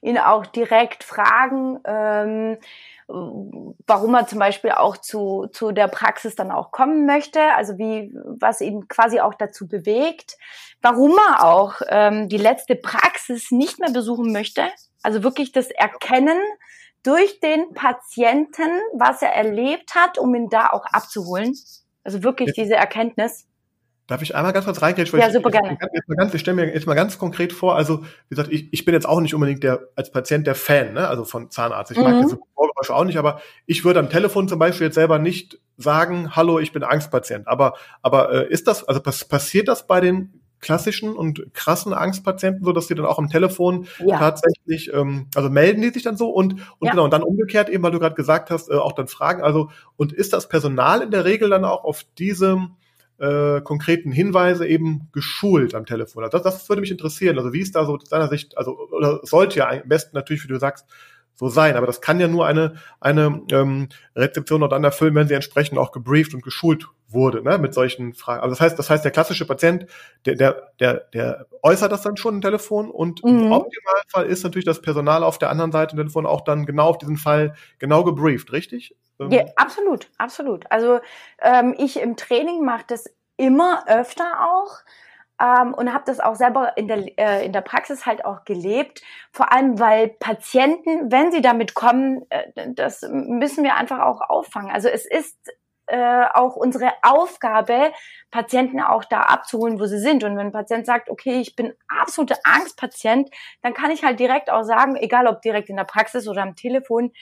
ihn 0.00 0.18
auch 0.18 0.46
direkt 0.46 1.04
fragen, 1.04 1.80
ähm, 1.84 2.58
warum 3.08 4.14
er 4.14 4.26
zum 4.26 4.38
Beispiel 4.38 4.70
auch 4.70 4.96
zu, 4.96 5.48
zu 5.52 5.72
der 5.72 5.88
Praxis 5.88 6.36
dann 6.36 6.52
auch 6.52 6.70
kommen 6.70 7.06
möchte, 7.06 7.40
also 7.56 7.76
wie, 7.76 8.12
was 8.14 8.60
ihn 8.60 8.86
quasi 8.88 9.20
auch 9.20 9.34
dazu 9.34 9.66
bewegt, 9.66 10.36
warum 10.80 11.12
er 11.28 11.44
auch 11.44 11.80
ähm, 11.88 12.28
die 12.28 12.36
letzte 12.36 12.76
Praxis 12.76 13.50
nicht 13.50 13.80
mehr 13.80 13.90
besuchen 13.90 14.32
möchte, 14.32 14.68
also 15.02 15.22
wirklich 15.22 15.50
das 15.50 15.70
Erkennen, 15.70 16.38
durch 17.02 17.40
den 17.40 17.72
Patienten, 17.74 18.70
was 18.94 19.22
er 19.22 19.34
erlebt 19.34 19.94
hat, 19.94 20.18
um 20.18 20.34
ihn 20.34 20.48
da 20.48 20.68
auch 20.68 20.84
abzuholen. 20.92 21.54
Also 22.04 22.22
wirklich 22.22 22.52
diese 22.54 22.74
Erkenntnis. 22.74 23.46
Darf 24.06 24.22
ich 24.22 24.34
einmal 24.34 24.52
ganz 24.52 24.64
kurz 24.64 24.82
reingehen? 24.82 25.06
Ja, 25.12 25.30
super 25.30 25.50
gerne. 25.50 25.78
Ich, 25.92 26.34
ich 26.34 26.40
stelle 26.40 26.56
mir 26.56 26.74
jetzt 26.74 26.86
mal 26.86 26.94
ganz 26.94 27.16
konkret 27.16 27.52
vor, 27.52 27.76
also 27.76 28.02
wie 28.02 28.30
gesagt, 28.30 28.50
ich, 28.50 28.72
ich 28.72 28.84
bin 28.84 28.92
jetzt 28.92 29.06
auch 29.06 29.20
nicht 29.20 29.34
unbedingt 29.34 29.62
der 29.62 29.86
als 29.94 30.10
Patient 30.10 30.48
der 30.48 30.56
Fan, 30.56 30.94
ne? 30.94 31.06
also 31.06 31.24
von 31.24 31.48
Zahnarzt. 31.50 31.92
Ich 31.92 31.98
mhm. 31.98 32.04
mag 32.04 32.22
diese 32.22 32.40
Vorgeräusche 32.56 32.92
auch 32.92 33.04
nicht, 33.04 33.18
aber 33.18 33.40
ich 33.66 33.84
würde 33.84 34.00
am 34.00 34.10
Telefon 34.10 34.48
zum 34.48 34.58
Beispiel 34.58 34.88
jetzt 34.88 34.96
selber 34.96 35.20
nicht 35.20 35.60
sagen, 35.76 36.34
hallo, 36.34 36.58
ich 36.58 36.72
bin 36.72 36.82
Angstpatient. 36.82 37.46
Aber, 37.46 37.74
aber 38.02 38.32
äh, 38.32 38.48
ist 38.52 38.66
das, 38.66 38.82
also 38.82 39.00
pass, 39.00 39.24
passiert 39.24 39.68
das 39.68 39.86
bei 39.86 40.00
den 40.00 40.39
klassischen 40.60 41.14
und 41.14 41.52
krassen 41.54 41.92
Angstpatienten, 41.92 42.64
so 42.64 42.72
dass 42.72 42.88
sie 42.88 42.94
dann 42.94 43.06
auch 43.06 43.18
am 43.18 43.28
Telefon 43.28 43.86
ja. 44.04 44.18
tatsächlich, 44.18 44.92
ähm, 44.92 45.28
also 45.34 45.48
melden 45.48 45.82
die 45.82 45.90
sich 45.90 46.02
dann 46.02 46.16
so 46.16 46.30
und 46.30 46.54
und 46.78 46.86
ja. 46.86 46.90
genau 46.92 47.04
und 47.04 47.12
dann 47.12 47.22
umgekehrt 47.22 47.68
eben, 47.68 47.82
weil 47.82 47.92
du 47.92 47.98
gerade 47.98 48.14
gesagt 48.14 48.50
hast, 48.50 48.70
äh, 48.70 48.74
auch 48.74 48.92
dann 48.92 49.08
fragen. 49.08 49.42
Also 49.42 49.70
und 49.96 50.12
ist 50.12 50.32
das 50.32 50.48
Personal 50.48 51.02
in 51.02 51.10
der 51.10 51.24
Regel 51.24 51.50
dann 51.50 51.64
auch 51.64 51.84
auf 51.84 52.04
diese 52.18 52.58
äh, 53.18 53.60
konkreten 53.62 54.12
Hinweise 54.12 54.66
eben 54.66 55.08
geschult 55.12 55.74
am 55.74 55.86
Telefon? 55.86 56.24
Also 56.24 56.38
das, 56.38 56.44
das 56.44 56.68
würde 56.68 56.80
mich 56.80 56.90
interessieren. 56.90 57.38
Also 57.38 57.52
wie 57.52 57.60
ist 57.60 57.74
da 57.74 57.84
so 57.84 57.96
aus 57.96 58.08
deiner 58.08 58.28
Sicht, 58.28 58.58
also 58.58 58.76
oder 58.90 59.20
sollte 59.22 59.58
ja 59.58 59.68
am 59.68 59.88
besten 59.88 60.16
natürlich, 60.16 60.44
wie 60.44 60.48
du 60.48 60.58
sagst, 60.58 60.86
so 61.34 61.48
sein. 61.48 61.76
Aber 61.76 61.86
das 61.86 62.02
kann 62.02 62.20
ja 62.20 62.28
nur 62.28 62.46
eine, 62.46 62.74
eine 63.00 63.42
ähm, 63.50 63.88
Rezeption 64.14 64.60
noch 64.60 64.68
dann 64.68 64.84
erfüllen, 64.84 65.14
wenn 65.14 65.26
sie 65.26 65.34
entsprechend 65.34 65.78
auch 65.78 65.90
gebrieft 65.90 66.34
und 66.34 66.42
geschult 66.42 66.88
wurde, 67.12 67.42
ne, 67.42 67.58
mit 67.58 67.74
solchen 67.74 68.14
Fragen. 68.14 68.42
Also 68.42 68.52
das 68.52 68.60
heißt, 68.60 68.78
das 68.78 68.90
heißt, 68.90 69.04
der 69.04 69.12
klassische 69.12 69.46
Patient, 69.46 69.86
der, 70.26 70.34
der, 70.36 70.72
der, 70.78 70.94
der 71.12 71.46
äußert 71.62 71.92
das 71.92 72.02
dann 72.02 72.16
schon 72.16 72.36
im 72.36 72.40
Telefon 72.40 72.90
und 72.90 73.24
mhm. 73.24 73.46
im 73.46 73.52
Optimalfall 73.52 74.26
ist 74.26 74.44
natürlich 74.44 74.64
das 74.64 74.80
Personal 74.80 75.24
auf 75.24 75.38
der 75.38 75.50
anderen 75.50 75.72
Seite 75.72 75.92
im 75.92 75.98
Telefon 75.98 76.26
auch 76.26 76.42
dann 76.42 76.66
genau 76.66 76.88
auf 76.88 76.98
diesen 76.98 77.16
Fall 77.16 77.54
genau 77.78 78.04
gebrieft, 78.04 78.52
richtig? 78.52 78.96
Ähm, 79.18 79.30
ja, 79.30 79.44
absolut, 79.56 80.08
absolut. 80.18 80.64
Also 80.70 81.00
ähm, 81.40 81.74
ich 81.78 82.00
im 82.00 82.16
Training 82.16 82.64
mache 82.64 82.84
das 82.88 83.04
immer 83.36 83.84
öfter 83.88 84.24
auch 84.42 84.80
ähm, 85.40 85.74
und 85.74 85.92
habe 85.92 86.04
das 86.06 86.20
auch 86.20 86.34
selber 86.34 86.76
in 86.76 86.86
der, 86.86 87.18
äh, 87.18 87.44
in 87.44 87.52
der 87.52 87.62
Praxis 87.62 88.06
halt 88.06 88.24
auch 88.24 88.44
gelebt. 88.44 89.02
Vor 89.32 89.52
allem, 89.52 89.78
weil 89.78 90.08
Patienten, 90.08 91.10
wenn 91.10 91.32
sie 91.32 91.40
damit 91.40 91.74
kommen, 91.74 92.26
äh, 92.28 92.72
das 92.74 93.02
müssen 93.10 93.64
wir 93.64 93.74
einfach 93.76 94.00
auch 94.00 94.20
auffangen. 94.20 94.70
Also 94.70 94.88
es 94.88 95.06
ist 95.06 95.36
äh, 95.90 96.24
auch 96.34 96.56
unsere 96.56 96.92
Aufgabe, 97.02 97.92
Patienten 98.30 98.80
auch 98.80 99.04
da 99.04 99.22
abzuholen, 99.22 99.80
wo 99.80 99.86
sie 99.86 99.98
sind. 99.98 100.24
Und 100.24 100.36
wenn 100.36 100.46
ein 100.46 100.52
Patient 100.52 100.86
sagt, 100.86 101.10
okay, 101.10 101.40
ich 101.40 101.56
bin 101.56 101.74
absolute 101.88 102.36
Angstpatient, 102.44 103.30
dann 103.62 103.74
kann 103.74 103.90
ich 103.90 104.04
halt 104.04 104.20
direkt 104.20 104.50
auch 104.50 104.62
sagen, 104.62 104.96
egal 104.96 105.26
ob 105.26 105.42
direkt 105.42 105.68
in 105.68 105.76
der 105.76 105.84
Praxis 105.84 106.28
oder 106.28 106.42
am 106.42 106.56
Telefon, 106.56 107.12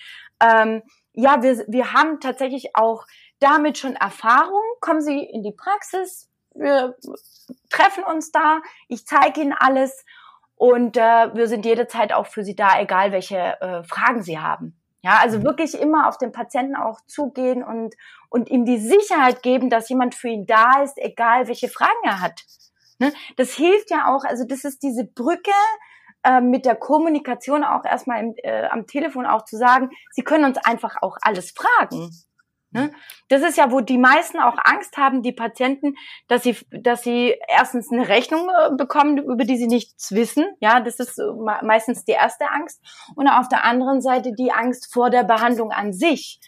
ähm, 0.43 0.83
ja, 1.15 1.43
wir, 1.43 1.65
wir 1.67 1.93
haben 1.93 2.21
tatsächlich 2.21 2.77
auch 2.77 3.05
damit 3.41 3.79
schon 3.79 3.97
Erfahrung. 3.97 4.63
Kommen 4.81 5.01
Sie 5.01 5.19
in 5.19 5.43
die 5.43 5.53
Praxis, 5.53 6.29
wir 6.55 6.97
treffen 7.71 8.05
uns 8.05 8.31
da, 8.31 8.61
ich 8.89 9.07
zeige 9.07 9.41
Ihnen 9.41 9.55
alles 9.59 10.05
und 10.57 10.97
äh, 10.97 11.35
wir 11.35 11.49
sind 11.49 11.65
jederzeit 11.65 12.13
auch 12.13 12.27
für 12.27 12.45
Sie 12.45 12.55
da, 12.55 12.81
egal 12.81 13.13
welche 13.13 13.61
äh, 13.61 13.83
Fragen 13.85 14.23
Sie 14.23 14.39
haben. 14.39 14.79
Ja, 15.03 15.19
also 15.23 15.39
mhm. 15.39 15.45
wirklich 15.45 15.79
immer 15.79 16.09
auf 16.09 16.19
den 16.19 16.33
Patienten 16.33 16.75
auch 16.75 17.01
zugehen 17.07 17.63
und, 17.63 17.95
und 18.31 18.51
ihm 18.51 18.65
die 18.65 18.79
Sicherheit 18.79 19.43
geben, 19.43 19.71
dass 19.71 19.89
jemand 19.89 20.15
für 20.15 20.29
ihn 20.29 20.47
da 20.47 20.83
ist, 20.83 20.99
egal 20.99 21.47
welche 21.47 21.69
Fragen 21.69 22.03
er 22.05 22.21
hat. 22.21 22.43
Ne? 22.99 23.13
Das 23.37 23.53
hilft 23.53 23.91
ja 23.91 24.13
auch, 24.13 24.25
also 24.25 24.45
das 24.45 24.65
ist 24.65 24.83
diese 24.83 25.05
Brücke 25.05 25.53
äh, 26.25 26.41
mit 26.41 26.67
der 26.67 26.75
Kommunikation 26.75 27.63
auch 27.63 27.85
erstmal 27.85 28.21
im, 28.21 28.35
äh, 28.39 28.67
am 28.67 28.87
Telefon 28.87 29.25
auch 29.25 29.45
zu 29.45 29.57
sagen, 29.57 29.91
Sie 30.11 30.23
können 30.23 30.45
uns 30.45 30.59
einfach 30.59 30.97
auch 31.01 31.17
alles 31.21 31.53
fragen. 31.53 32.11
Ne? 32.79 32.93
Das 33.29 33.43
ist 33.43 33.59
ja, 33.59 33.71
wo 33.71 33.81
die 33.81 33.99
meisten 33.99 34.39
auch 34.39 34.57
Angst 34.59 34.97
haben, 34.97 35.23
die 35.23 35.33
Patienten, 35.33 35.95
dass 36.29 36.43
sie, 36.43 36.57
dass 36.71 37.03
sie 37.03 37.37
erstens 37.49 37.93
eine 37.93 38.09
Rechnung 38.09 38.49
äh, 38.49 38.71
bekommen, 38.75 39.19
über 39.19 39.45
die 39.45 39.57
sie 39.57 39.67
nichts 39.67 40.13
wissen. 40.13 40.47
Ja, 40.61 40.81
das 40.81 40.99
ist 40.99 41.19
äh, 41.19 41.23
meistens 41.63 42.05
die 42.05 42.13
erste 42.13 42.51
Angst. 42.51 42.81
Und 43.15 43.29
auf 43.29 43.49
der 43.49 43.65
anderen 43.65 44.01
Seite 44.01 44.33
die 44.33 44.53
Angst 44.53 44.93
vor 44.93 45.11
der 45.11 45.25
Behandlung 45.25 45.73
an 45.73 45.93
sich. 45.93 46.41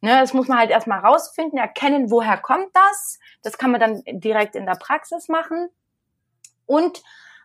Ne, 0.00 0.20
das 0.20 0.34
muss 0.34 0.48
man 0.48 0.58
halt 0.58 0.70
erstmal 0.70 1.00
rausfinden, 1.00 1.58
erkennen, 1.58 2.10
woher 2.10 2.36
kommt 2.36 2.68
das. 2.74 3.18
Das 3.42 3.56
kann 3.56 3.70
man 3.70 3.80
dann 3.80 4.02
direkt 4.06 4.54
in 4.54 4.66
der 4.66 4.74
Praxis 4.74 5.28
machen. 5.28 5.70
Und 6.66 7.02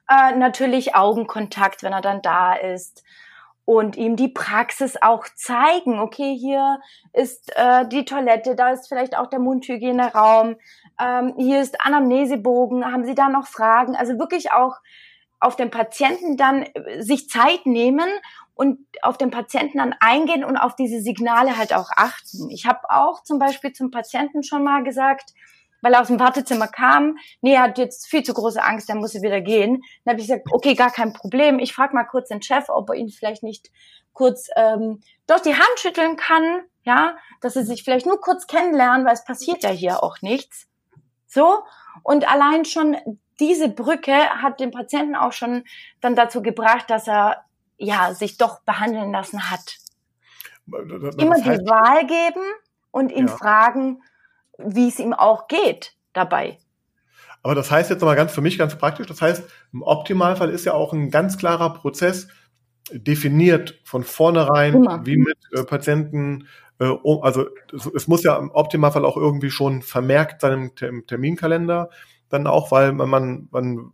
äh, 0.10 0.36
natürlich 0.36 0.96
Augenkontakt, 0.96 1.84
wenn 1.84 1.94
er 1.94 2.02
dann 2.02 2.22
da 2.22 2.54
ist 2.56 3.04
und 3.70 3.98
ihm 3.98 4.16
die 4.16 4.30
Praxis 4.30 4.98
auch 5.00 5.28
zeigen. 5.36 6.00
Okay, 6.00 6.36
hier 6.36 6.80
ist 7.14 7.56
äh, 7.56 7.88
die 7.88 8.04
Toilette, 8.04 8.56
da 8.56 8.72
ist 8.72 8.88
vielleicht 8.88 9.16
auch 9.16 9.28
der 9.28 9.38
Mundhygieneraum, 9.38 10.56
ähm, 11.00 11.36
hier 11.38 11.62
ist 11.62 11.80
Anamnesebogen, 11.80 12.84
haben 12.84 13.06
Sie 13.06 13.14
da 13.14 13.30
noch 13.30 13.46
Fragen? 13.46 13.96
Also 13.96 14.18
wirklich 14.18 14.52
auch 14.52 14.78
auf 15.40 15.56
den 15.56 15.70
Patienten 15.70 16.36
dann 16.36 16.64
äh, 16.64 17.04
sich 17.04 17.30
Zeit 17.30 17.68
nehmen 17.68 18.10
und 18.56 18.80
auf 19.04 19.20
den 19.20 19.30
Patienten 19.30 19.78
dann 19.78 19.94
eingehen 20.00 20.44
und 20.44 20.58
auf 20.58 20.76
diese 20.76 21.00
Signale 21.00 21.56
halt 21.56 21.72
auch 21.72 21.92
achten. 21.96 22.50
Ich 22.50 22.66
habe 22.66 22.90
auch 22.90 23.22
zum 23.22 23.38
Beispiel 23.38 23.72
zum 23.72 23.92
Patienten 23.92 24.42
schon 24.42 24.64
mal 24.64 24.84
gesagt, 24.84 25.36
weil 25.82 25.94
er 25.94 26.02
aus 26.02 26.08
dem 26.08 26.20
Wartezimmer 26.20 26.68
kam, 26.68 27.18
nee, 27.42 27.54
er 27.54 27.64
hat 27.64 27.78
jetzt 27.78 28.08
viel 28.08 28.24
zu 28.24 28.34
große 28.34 28.62
Angst, 28.62 28.90
er 28.90 28.96
muss 28.96 29.14
wieder 29.14 29.42
gehen. 29.42 29.82
Dann 30.04 30.14
habe 30.14 30.22
ich 30.22 30.28
gesagt, 30.28 30.48
okay, 30.52 30.74
gar 30.74 30.92
kein 30.92 31.14
Problem. 31.14 31.60
Ich 31.60 31.74
frage 31.74 31.94
mal 31.96 32.06
kurz 32.06 32.30
den 32.30 32.42
Chef, 32.42 32.66
ob 32.70 32.90
er 32.90 32.96
ihn 32.96 33.10
vielleicht 33.10 33.44
nicht 33.44 33.70
kurz 34.14 34.50
ähm, 34.56 35.02
durch 35.28 35.42
die 35.42 35.56
Hand 35.56 35.80
schütteln 35.80 36.18
kann, 36.18 36.62
ja, 36.84 37.16
dass 37.42 37.54
sie 37.54 37.64
sich 37.64 37.84
vielleicht 37.84 38.06
nur 38.06 38.20
kurz 38.20 38.48
kennenlernen, 38.48 39.06
weil 39.06 39.14
es 39.14 39.24
passiert 39.24 39.64
ja 39.64 39.70
hier 39.70 40.04
auch 40.04 40.22
nichts. 40.22 40.68
So, 41.28 41.64
und 42.04 42.30
allein 42.30 42.66
schon 42.66 42.98
diese 43.40 43.70
Brücke 43.70 44.14
hat 44.14 44.60
den 44.60 44.72
Patienten 44.72 45.16
auch 45.16 45.32
schon 45.32 45.64
dann 46.02 46.16
dazu 46.16 46.42
gebracht, 46.42 46.90
dass 46.90 47.08
er 47.08 47.46
ja 47.78 48.14
sich 48.14 48.38
doch 48.38 48.62
behandeln 48.62 49.12
lassen 49.12 49.50
hat. 49.50 49.78
Das 50.68 51.16
Immer 51.16 51.36
die 51.36 51.66
Wahl 51.66 52.06
geben 52.06 52.44
und 52.92 53.12
ihn 53.12 53.28
ja. 53.28 53.36
fragen, 53.36 54.04
wie 54.64 54.88
es 54.88 55.00
ihm 55.00 55.14
auch 55.14 55.48
geht 55.48 55.94
dabei. 56.14 56.58
Aber 57.42 57.56
das 57.56 57.72
heißt 57.72 57.90
jetzt 57.90 58.02
mal 58.02 58.16
ganz 58.16 58.32
für 58.32 58.42
mich 58.42 58.58
ganz 58.58 58.78
praktisch, 58.78 59.08
das 59.08 59.22
heißt, 59.22 59.44
im 59.72 59.82
Optimalfall 59.82 60.50
ist 60.50 60.66
ja 60.66 60.74
auch 60.74 60.94
ein 60.94 61.10
ganz 61.10 61.38
klarer 61.38 61.74
Prozess 61.74 62.28
definiert 62.92 63.80
von 63.84 64.04
vornherein, 64.04 64.74
Immer. 64.76 65.06
wie 65.06 65.18
mit 65.18 65.38
äh, 65.54 65.64
Patienten, 65.64 66.48
äh, 66.80 66.92
also 67.22 67.48
es 67.96 68.08
muss 68.08 68.24
ja 68.24 68.38
im 68.38 68.52
Optimalfall 68.52 69.06
auch 69.06 69.16
irgendwie 69.16 69.52
schon 69.52 69.82
vermerkt 69.82 70.42
sein 70.42 70.72
im 70.82 71.06
Terminkalender, 71.06 71.90
dann 72.30 72.48
auch, 72.48 72.72
weil 72.72 72.92
man, 72.92 73.48
man 73.52 73.92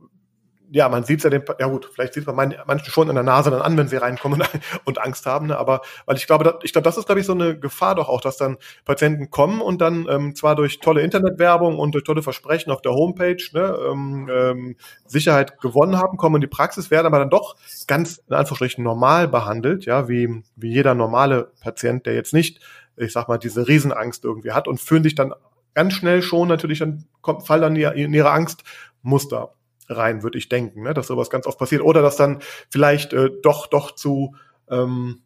ja, 0.71 0.89
man 0.89 1.03
sieht 1.03 1.23
ja 1.23 1.29
den, 1.29 1.43
ja 1.59 1.67
gut, 1.67 1.89
vielleicht 1.93 2.13
sieht 2.13 2.27
man 2.27 2.55
manche 2.65 2.91
schon 2.91 3.09
in 3.09 3.15
der 3.15 3.23
Nase 3.23 3.51
dann 3.51 3.61
an, 3.61 3.77
wenn 3.77 3.87
sie 3.87 3.97
reinkommen 3.97 4.43
und 4.85 5.01
Angst 5.01 5.25
haben, 5.25 5.47
ne? 5.47 5.57
aber 5.57 5.81
weil 6.05 6.17
ich 6.17 6.27
glaube, 6.27 6.59
ich 6.63 6.73
glaube, 6.73 6.83
das 6.83 6.97
ist 6.97 7.05
glaube 7.05 7.21
ich 7.21 7.25
so 7.25 7.33
eine 7.33 7.57
Gefahr 7.57 7.95
doch 7.95 8.09
auch, 8.09 8.21
dass 8.21 8.37
dann 8.37 8.57
Patienten 8.83 9.29
kommen 9.29 9.61
und 9.61 9.81
dann 9.81 10.07
ähm, 10.09 10.35
zwar 10.35 10.55
durch 10.55 10.79
tolle 10.79 11.01
Internetwerbung 11.01 11.79
und 11.79 11.93
durch 11.93 12.03
tolle 12.03 12.21
Versprechen 12.21 12.71
auf 12.71 12.81
der 12.81 12.93
Homepage 12.93 13.37
ne, 13.53 13.77
ähm, 13.89 14.29
ähm, 14.31 14.75
Sicherheit 15.05 15.59
gewonnen 15.59 15.97
haben, 15.97 16.17
kommen 16.17 16.35
in 16.35 16.41
die 16.41 16.47
Praxis, 16.47 16.91
werden 16.91 17.07
aber 17.07 17.19
dann 17.19 17.29
doch 17.29 17.55
ganz 17.87 18.21
in 18.27 18.33
Anführungsstrichen 18.33 18.83
normal 18.83 19.27
behandelt, 19.27 19.85
ja, 19.85 20.07
wie 20.07 20.43
wie 20.55 20.71
jeder 20.71 20.95
normale 20.95 21.51
Patient, 21.61 22.05
der 22.05 22.15
jetzt 22.15 22.33
nicht, 22.33 22.59
ich 22.97 23.13
sag 23.13 23.27
mal, 23.27 23.37
diese 23.37 23.67
Riesenangst 23.67 24.23
irgendwie 24.23 24.51
hat 24.51 24.67
und 24.67 24.79
fühlen 24.79 25.03
sich 25.03 25.15
dann 25.15 25.33
ganz 25.73 25.93
schnell 25.93 26.21
schon 26.21 26.47
natürlich 26.47 26.79
dann 26.79 27.05
kommt, 27.21 27.45
fallen 27.45 27.61
dann 27.61 27.75
in 27.75 28.13
ihre 28.13 28.31
Angstmuster 28.31 29.53
rein, 29.87 30.23
würde 30.23 30.37
ich 30.37 30.49
denken, 30.49 30.83
ne? 30.83 30.93
dass 30.93 31.07
sowas 31.07 31.29
ganz 31.29 31.47
oft 31.47 31.59
passiert. 31.59 31.81
Oder 31.81 32.01
dass 32.01 32.15
dann 32.15 32.39
vielleicht 32.69 33.13
äh, 33.13 33.29
doch, 33.41 33.67
doch 33.67 33.91
zu, 33.91 34.35
ähm, 34.69 35.23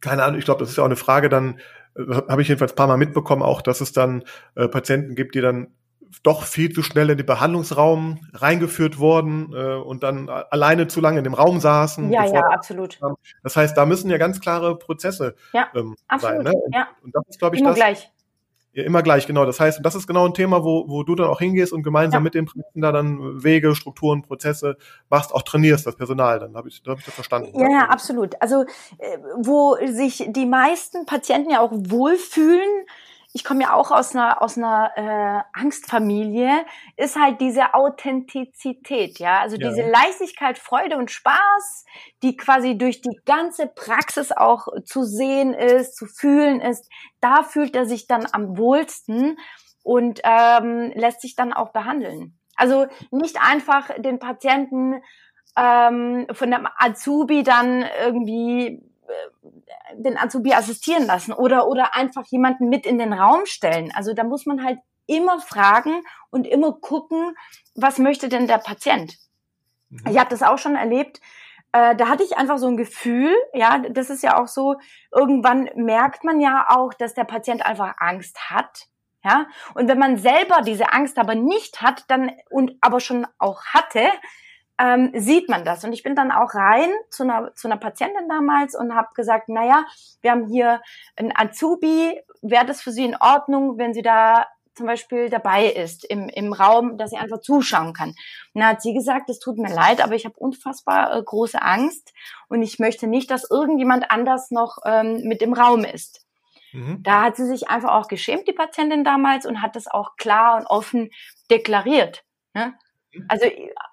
keine 0.00 0.24
Ahnung, 0.24 0.38
ich 0.38 0.44
glaube, 0.44 0.60
das 0.60 0.70
ist 0.70 0.76
ja 0.76 0.82
auch 0.82 0.88
eine 0.88 0.96
Frage 0.96 1.28
dann, 1.28 1.58
äh, 1.96 2.14
habe 2.28 2.42
ich 2.42 2.48
jedenfalls 2.48 2.72
ein 2.72 2.76
paar 2.76 2.86
Mal 2.86 2.96
mitbekommen, 2.96 3.42
auch, 3.42 3.62
dass 3.62 3.80
es 3.80 3.92
dann 3.92 4.24
äh, 4.54 4.68
Patienten 4.68 5.14
gibt, 5.14 5.34
die 5.34 5.40
dann 5.40 5.68
doch 6.22 6.44
viel 6.44 6.72
zu 6.72 6.82
schnell 6.82 7.10
in 7.10 7.16
den 7.16 7.26
Behandlungsraum 7.26 8.20
reingeführt 8.32 8.98
wurden 8.98 9.52
äh, 9.52 9.74
und 9.74 10.02
dann 10.02 10.28
alleine 10.28 10.86
zu 10.86 11.00
lange 11.00 11.18
in 11.18 11.24
dem 11.24 11.34
Raum 11.34 11.60
saßen. 11.60 12.12
Ja, 12.12 12.24
ja, 12.24 12.46
absolut. 12.48 12.98
Das 13.42 13.56
heißt, 13.56 13.76
da 13.76 13.84
müssen 13.84 14.10
ja 14.10 14.18
ganz 14.18 14.40
klare 14.40 14.78
Prozesse 14.78 15.34
ja, 15.52 15.68
ähm, 15.74 15.96
absolut. 16.06 16.36
sein. 16.36 16.44
Ne? 16.44 16.52
Und, 16.52 16.74
ja. 16.74 16.88
und 17.02 17.14
das 17.14 17.24
ist, 17.28 17.38
glaube 17.38 17.56
ich, 17.56 17.62
Immer 17.62 17.70
das, 17.70 17.78
gleich. 17.78 18.12
Ja, 18.74 18.82
immer 18.82 19.02
gleich, 19.02 19.28
genau. 19.28 19.44
Das 19.44 19.60
heißt, 19.60 19.80
das 19.84 19.94
ist 19.94 20.08
genau 20.08 20.26
ein 20.26 20.34
Thema, 20.34 20.64
wo, 20.64 20.88
wo 20.88 21.04
du 21.04 21.14
dann 21.14 21.28
auch 21.28 21.38
hingehst 21.38 21.72
und 21.72 21.84
gemeinsam 21.84 22.20
ja. 22.20 22.24
mit 22.24 22.34
den 22.34 22.46
Projekten 22.46 22.80
da 22.80 22.90
dann 22.90 23.44
Wege, 23.44 23.76
Strukturen, 23.76 24.22
Prozesse 24.22 24.76
machst, 25.08 25.32
auch 25.32 25.42
trainierst, 25.42 25.86
das 25.86 25.94
Personal. 25.94 26.40
Dann 26.40 26.56
habe 26.56 26.68
ich, 26.68 26.82
da 26.82 26.90
hab 26.90 26.98
ich 26.98 27.04
das 27.04 27.14
verstanden. 27.14 27.56
Ja, 27.56 27.70
ja, 27.70 27.88
absolut. 27.88 28.34
Also, 28.42 28.64
äh, 28.98 29.18
wo 29.38 29.76
sich 29.86 30.26
die 30.28 30.46
meisten 30.46 31.06
Patienten 31.06 31.50
ja 31.50 31.60
auch 31.60 31.70
wohlfühlen, 31.72 32.86
ich 33.36 33.42
komme 33.42 33.64
ja 33.64 33.74
auch 33.74 33.90
aus 33.90 34.14
einer 34.14 34.40
aus 34.40 34.56
einer 34.56 34.92
äh, 34.94 35.58
Angstfamilie, 35.60 36.64
ist 36.96 37.20
halt 37.20 37.40
diese 37.40 37.74
Authentizität, 37.74 39.18
ja, 39.18 39.40
also 39.40 39.56
ja. 39.56 39.68
diese 39.68 39.82
Leichtigkeit, 39.82 40.56
Freude 40.56 40.96
und 40.96 41.10
Spaß, 41.10 41.84
die 42.22 42.36
quasi 42.36 42.78
durch 42.78 43.00
die 43.00 43.18
ganze 43.26 43.66
Praxis 43.66 44.30
auch 44.30 44.68
zu 44.84 45.02
sehen 45.02 45.52
ist, 45.52 45.96
zu 45.96 46.06
fühlen 46.06 46.60
ist. 46.60 46.88
Da 47.20 47.42
fühlt 47.42 47.74
er 47.74 47.86
sich 47.86 48.06
dann 48.06 48.24
am 48.30 48.56
wohlsten 48.56 49.36
und 49.82 50.20
ähm, 50.22 50.92
lässt 50.94 51.20
sich 51.20 51.34
dann 51.34 51.52
auch 51.52 51.72
behandeln. 51.72 52.38
Also 52.54 52.86
nicht 53.10 53.42
einfach 53.42 53.90
den 53.98 54.20
Patienten 54.20 55.02
ähm, 55.56 56.28
von 56.32 56.52
dem 56.52 56.68
Azubi 56.78 57.42
dann 57.42 57.84
irgendwie 58.04 58.80
den 59.94 60.18
Azubi 60.18 60.54
assistieren 60.54 61.06
lassen 61.06 61.32
oder, 61.32 61.68
oder 61.68 61.94
einfach 61.94 62.26
jemanden 62.26 62.68
mit 62.68 62.86
in 62.86 62.98
den 62.98 63.12
Raum 63.12 63.46
stellen. 63.46 63.92
Also 63.94 64.14
da 64.14 64.24
muss 64.24 64.46
man 64.46 64.64
halt 64.64 64.78
immer 65.06 65.40
fragen 65.40 66.02
und 66.30 66.46
immer 66.46 66.72
gucken, 66.72 67.36
was 67.74 67.98
möchte 67.98 68.28
denn 68.28 68.46
der 68.46 68.58
Patient? 68.58 69.16
Mhm. 69.90 70.00
Ich 70.10 70.18
habe 70.18 70.30
das 70.30 70.42
auch 70.42 70.58
schon 70.58 70.76
erlebt. 70.76 71.20
Äh, 71.72 71.96
da 71.96 72.08
hatte 72.08 72.22
ich 72.22 72.36
einfach 72.36 72.58
so 72.58 72.66
ein 72.66 72.76
Gefühl, 72.76 73.34
ja, 73.52 73.78
das 73.78 74.10
ist 74.10 74.22
ja 74.22 74.40
auch 74.40 74.48
so, 74.48 74.76
irgendwann 75.12 75.68
merkt 75.74 76.24
man 76.24 76.40
ja 76.40 76.66
auch, 76.68 76.94
dass 76.94 77.14
der 77.14 77.24
Patient 77.24 77.64
einfach 77.64 77.94
Angst 77.98 78.50
hat. 78.50 78.86
Ja, 79.24 79.46
und 79.74 79.88
wenn 79.88 79.98
man 79.98 80.18
selber 80.18 80.60
diese 80.60 80.92
Angst 80.92 81.18
aber 81.18 81.34
nicht 81.34 81.80
hat, 81.80 82.04
dann 82.08 82.30
und 82.50 82.76
aber 82.82 83.00
schon 83.00 83.26
auch 83.38 83.64
hatte, 83.64 84.06
ähm, 84.78 85.12
sieht 85.14 85.48
man 85.48 85.64
das. 85.64 85.84
Und 85.84 85.92
ich 85.92 86.02
bin 86.02 86.14
dann 86.14 86.32
auch 86.32 86.54
rein 86.54 86.90
zu 87.10 87.22
einer, 87.22 87.54
zu 87.54 87.68
einer 87.68 87.76
Patientin 87.76 88.28
damals 88.28 88.74
und 88.74 88.94
habe 88.94 89.08
gesagt, 89.14 89.48
naja, 89.48 89.84
wir 90.20 90.30
haben 90.30 90.46
hier 90.46 90.80
ein 91.16 91.32
Azubi, 91.34 92.20
wäre 92.42 92.66
das 92.66 92.82
für 92.82 92.92
Sie 92.92 93.04
in 93.04 93.16
Ordnung, 93.16 93.78
wenn 93.78 93.94
Sie 93.94 94.02
da 94.02 94.46
zum 94.74 94.86
Beispiel 94.86 95.30
dabei 95.30 95.66
ist 95.66 96.04
im, 96.04 96.28
im 96.28 96.52
Raum, 96.52 96.98
dass 96.98 97.10
sie 97.10 97.16
einfach 97.16 97.40
zuschauen 97.40 97.92
kann. 97.92 98.08
Und 98.08 98.16
dann 98.60 98.66
hat 98.70 98.82
sie 98.82 98.92
gesagt, 98.92 99.30
es 99.30 99.38
tut 99.38 99.56
mir 99.56 99.72
leid, 99.72 100.02
aber 100.02 100.14
ich 100.14 100.24
habe 100.24 100.34
unfassbar 100.36 101.16
äh, 101.16 101.22
große 101.22 101.62
Angst 101.62 102.12
und 102.48 102.62
ich 102.62 102.78
möchte 102.78 103.06
nicht, 103.06 103.30
dass 103.30 103.48
irgendjemand 103.48 104.10
anders 104.10 104.50
noch 104.50 104.78
ähm, 104.84 105.22
mit 105.24 105.42
im 105.42 105.52
Raum 105.52 105.84
ist. 105.84 106.26
Mhm. 106.72 107.02
Da 107.02 107.22
hat 107.22 107.36
sie 107.36 107.46
sich 107.46 107.68
einfach 107.68 107.92
auch 107.92 108.08
geschämt, 108.08 108.48
die 108.48 108.52
Patientin 108.52 109.04
damals, 109.04 109.46
und 109.46 109.62
hat 109.62 109.76
das 109.76 109.86
auch 109.86 110.16
klar 110.16 110.56
und 110.56 110.66
offen 110.66 111.10
deklariert. 111.50 112.24
Ne? 112.52 112.74
Also 113.28 113.46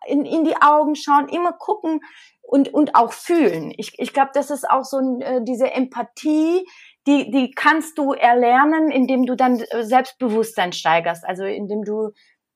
in, 0.08 0.26
in 0.26 0.44
die 0.44 0.56
Augen 0.56 0.96
schauen, 0.96 1.30
immer 1.30 1.54
gucken 1.54 2.02
und, 2.42 2.74
und 2.74 2.96
auch 2.96 3.14
fühlen. 3.14 3.74
Ich, 3.78 3.98
ich 3.98 4.14
glaube, 4.14 4.32
das 4.34 4.52
ist 4.52 4.70
auch 4.70 4.84
so 4.84 5.20
äh, 5.22 5.42
diese 5.44 5.72
Empathie, 5.72 6.66
die, 7.08 7.32
die 7.32 7.52
kannst 7.52 7.98
du 7.98 8.14
erlernen, 8.14 8.92
indem 8.92 9.26
du 9.26 9.36
dann 9.36 9.60
äh, 9.60 9.84
Selbstbewusstsein 9.84 10.74
steigerst, 10.74 11.26
also 11.26 11.44
indem 11.46 11.84
du 11.84 12.12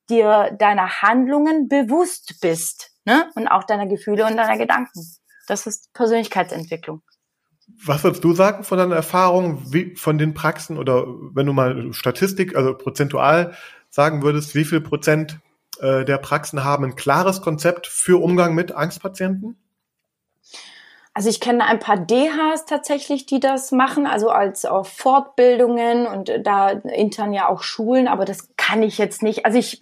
dir 0.08 0.56
deiner 0.58 1.02
Handlungen 1.02 1.68
bewusst 1.68 2.38
bist 2.40 2.92
ne? 3.04 3.30
und 3.34 3.48
auch 3.48 3.64
deiner 3.64 3.86
Gefühle 3.86 4.26
und 4.26 4.36
deiner 4.36 4.58
Gedanken. 4.58 5.00
Das 5.48 5.66
ist 5.66 5.92
Persönlichkeitsentwicklung. 5.94 7.02
Was 7.84 8.04
würdest 8.04 8.22
du 8.22 8.32
sagen 8.32 8.62
von 8.62 8.78
deiner 8.78 8.94
Erfahrung, 8.94 9.60
wie 9.72 9.96
von 9.96 10.18
den 10.18 10.34
Praxen 10.34 10.78
oder 10.78 11.06
wenn 11.34 11.46
du 11.46 11.52
mal 11.52 11.92
Statistik, 11.92 12.54
also 12.54 12.76
prozentual 12.76 13.54
sagen 13.90 14.22
würdest, 14.22 14.54
wie 14.54 14.64
viel 14.64 14.80
Prozent 14.80 15.40
äh, 15.80 16.04
der 16.04 16.18
Praxen 16.18 16.64
haben 16.64 16.84
ein 16.84 16.96
klares 16.96 17.42
Konzept 17.42 17.86
für 17.86 18.22
Umgang 18.22 18.54
mit 18.54 18.72
Angstpatienten? 18.72 19.56
Also 21.16 21.30
ich 21.30 21.40
kenne 21.40 21.64
ein 21.64 21.78
paar 21.78 21.96
DHs 21.96 22.66
tatsächlich, 22.66 23.24
die 23.24 23.40
das 23.40 23.72
machen, 23.72 24.06
also 24.06 24.28
als 24.28 24.66
auch 24.66 24.84
Fortbildungen 24.84 26.06
und 26.06 26.30
da 26.42 26.68
intern 26.68 27.32
ja 27.32 27.48
auch 27.48 27.62
Schulen, 27.62 28.06
aber 28.06 28.26
das 28.26 28.50
kann 28.58 28.82
ich 28.82 28.98
jetzt 28.98 29.22
nicht. 29.22 29.46
Also 29.46 29.56
ich, 29.56 29.80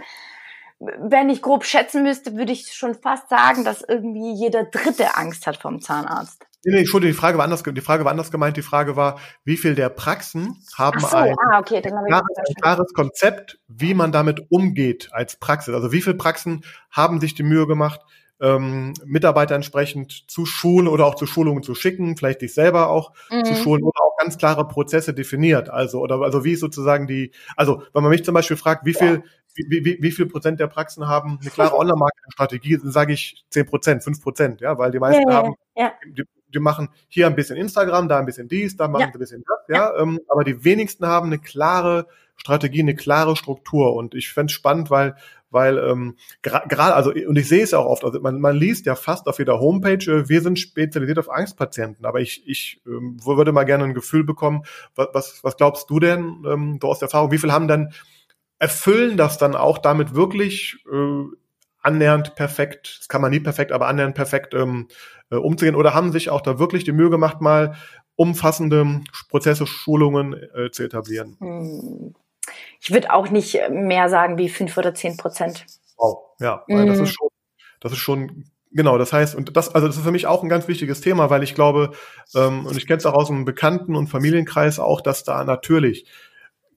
wenn 0.79 1.29
ich 1.31 1.43
grob 1.43 1.65
schätzen 1.65 2.05
müsste, 2.05 2.37
würde 2.37 2.53
ich 2.53 2.73
schon 2.73 2.95
fast 2.95 3.29
sagen, 3.31 3.65
dass 3.65 3.83
irgendwie 3.83 4.33
jeder 4.33 4.63
Dritte 4.63 5.17
Angst 5.17 5.49
hat 5.49 5.57
vom 5.57 5.81
Zahnarzt. 5.81 6.47
Nee, 6.65 6.73
nee, 6.73 6.79
Entschuldigung, 6.81 7.13
die 7.13 7.19
Frage 7.19 7.39
war 7.39 7.45
anders, 7.45 7.63
die 7.63 7.81
Frage 7.81 8.05
war 8.05 8.11
anders 8.11 8.31
gemeint. 8.31 8.57
Die 8.57 8.63
Frage 8.63 8.97
war, 8.97 9.19
wie 9.45 9.57
viel 9.57 9.75
der 9.75 9.89
Praxen 9.89 10.57
haben 10.77 11.01
so, 11.01 11.09
ein, 11.09 11.35
ah, 11.51 11.59
okay, 11.59 11.81
klares, 11.81 12.23
ein 12.37 12.55
klares 12.61 12.93
Konzept, 12.95 13.59
wie 13.69 13.95
man 13.95 14.13
damit 14.13 14.51
umgeht 14.51 15.09
als 15.13 15.37
Praxis. 15.37 15.75
Also 15.75 15.93
wie 15.93 16.01
viele 16.01 16.17
Praxen 16.17 16.65
haben 16.91 17.21
sich 17.21 17.35
die 17.35 17.43
Mühe 17.43 17.67
gemacht, 17.67 18.01
ähm, 18.41 18.93
Mitarbeiter 19.05 19.55
entsprechend 19.55 20.25
zu 20.31 20.45
Schulen 20.45 20.89
oder 20.89 21.07
auch 21.07 21.15
zu 21.15 21.27
Schulungen 21.27 21.63
zu 21.63 21.75
schicken, 21.75 22.17
vielleicht 22.17 22.43
dich 22.43 22.53
selber 22.53 22.89
auch 22.91 23.13
mhm. 23.31 23.45
zu 23.45 23.55
schulen 23.55 23.83
oder 23.83 24.01
auch 24.03 24.17
ganz 24.19 24.39
klare 24.39 24.67
Prozesse 24.67 25.15
definiert. 25.15 25.71
Also, 25.71 26.01
oder 26.01 26.21
also 26.21 26.45
wie 26.45 26.57
sozusagen 26.57 27.07
die, 27.07 27.33
also 27.57 27.83
wenn 27.93 28.03
man 28.03 28.11
mich 28.11 28.25
zum 28.25 28.35
Beispiel 28.35 28.57
fragt, 28.57 28.85
wie 28.85 28.95
viel, 28.95 29.23
ja. 29.25 29.65
wie, 29.69 29.85
wie, 29.85 29.99
wie 30.01 30.11
viel 30.11 30.27
Prozent 30.27 30.61
der 30.61 30.67
Praxen 30.67 31.07
haben 31.07 31.39
eine 31.41 31.51
klare 31.51 31.75
Online-Marketing-Strategie, 31.79 32.79
dann 32.79 32.91
sage 32.91 33.13
ich 33.13 33.45
zehn 33.51 33.67
Prozent, 33.67 34.03
fünf 34.03 34.21
Prozent, 34.21 34.61
ja, 34.61 34.77
weil 34.79 34.91
die 34.91 34.99
meisten 34.99 35.29
ja, 35.29 35.35
haben, 35.35 35.55
ja. 35.77 35.93
Die, 36.07 36.25
die 36.55 36.61
machen 36.61 36.89
hier 37.09 37.27
ein 37.27 37.35
bisschen 37.35 37.57
Instagram, 37.57 38.09
da 38.09 38.19
ein 38.19 38.27
bisschen 38.27 38.49
dies, 38.49 38.77
da 38.77 38.89
machen 38.89 39.03
ja. 39.03 39.07
sie 39.09 39.15
ein 39.15 39.21
bisschen 39.21 39.45
das, 39.47 39.59
ja. 39.69 39.75
ja. 39.75 40.03
Ähm, 40.03 40.21
aber 40.29 40.45
die 40.45 40.65
wenigsten 40.65 41.07
haben 41.07 41.27
eine 41.27 41.39
klare 41.39 42.07
Strategie, 42.37 42.81
eine 42.81 42.95
klare 42.95 43.37
Struktur. 43.37 43.95
Und 43.95 44.15
ich 44.15 44.33
fände 44.33 44.53
spannend, 44.53 44.91
weil, 44.91 45.17
weil 45.51 45.79
ähm, 45.79 46.17
gerade, 46.43 46.95
also, 46.95 47.13
und 47.13 47.37
ich 47.37 47.49
sehe 47.49 47.63
es 47.63 47.75
auch 47.75 47.87
oft, 47.87 48.05
also 48.05 48.21
man, 48.21 48.41
man 48.41 48.57
liest 48.57 48.87
ja 48.87 48.95
fast 48.95 49.27
auf 49.27 49.39
jeder 49.39 49.61
Homepage, 49.61 50.05
äh, 50.11 50.29
wir 50.29 50.41
sind 50.41 50.59
spezialisiert 50.59 51.19
auf 51.19 51.31
Angstpatienten, 51.31 52.05
aber 52.05 52.21
ich, 52.21 52.47
ich 52.47 52.83
ähm, 52.87 53.17
würde 53.25 53.53
mal 53.53 53.65
gerne 53.65 53.85
ein 53.85 53.95
Gefühl 53.95 54.25
bekommen, 54.25 54.65
was, 54.95 55.09
was, 55.13 55.45
was 55.45 55.57
glaubst 55.57 55.89
du 55.91 56.01
denn, 56.01 56.45
ähm, 56.47 56.79
du 56.81 56.89
aus 56.89 56.99
der 56.99 57.07
Erfahrung, 57.07 57.31
wie 57.31 57.39
viel 57.39 57.53
haben 57.53 57.69
dann, 57.69 57.93
erfüllen 58.59 59.17
das 59.17 59.37
dann 59.37 59.57
auch 59.57 59.79
damit 59.79 60.15
wirklich 60.15 60.77
äh, 60.91 61.25
annähernd 61.85 62.35
perfekt, 62.35 62.99
das 63.01 63.09
kann 63.09 63.21
man 63.21 63.31
nie 63.31 63.41
perfekt, 63.41 63.73
aber 63.73 63.87
annähernd 63.87 64.15
perfekt 64.15 64.55
ähm, 64.55 64.89
äh, 65.31 65.37
umzugehen 65.37 65.77
oder 65.77 65.95
haben 65.95 66.13
sich 66.13 66.31
auch 66.31 66.41
da 66.41 66.59
wirklich 66.59 66.85
die 66.85 66.93
Mühe 66.93 67.11
gemacht, 67.11 67.41
mal 67.41 67.77
umfassende 68.17 69.01
Prozesse, 69.29 69.67
Schulungen 69.67 70.35
äh, 70.55 70.71
zu 70.71 70.83
etablieren? 70.83 71.37
Hm. 71.41 72.15
Ich 72.81 72.93
würde 72.93 73.13
auch 73.13 73.31
nicht 73.31 73.59
mehr 73.71 74.09
sagen 74.09 74.39
wie 74.39 74.49
fünf 74.49 74.77
oder 74.77 74.95
zehn 74.95 75.17
Prozent. 75.17 75.67
Wow, 75.97 76.19
ja, 76.41 76.63
weil 76.69 76.85
mm. 76.85 76.89
das 76.89 76.99
ist 76.99 77.15
schon, 77.15 77.29
das 77.81 77.93
ist 77.93 77.99
schon 77.99 78.51
Genau, 78.77 78.99
das 78.99 79.13
heißt, 79.13 79.37
und 79.37 79.57
das, 79.57 79.73
also 79.73 79.87
das 79.87 79.97
ist 79.97 80.03
für 80.03 80.11
mich 80.11 80.27
auch 80.27 80.43
ein 80.43 80.49
ganz 80.49 80.67
wichtiges 80.67 81.01
Thema, 81.01 81.31
weil 81.31 81.45
ich 81.45 81.55
glaube, 81.55 81.93
ähm, 82.35 82.67
und 82.67 82.77
ich 82.77 82.89
kenne 82.89 82.97
es 82.97 83.07
auch 83.07 83.15
aus 83.15 83.31
einem 83.31 83.45
Bekannten- 83.45 83.95
und 83.95 84.09
Familienkreis 84.09 84.81
auch, 84.81 85.01
dass 85.01 85.23
da 85.23 85.45
natürlich 85.45 86.07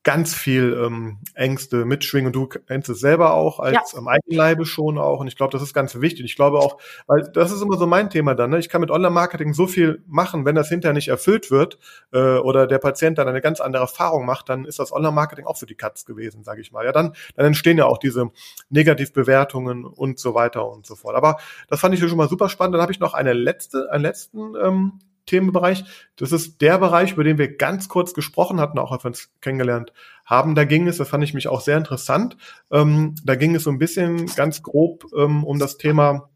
ganz 0.07 0.33
viel 0.33 0.71
ähm, 0.85 1.17
Ängste 1.33 1.83
mitschwingen. 1.83 2.27
Und 2.27 2.33
du 2.33 2.47
kennst 2.47 2.87
es 2.87 3.01
selber 3.01 3.33
auch 3.33 3.59
als 3.59 3.91
ja. 3.91 3.97
am 3.97 4.07
eigenen 4.07 4.37
Leibe 4.37 4.65
schon 4.65 4.97
auch. 4.97 5.19
Und 5.19 5.27
ich 5.27 5.35
glaube, 5.35 5.51
das 5.51 5.61
ist 5.61 5.73
ganz 5.73 5.99
wichtig. 5.99 6.23
Ich 6.23 6.37
glaube 6.37 6.59
auch, 6.59 6.77
weil 7.07 7.29
das 7.33 7.51
ist 7.51 7.61
immer 7.61 7.75
so 7.75 7.87
mein 7.87 8.09
Thema 8.09 8.33
dann. 8.33 8.51
Ne? 8.51 8.59
Ich 8.59 8.69
kann 8.69 8.79
mit 8.79 8.89
Online-Marketing 8.89 9.53
so 9.53 9.67
viel 9.67 10.01
machen, 10.07 10.45
wenn 10.45 10.55
das 10.55 10.69
hinterher 10.69 10.93
nicht 10.93 11.09
erfüllt 11.09 11.51
wird 11.51 11.77
äh, 12.13 12.37
oder 12.37 12.67
der 12.67 12.77
Patient 12.77 13.17
dann 13.17 13.27
eine 13.27 13.41
ganz 13.41 13.59
andere 13.59 13.83
Erfahrung 13.83 14.25
macht, 14.25 14.47
dann 14.47 14.63
ist 14.63 14.79
das 14.79 14.93
Online-Marketing 14.93 15.45
auch 15.45 15.57
für 15.57 15.65
die 15.65 15.75
Katz 15.75 16.05
gewesen, 16.05 16.41
sage 16.45 16.61
ich 16.61 16.71
mal. 16.71 16.85
Ja, 16.85 16.93
dann, 16.93 17.11
dann 17.35 17.45
entstehen 17.45 17.77
ja 17.77 17.85
auch 17.85 17.97
diese 17.97 18.31
Negativbewertungen 18.69 19.83
und 19.83 20.19
so 20.19 20.33
weiter 20.33 20.71
und 20.71 20.85
so 20.85 20.95
fort. 20.95 21.17
Aber 21.17 21.35
das 21.67 21.81
fand 21.81 21.93
ich 21.93 21.99
schon 21.99 22.15
mal 22.15 22.29
super 22.29 22.47
spannend. 22.47 22.75
Dann 22.75 22.81
habe 22.81 22.93
ich 22.93 23.01
noch 23.01 23.13
eine 23.13 23.33
letzte, 23.33 23.91
einen 23.91 24.03
letzten 24.03 24.55
ähm, 24.55 24.99
Themenbereich. 25.27 25.83
Das 26.15 26.31
ist 26.31 26.61
der 26.61 26.79
Bereich, 26.79 27.13
über 27.13 27.23
den 27.23 27.37
wir 27.37 27.55
ganz 27.55 27.87
kurz 27.87 28.15
gesprochen 28.15 28.59
hatten, 28.59 28.79
auch 28.79 28.91
als 28.91 29.03
wir 29.03 29.09
uns 29.09 29.29
kennengelernt 29.41 29.93
haben. 30.25 30.55
Da 30.55 30.65
ging 30.65 30.87
es, 30.87 30.97
das 30.97 31.09
fand 31.09 31.23
ich 31.23 31.35
mich 31.35 31.47
auch 31.47 31.61
sehr 31.61 31.77
interessant, 31.77 32.37
ähm, 32.71 33.13
da 33.23 33.35
ging 33.35 33.55
es 33.55 33.63
so 33.63 33.69
ein 33.69 33.77
bisschen 33.79 34.25
ganz 34.35 34.63
grob 34.63 35.05
ähm, 35.15 35.43
um 35.43 35.59
das 35.59 35.77
Thema, 35.77 36.29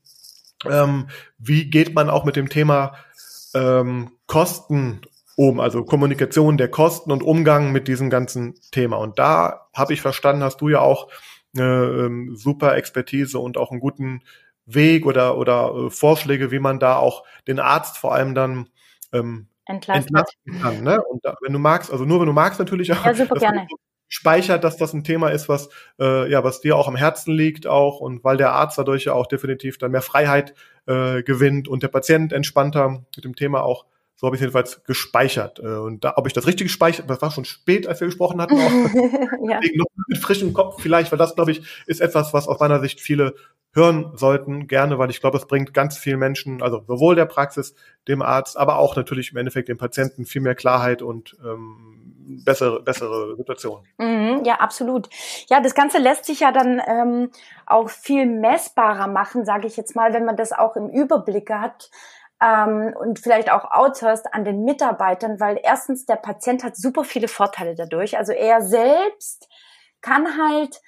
ähm, 0.70 1.08
wie 1.40 1.70
geht 1.70 1.96
man 1.96 2.10
auch 2.10 2.24
mit 2.24 2.36
dem 2.36 2.50
Thema 2.50 2.94
ähm, 3.56 4.12
Kosten 4.28 5.02
um, 5.36 5.60
also 5.60 5.84
Kommunikation 5.84 6.58
der 6.58 6.70
Kosten 6.70 7.12
und 7.12 7.24
Umgang 7.24 7.72
mit 7.72 7.88
diesem 7.88 8.10
ganzen 8.10 8.56
Thema. 8.72 8.98
Und 8.98 9.18
da 9.18 9.68
habe 9.74 9.94
ich 9.94 10.02
verstanden, 10.02 10.44
hast 10.44 10.62
du 10.62 10.70
ja 10.70 10.80
auch 10.80 11.10
eine 11.56 12.06
ähm, 12.06 12.36
super 12.36 12.76
Expertise 12.76 13.40
und 13.40 13.58
auch 13.58 13.72
einen 13.72 13.80
guten 13.80 14.22
Weg 14.66 15.06
oder, 15.06 15.38
oder 15.38 15.74
äh, 15.74 15.90
Vorschläge, 15.90 16.52
wie 16.52 16.60
man 16.60 16.80
da 16.80 16.98
auch 16.98 17.24
den 17.48 17.60
Arzt 17.60 17.98
vor 17.98 18.14
allem 18.14 18.36
dann 18.36 18.70
ähm, 19.14 19.48
entlasten 19.66 20.24
kann. 20.62 20.84
Ne? 20.84 21.02
Und 21.04 21.24
da, 21.26 21.36
wenn 21.42 21.54
du 21.54 21.60
magst, 21.60 21.92
also 21.92 22.06
nur 22.06 22.20
wenn 22.20 22.28
du 22.28 22.34
magst 22.34 22.60
natürlich 22.60 22.92
auch. 22.94 23.06
Ja, 23.06 23.14
super 23.14 23.36
gerne. 23.36 23.68
Speichert, 24.14 24.66
dass 24.66 24.76
das 24.76 24.94
ein 24.94 25.06
Thema 25.06 25.30
ist, 25.30 25.48
was 25.48 25.70
äh, 25.98 26.30
ja, 26.30 26.44
was 26.44 26.60
dir 26.60 26.76
auch 26.76 26.90
am 26.90 26.98
Herzen 26.98 27.34
liegt 27.34 27.66
auch 27.66 28.02
und 28.02 28.26
weil 28.26 28.36
der 28.36 28.52
Arzt 28.52 28.78
dadurch 28.78 29.06
ja 29.06 29.14
auch 29.14 29.26
definitiv 29.26 29.78
dann 29.78 29.92
mehr 29.92 30.02
Freiheit 30.02 30.54
äh, 30.86 31.24
gewinnt 31.24 31.70
und 31.70 31.82
der 31.82 31.88
Patient 31.88 32.34
entspannter 32.34 33.06
mit 33.16 33.24
dem 33.24 33.38
Thema 33.38 33.64
auch 33.64 33.86
so 34.22 34.28
habe 34.28 34.36
ich 34.36 34.42
jedenfalls 34.42 34.84
gespeichert. 34.84 35.58
Äh, 35.58 35.78
und 35.78 36.04
da, 36.04 36.14
ob 36.16 36.28
ich 36.28 36.34
das 36.34 36.46
richtig 36.46 36.68
gespeichert, 36.68 37.10
das 37.10 37.24
war 37.24 37.32
schon 37.32 37.44
spät, 37.44 37.88
als 37.88 38.02
wir 38.02 38.08
gesprochen 38.08 38.40
hatten, 38.40 38.54
auch 38.54 38.60
ja. 39.50 39.60
noch 39.74 39.88
mit 40.08 40.20
frischem 40.20 40.54
Kopf 40.54 40.80
vielleicht, 40.80 41.12
weil 41.12 41.18
das, 41.18 41.34
glaube 41.34 41.50
ich, 41.50 41.64
ist 41.88 42.02
etwas, 42.02 42.32
was 42.32 42.48
aus 42.48 42.60
meiner 42.60 42.80
Sicht 42.82 43.02
viele 43.02 43.34
hören 43.74 44.12
sollten, 44.14 44.68
gerne, 44.68 45.00
weil 45.00 45.10
ich 45.10 45.22
glaube, 45.22 45.38
es 45.38 45.48
bringt 45.48 45.74
ganz 45.74 45.98
vielen 45.98 46.20
Menschen, 46.20 46.62
also 46.62 46.84
sowohl 46.88 47.16
der 47.16 47.26
Praxis, 47.26 47.74
dem 48.08 48.22
Arzt, 48.22 48.58
aber 48.58 48.78
auch 48.78 48.96
natürlich 48.96 49.32
im 49.32 49.38
Endeffekt 49.38 49.70
dem 49.70 49.80
Patienten 49.80 50.26
viel 50.26 50.42
mehr 50.42 50.56
Klarheit 50.56 51.02
und 51.02 51.36
ähm, 51.44 52.42
bessere, 52.46 52.84
bessere 52.84 53.36
Situation. 53.38 53.88
Mhm, 53.98 54.44
ja, 54.46 54.56
absolut. 54.60 55.10
Ja, 55.50 55.62
das 55.62 55.74
Ganze 55.74 55.98
lässt 55.98 56.26
sich 56.26 56.42
ja 56.42 56.52
dann 56.52 56.80
ähm, 56.86 57.32
auch 57.66 57.90
viel 57.90 58.28
messbarer 58.28 59.08
machen, 59.08 59.46
sage 59.46 59.66
ich 59.66 59.78
jetzt 59.78 59.96
mal, 59.96 60.14
wenn 60.14 60.26
man 60.26 60.36
das 60.36 60.52
auch 60.52 60.76
im 60.76 60.90
Überblick 60.90 61.50
hat 61.50 61.90
ähm, 62.42 62.94
und 63.00 63.20
vielleicht 63.20 63.52
auch 63.52 63.70
outsourced 63.72 64.34
an 64.34 64.44
den 64.44 64.64
Mitarbeitern, 64.64 65.40
weil 65.40 65.60
erstens 65.64 66.06
der 66.06 66.16
Patient 66.16 66.64
hat 66.64 66.76
super 66.76 67.04
viele 67.04 67.28
Vorteile 67.28 67.76
dadurch. 67.76 68.18
Also 68.18 68.34
er 68.34 68.62
selbst 68.62 69.48
kann 70.02 70.38
halt 70.38 70.82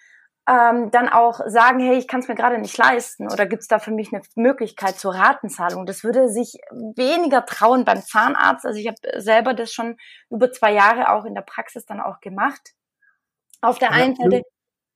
ähm, 0.50 0.92
dann 0.92 1.08
auch 1.08 1.40
sagen, 1.46 1.80
hey, 1.80 1.98
ich 1.98 2.08
kann 2.08 2.20
es 2.20 2.28
mir 2.28 2.36
gerade 2.36 2.58
nicht 2.58 2.78
leisten 2.78 3.32
oder 3.32 3.46
gibt 3.46 3.62
es 3.62 3.68
da 3.68 3.80
für 3.80 3.92
mich 3.92 4.12
eine 4.12 4.24
Möglichkeit 4.36 4.98
zur 4.98 5.14
Ratenzahlung? 5.16 5.86
Das 5.86 6.04
würde 6.04 6.28
sich 6.28 6.56
weniger 6.72 7.46
trauen 7.46 7.86
beim 7.86 8.02
Zahnarzt. 8.02 8.66
Also 8.66 8.80
ich 8.80 8.88
habe 8.88 9.22
selber 9.22 9.54
das 9.54 9.72
schon 9.72 9.98
über 10.30 10.52
zwei 10.52 10.74
Jahre 10.74 11.12
auch 11.12 11.24
in 11.24 11.36
der 11.36 11.44
Praxis 11.44 11.86
dann 11.86 12.02
auch 12.02 12.20
gemacht. 12.20 12.72
Auf 13.62 13.80
der 13.80 13.92
einen 13.92 14.16
Seite 14.16 14.42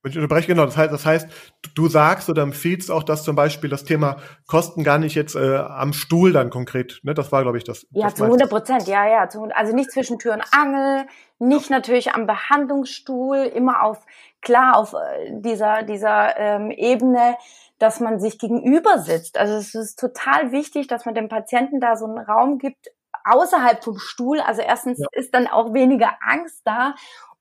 wenn 0.02 0.12
ich 0.12 0.18
unterbreche, 0.18 0.46
genau, 0.46 0.64
das 0.64 0.76
heißt, 0.76 0.92
das 0.92 1.04
heißt, 1.04 1.28
du 1.74 1.88
sagst 1.88 2.28
oder 2.30 2.42
empfiehlst 2.42 2.90
auch, 2.90 3.02
dass 3.02 3.24
zum 3.24 3.34
Beispiel 3.34 3.68
das 3.68 3.84
Thema 3.84 4.18
Kosten 4.46 4.84
gar 4.84 4.98
nicht 4.98 5.16
jetzt 5.16 5.34
äh, 5.34 5.56
am 5.56 5.92
Stuhl 5.92 6.32
dann 6.32 6.50
konkret, 6.50 7.00
ne? 7.02 7.14
Das 7.14 7.32
war, 7.32 7.42
glaube 7.42 7.58
ich, 7.58 7.64
das. 7.64 7.86
Ja, 7.90 8.06
das 8.06 8.14
zu 8.14 8.24
100 8.24 8.48
Prozent, 8.48 8.86
ja, 8.86 9.06
ja. 9.08 9.28
also 9.54 9.74
nicht 9.74 9.90
zwischen 9.90 10.18
Tür 10.18 10.34
und 10.34 10.44
Angel, 10.52 11.06
nicht 11.40 11.70
natürlich 11.70 12.12
am 12.12 12.26
Behandlungsstuhl, 12.26 13.38
immer 13.38 13.82
auf, 13.82 13.98
klar, 14.40 14.76
auf 14.76 14.94
äh, 14.94 15.40
dieser, 15.40 15.82
dieser 15.82 16.36
ähm, 16.38 16.70
Ebene, 16.70 17.36
dass 17.78 17.98
man 17.98 18.20
sich 18.20 18.38
gegenüber 18.38 18.98
sitzt. 18.98 19.38
Also 19.38 19.54
es 19.54 19.74
ist 19.74 19.98
total 19.98 20.52
wichtig, 20.52 20.86
dass 20.86 21.06
man 21.06 21.14
dem 21.14 21.28
Patienten 21.28 21.80
da 21.80 21.96
so 21.96 22.06
einen 22.06 22.18
Raum 22.18 22.58
gibt, 22.58 22.88
außerhalb 23.24 23.82
vom 23.82 23.98
Stuhl. 23.98 24.40
Also 24.40 24.62
erstens 24.62 25.00
ja. 25.00 25.06
ist 25.12 25.34
dann 25.34 25.46
auch 25.48 25.74
weniger 25.74 26.12
Angst 26.20 26.62
da 26.64 26.94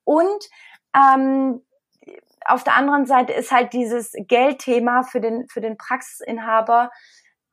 und 0.04 0.50
ähm, 0.96 1.62
auf 2.48 2.64
der 2.64 2.76
anderen 2.76 3.06
Seite 3.06 3.34
ist 3.34 3.52
halt 3.52 3.74
dieses 3.74 4.14
Geldthema 4.28 5.04
für 5.04 5.22
den, 5.22 5.48
für 5.50 5.62
den 5.62 5.78
Praxisinhaber 5.78 6.92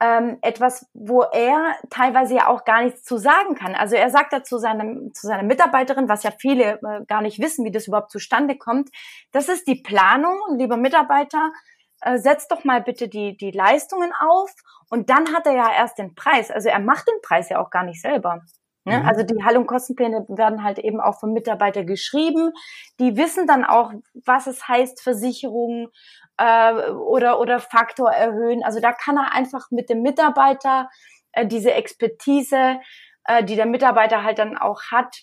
ähm, 0.00 0.38
etwas, 0.42 0.86
wo 0.92 1.22
er 1.22 1.76
teilweise 1.90 2.34
ja 2.34 2.48
auch 2.48 2.64
gar 2.64 2.82
nichts 2.82 3.04
zu 3.04 3.16
sagen 3.16 3.54
kann. 3.54 3.74
Also 3.74 3.96
er 3.96 4.10
sagt 4.10 4.32
dazu 4.32 4.58
seinem, 4.58 5.12
zu 5.14 5.26
seiner 5.26 5.42
Mitarbeiterin, 5.42 6.08
was 6.08 6.22
ja 6.22 6.30
viele 6.38 6.80
äh, 6.82 7.04
gar 7.06 7.22
nicht 7.22 7.40
wissen, 7.40 7.64
wie 7.64 7.70
das 7.70 7.86
überhaupt 7.86 8.10
zustande 8.10 8.56
kommt, 8.56 8.90
das 9.32 9.48
ist 9.48 9.66
die 9.66 9.82
Planung, 9.82 10.38
lieber 10.56 10.76
Mitarbeiter, 10.76 11.52
äh, 12.00 12.18
setzt 12.18 12.50
doch 12.50 12.64
mal 12.64 12.82
bitte 12.82 13.08
die, 13.08 13.36
die 13.36 13.50
Leistungen 13.50 14.12
auf 14.18 14.50
und 14.90 15.10
dann 15.10 15.32
hat 15.32 15.46
er 15.46 15.54
ja 15.54 15.72
erst 15.72 15.98
den 15.98 16.14
Preis. 16.14 16.50
Also 16.50 16.68
er 16.68 16.80
macht 16.80 17.08
den 17.08 17.20
Preis 17.22 17.48
ja 17.48 17.60
auch 17.60 17.70
gar 17.70 17.84
nicht 17.84 18.00
selber. 18.00 18.42
Ne? 18.84 18.98
Mhm. 18.98 19.06
Also 19.06 19.22
die 19.22 19.42
Hall- 19.42 19.56
und 19.56 19.66
Kostenpläne 19.66 20.26
werden 20.28 20.62
halt 20.62 20.78
eben 20.78 21.00
auch 21.00 21.18
vom 21.18 21.32
Mitarbeiter 21.32 21.84
geschrieben. 21.84 22.52
Die 23.00 23.16
wissen 23.16 23.46
dann 23.46 23.64
auch, 23.64 23.92
was 24.24 24.46
es 24.46 24.68
heißt, 24.68 25.02
Versicherung 25.02 25.88
äh, 26.36 26.90
oder, 26.90 27.40
oder 27.40 27.60
Faktor 27.60 28.10
erhöhen. 28.10 28.62
Also 28.62 28.80
da 28.80 28.92
kann 28.92 29.16
er 29.16 29.32
einfach 29.32 29.70
mit 29.70 29.88
dem 29.88 30.02
Mitarbeiter 30.02 30.90
äh, 31.32 31.46
diese 31.46 31.72
Expertise, 31.72 32.78
äh, 33.24 33.42
die 33.44 33.56
der 33.56 33.66
Mitarbeiter 33.66 34.22
halt 34.22 34.38
dann 34.38 34.58
auch 34.58 34.82
hat, 34.90 35.16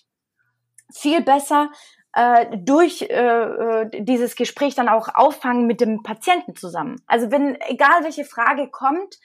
viel 0.92 1.22
besser 1.22 1.70
äh, 2.14 2.58
durch 2.58 3.02
äh, 3.02 3.14
äh 3.14 4.02
dieses 4.02 4.36
Gespräch 4.36 4.74
dann 4.74 4.88
auch 4.88 5.08
auffangen 5.14 5.66
mit 5.66 5.80
dem 5.80 6.02
Patienten 6.02 6.56
zusammen. 6.56 6.96
Also 7.06 7.30
wenn, 7.30 7.58
egal 7.62 8.02
welche 8.02 8.24
Frage 8.24 8.68
kommt, 8.70 9.18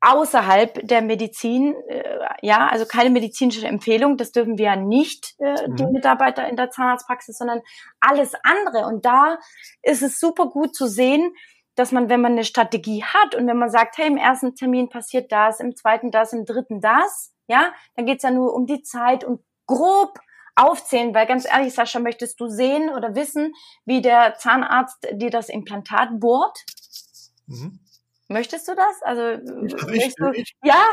außerhalb 0.00 0.86
der 0.86 1.02
Medizin, 1.02 1.74
äh, 1.88 2.18
ja, 2.42 2.68
also 2.68 2.86
keine 2.86 3.10
medizinische 3.10 3.66
Empfehlung, 3.66 4.16
das 4.16 4.32
dürfen 4.32 4.58
wir 4.58 4.66
ja 4.66 4.76
nicht, 4.76 5.34
äh, 5.38 5.68
mhm. 5.68 5.76
die 5.76 5.86
Mitarbeiter 5.86 6.48
in 6.48 6.56
der 6.56 6.70
Zahnarztpraxis, 6.70 7.38
sondern 7.38 7.60
alles 8.00 8.32
andere. 8.42 8.86
Und 8.86 9.04
da 9.04 9.38
ist 9.82 10.02
es 10.02 10.20
super 10.20 10.46
gut 10.46 10.74
zu 10.74 10.86
sehen, 10.86 11.34
dass 11.74 11.92
man, 11.92 12.08
wenn 12.08 12.20
man 12.20 12.32
eine 12.32 12.44
Strategie 12.44 13.04
hat 13.04 13.34
und 13.34 13.46
wenn 13.46 13.58
man 13.58 13.70
sagt, 13.70 13.98
hey, 13.98 14.08
im 14.08 14.16
ersten 14.16 14.54
Termin 14.54 14.88
passiert 14.88 15.30
das, 15.30 15.60
im 15.60 15.76
zweiten 15.76 16.10
das, 16.10 16.32
im 16.32 16.44
dritten 16.44 16.80
das, 16.80 17.32
ja, 17.46 17.72
dann 17.94 18.06
geht's 18.06 18.24
ja 18.24 18.30
nur 18.30 18.52
um 18.54 18.66
die 18.66 18.82
Zeit 18.82 19.24
und 19.24 19.40
grob 19.66 20.18
aufzählen, 20.56 21.14
weil 21.14 21.26
ganz 21.26 21.46
ehrlich, 21.46 21.72
Sascha, 21.74 22.00
möchtest 22.00 22.40
du 22.40 22.48
sehen 22.48 22.90
oder 22.90 23.14
wissen, 23.14 23.54
wie 23.84 24.02
der 24.02 24.34
Zahnarzt 24.38 25.06
dir 25.12 25.30
das 25.30 25.48
Implantat 25.48 26.18
bohrt? 26.18 26.64
Mhm. 27.46 27.78
Möchtest 28.30 28.68
du 28.68 28.74
das? 28.74 29.02
Also 29.02 29.22
ich, 29.90 30.14
du, 30.14 30.30
ich, 30.32 30.54
ja. 30.62 30.84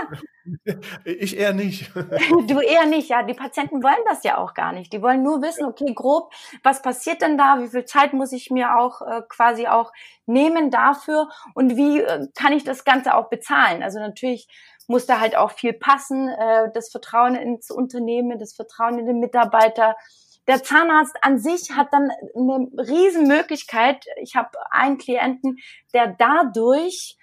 Ich 1.03 1.37
eher 1.37 1.53
nicht. 1.53 1.91
Du 2.47 2.59
eher 2.59 2.85
nicht, 2.85 3.09
ja. 3.09 3.23
Die 3.23 3.33
Patienten 3.33 3.83
wollen 3.83 4.03
das 4.07 4.23
ja 4.23 4.37
auch 4.37 4.53
gar 4.53 4.71
nicht. 4.71 4.93
Die 4.93 5.01
wollen 5.01 5.23
nur 5.23 5.41
wissen, 5.41 5.65
okay, 5.65 5.93
grob, 5.93 6.31
was 6.63 6.81
passiert 6.81 7.21
denn 7.21 7.37
da? 7.37 7.59
Wie 7.59 7.67
viel 7.67 7.85
Zeit 7.85 8.13
muss 8.13 8.31
ich 8.31 8.51
mir 8.51 8.77
auch 8.77 9.01
äh, 9.01 9.21
quasi 9.27 9.67
auch 9.67 9.91
nehmen 10.25 10.71
dafür? 10.71 11.29
Und 11.55 11.75
wie 11.75 11.99
äh, 11.99 12.27
kann 12.35 12.53
ich 12.53 12.63
das 12.63 12.85
Ganze 12.85 13.15
auch 13.15 13.29
bezahlen? 13.29 13.83
Also 13.83 13.99
natürlich 13.99 14.47
muss 14.87 15.05
da 15.05 15.19
halt 15.19 15.35
auch 15.35 15.51
viel 15.51 15.73
passen. 15.73 16.29
Äh, 16.29 16.69
das 16.73 16.89
Vertrauen 16.89 17.35
ins 17.35 17.69
Unternehmen, 17.69 18.39
das 18.39 18.53
Vertrauen 18.53 18.99
in 18.99 19.07
den 19.07 19.19
Mitarbeiter 19.19 19.95
der 20.47 20.63
Zahnarzt 20.63 21.15
an 21.21 21.39
sich 21.39 21.71
hat 21.71 21.87
dann 21.91 22.11
eine 22.35 22.67
Riesenmöglichkeit. 22.77 24.05
Ich 24.21 24.35
habe 24.35 24.51
einen 24.69 24.97
Klienten, 24.97 25.57
der 25.93 26.15
dadurch 26.17 27.17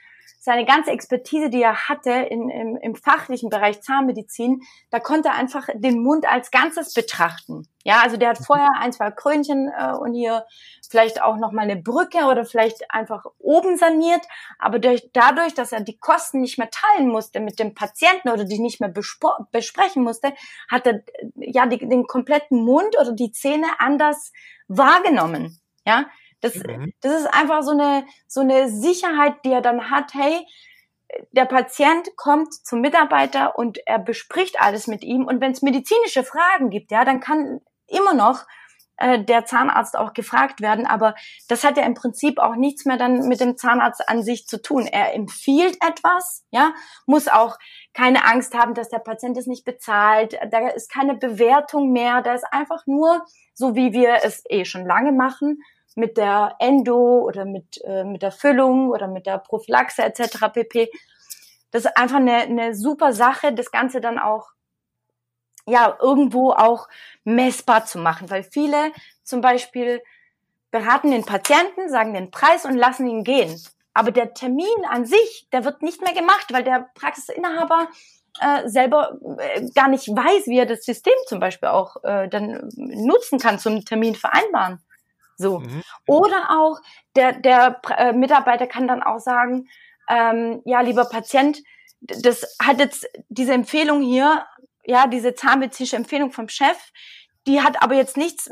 seine 0.45 0.65
ganze 0.65 0.91
Expertise, 0.91 1.51
die 1.51 1.63
er 1.63 1.89
hatte 1.89 2.11
in, 2.11 2.49
im, 2.49 2.77
im 2.77 2.97
fachlichen 2.97 3.49
Bereich 3.49 3.81
Zahnmedizin, 3.81 4.63
da 4.91 4.99
konnte 4.99 5.29
er 5.29 5.37
einfach 5.37 5.69
den 5.73 6.03
Mund 6.03 6.27
als 6.29 6.51
Ganzes 6.51 6.95
betrachten. 6.95 7.69
Ja, 7.85 8.01
also 8.03 8.17
der 8.17 8.31
hat 8.31 8.41
mhm. 8.41 8.45
vorher 8.45 8.71
ein, 8.81 8.93
zwei 8.93 9.13
Krönchen 9.13 9.71
äh, 9.79 9.93
und 9.93 10.15
hier 10.15 10.45
vielleicht 10.91 11.23
auch 11.23 11.37
noch 11.37 11.53
mal 11.53 11.63
eine 11.63 11.77
Brücke 11.77 12.25
oder 12.25 12.45
vielleicht 12.45 12.91
einfach 12.91 13.25
oben 13.39 13.77
saniert, 13.77 14.27
aber 14.59 14.81
durch, 14.81 15.11
dadurch, 15.13 15.55
dass 15.55 15.71
er 15.71 15.83
die 15.83 15.99
Kosten 15.99 16.41
nicht 16.41 16.59
mehr 16.59 16.71
teilen 16.71 17.09
musste 17.09 17.39
mit 17.39 17.61
dem 17.61 17.75
Patienten 17.75 18.29
oder 18.29 18.45
die 18.45 18.59
nicht 18.59 18.81
mehr 18.81 18.93
besprechen 19.53 20.03
musste, 20.03 20.35
hat 20.69 20.89
er 20.89 21.05
ja 21.37 21.67
die, 21.67 21.79
den 21.79 22.09
kompletten 22.09 22.65
Mund 22.65 22.99
oder 23.01 23.13
die 23.13 23.31
Zähne 23.31 23.69
anders 23.79 24.33
wahrgenommen. 24.67 25.61
Ja, 25.87 26.07
das, 26.43 26.57
mhm. 26.57 26.93
das 27.01 27.21
ist 27.21 27.27
einfach 27.33 27.63
so 27.63 27.71
eine, 27.71 28.05
so 28.27 28.41
eine 28.41 28.69
Sicherheit, 28.69 29.37
die 29.45 29.53
er 29.53 29.63
dann 29.63 29.91
hat, 29.91 30.13
hey, 30.13 30.47
der 31.31 31.45
Patient 31.45 32.09
kommt 32.17 32.53
zum 32.53 32.81
Mitarbeiter 32.81 33.59
und 33.59 33.79
er 33.87 33.99
bespricht 33.99 34.61
alles 34.61 34.87
mit 34.87 35.05
ihm. 35.05 35.27
Und 35.27 35.41
wenn 35.41 35.53
es 35.53 35.63
medizinische 35.63 36.25
Fragen 36.25 36.71
gibt, 36.71 36.91
ja, 36.91 37.05
dann 37.05 37.21
kann 37.21 37.61
immer 37.87 38.15
noch 38.15 38.47
äh, 38.97 39.23
der 39.23 39.45
Zahnarzt 39.45 39.97
auch 39.97 40.15
gefragt 40.15 40.61
werden. 40.61 40.87
Aber 40.87 41.15
das 41.49 41.65
hat 41.65 41.77
ja 41.77 41.85
im 41.85 41.95
Prinzip 41.95 42.39
auch 42.39 42.57
nichts 42.57 42.85
mehr 42.85 42.97
dann 42.97 43.29
mit 43.29 43.41
dem 43.41 43.57
Zahnarzt 43.57 44.09
an 44.09 44.23
sich 44.23 44.47
zu 44.47 44.61
tun. 44.61 44.87
Er 44.87 45.15
empfiehlt 45.15 45.77
etwas, 45.87 46.45
ja, 46.51 46.73
muss 47.07 47.29
auch 47.29 47.59
keine 47.93 48.25
Angst 48.25 48.55
haben, 48.55 48.75
dass 48.75 48.89
der 48.89 48.99
Patient 48.99 49.37
es 49.37 49.47
nicht 49.47 49.65
bezahlt. 49.65 50.39
Da 50.51 50.69
ist 50.69 50.91
keine 50.91 51.15
Bewertung 51.15 51.93
mehr. 51.93 52.23
Da 52.23 52.35
ist 52.35 52.47
einfach 52.51 52.87
nur, 52.87 53.25
so 53.55 53.75
wie 53.75 53.93
wir 53.93 54.21
es 54.25 54.43
eh 54.49 54.65
schon 54.65 54.87
lange 54.87 55.13
machen, 55.13 55.59
mit 55.95 56.17
der 56.17 56.57
Endo 56.59 57.21
oder 57.21 57.45
mit, 57.45 57.81
äh, 57.85 58.05
mit 58.05 58.23
der 58.23 58.33
Füllung 58.33 58.91
oder 58.91 59.09
mit 59.09 59.27
der 59.27 59.39
Prophylaxe 59.39 60.03
etc. 60.03 60.53
pp. 60.53 60.91
Das 61.71 61.85
ist 61.85 61.97
einfach 61.97 62.17
eine, 62.17 62.39
eine 62.39 62.75
super 62.75 63.13
Sache, 63.13 63.53
das 63.53 63.71
Ganze 63.71 64.01
dann 64.01 64.19
auch 64.19 64.51
ja 65.67 65.97
irgendwo 66.01 66.51
auch 66.51 66.89
messbar 67.25 67.85
zu 67.85 67.99
machen, 67.99 68.31
weil 68.31 68.43
viele 68.43 68.93
zum 69.23 69.41
Beispiel 69.41 70.03
beraten 70.71 71.11
den 71.11 71.25
Patienten, 71.25 71.89
sagen 71.89 72.15
den 72.15 72.31
Preis 72.31 72.65
und 72.65 72.77
lassen 72.77 73.07
ihn 73.07 73.25
gehen. 73.25 73.61
Aber 73.95 74.11
der 74.11 74.33
Termin 74.35 74.67
an 74.89 75.05
sich, 75.05 75.49
der 75.53 75.65
wird 75.65 75.83
nicht 75.83 76.01
mehr 76.01 76.15
gemacht, 76.15 76.47
weil 76.51 76.65
der 76.65 76.91
Praxisinhaber 76.95 77.89
äh, 78.41 78.69
selber 78.69 79.19
äh, 79.39 79.69
gar 79.75 79.89
nicht 79.89 80.09
weiß, 80.09 80.47
wie 80.47 80.59
er 80.59 80.67
das 80.67 80.85
System 80.85 81.13
zum 81.27 81.41
Beispiel 81.41 81.69
auch 81.69 82.03
äh, 82.03 82.29
dann 82.29 82.69
nutzen 82.77 83.39
kann 83.39 83.59
zum 83.59 83.85
Termin 83.85 84.15
vereinbaren. 84.15 84.81
So. 85.43 85.59
Mhm. 85.59 85.83
Oder 86.07 86.51
auch 86.51 86.81
der, 87.17 87.33
der 87.33 87.81
äh, 87.97 88.13
Mitarbeiter 88.13 88.67
kann 88.67 88.89
dann 88.89 89.03
auch 89.03 89.19
sagen, 89.19 89.69
ähm, 90.09 90.63
ja, 90.65 90.81
lieber 90.81 91.05
Patient, 91.05 91.63
das 92.01 92.57
hat 92.61 92.79
jetzt 92.79 93.07
diese 93.29 93.53
Empfehlung 93.53 94.03
hier, 94.03 94.45
ja, 94.85 95.07
diese 95.07 95.35
zahnmedizinische 95.35 95.97
Empfehlung 95.97 96.33
vom 96.33 96.49
Chef, 96.49 96.79
die 97.47 97.61
hat 97.61 97.83
aber 97.83 97.97
jetzt 97.97 98.17
nichts 98.17 98.49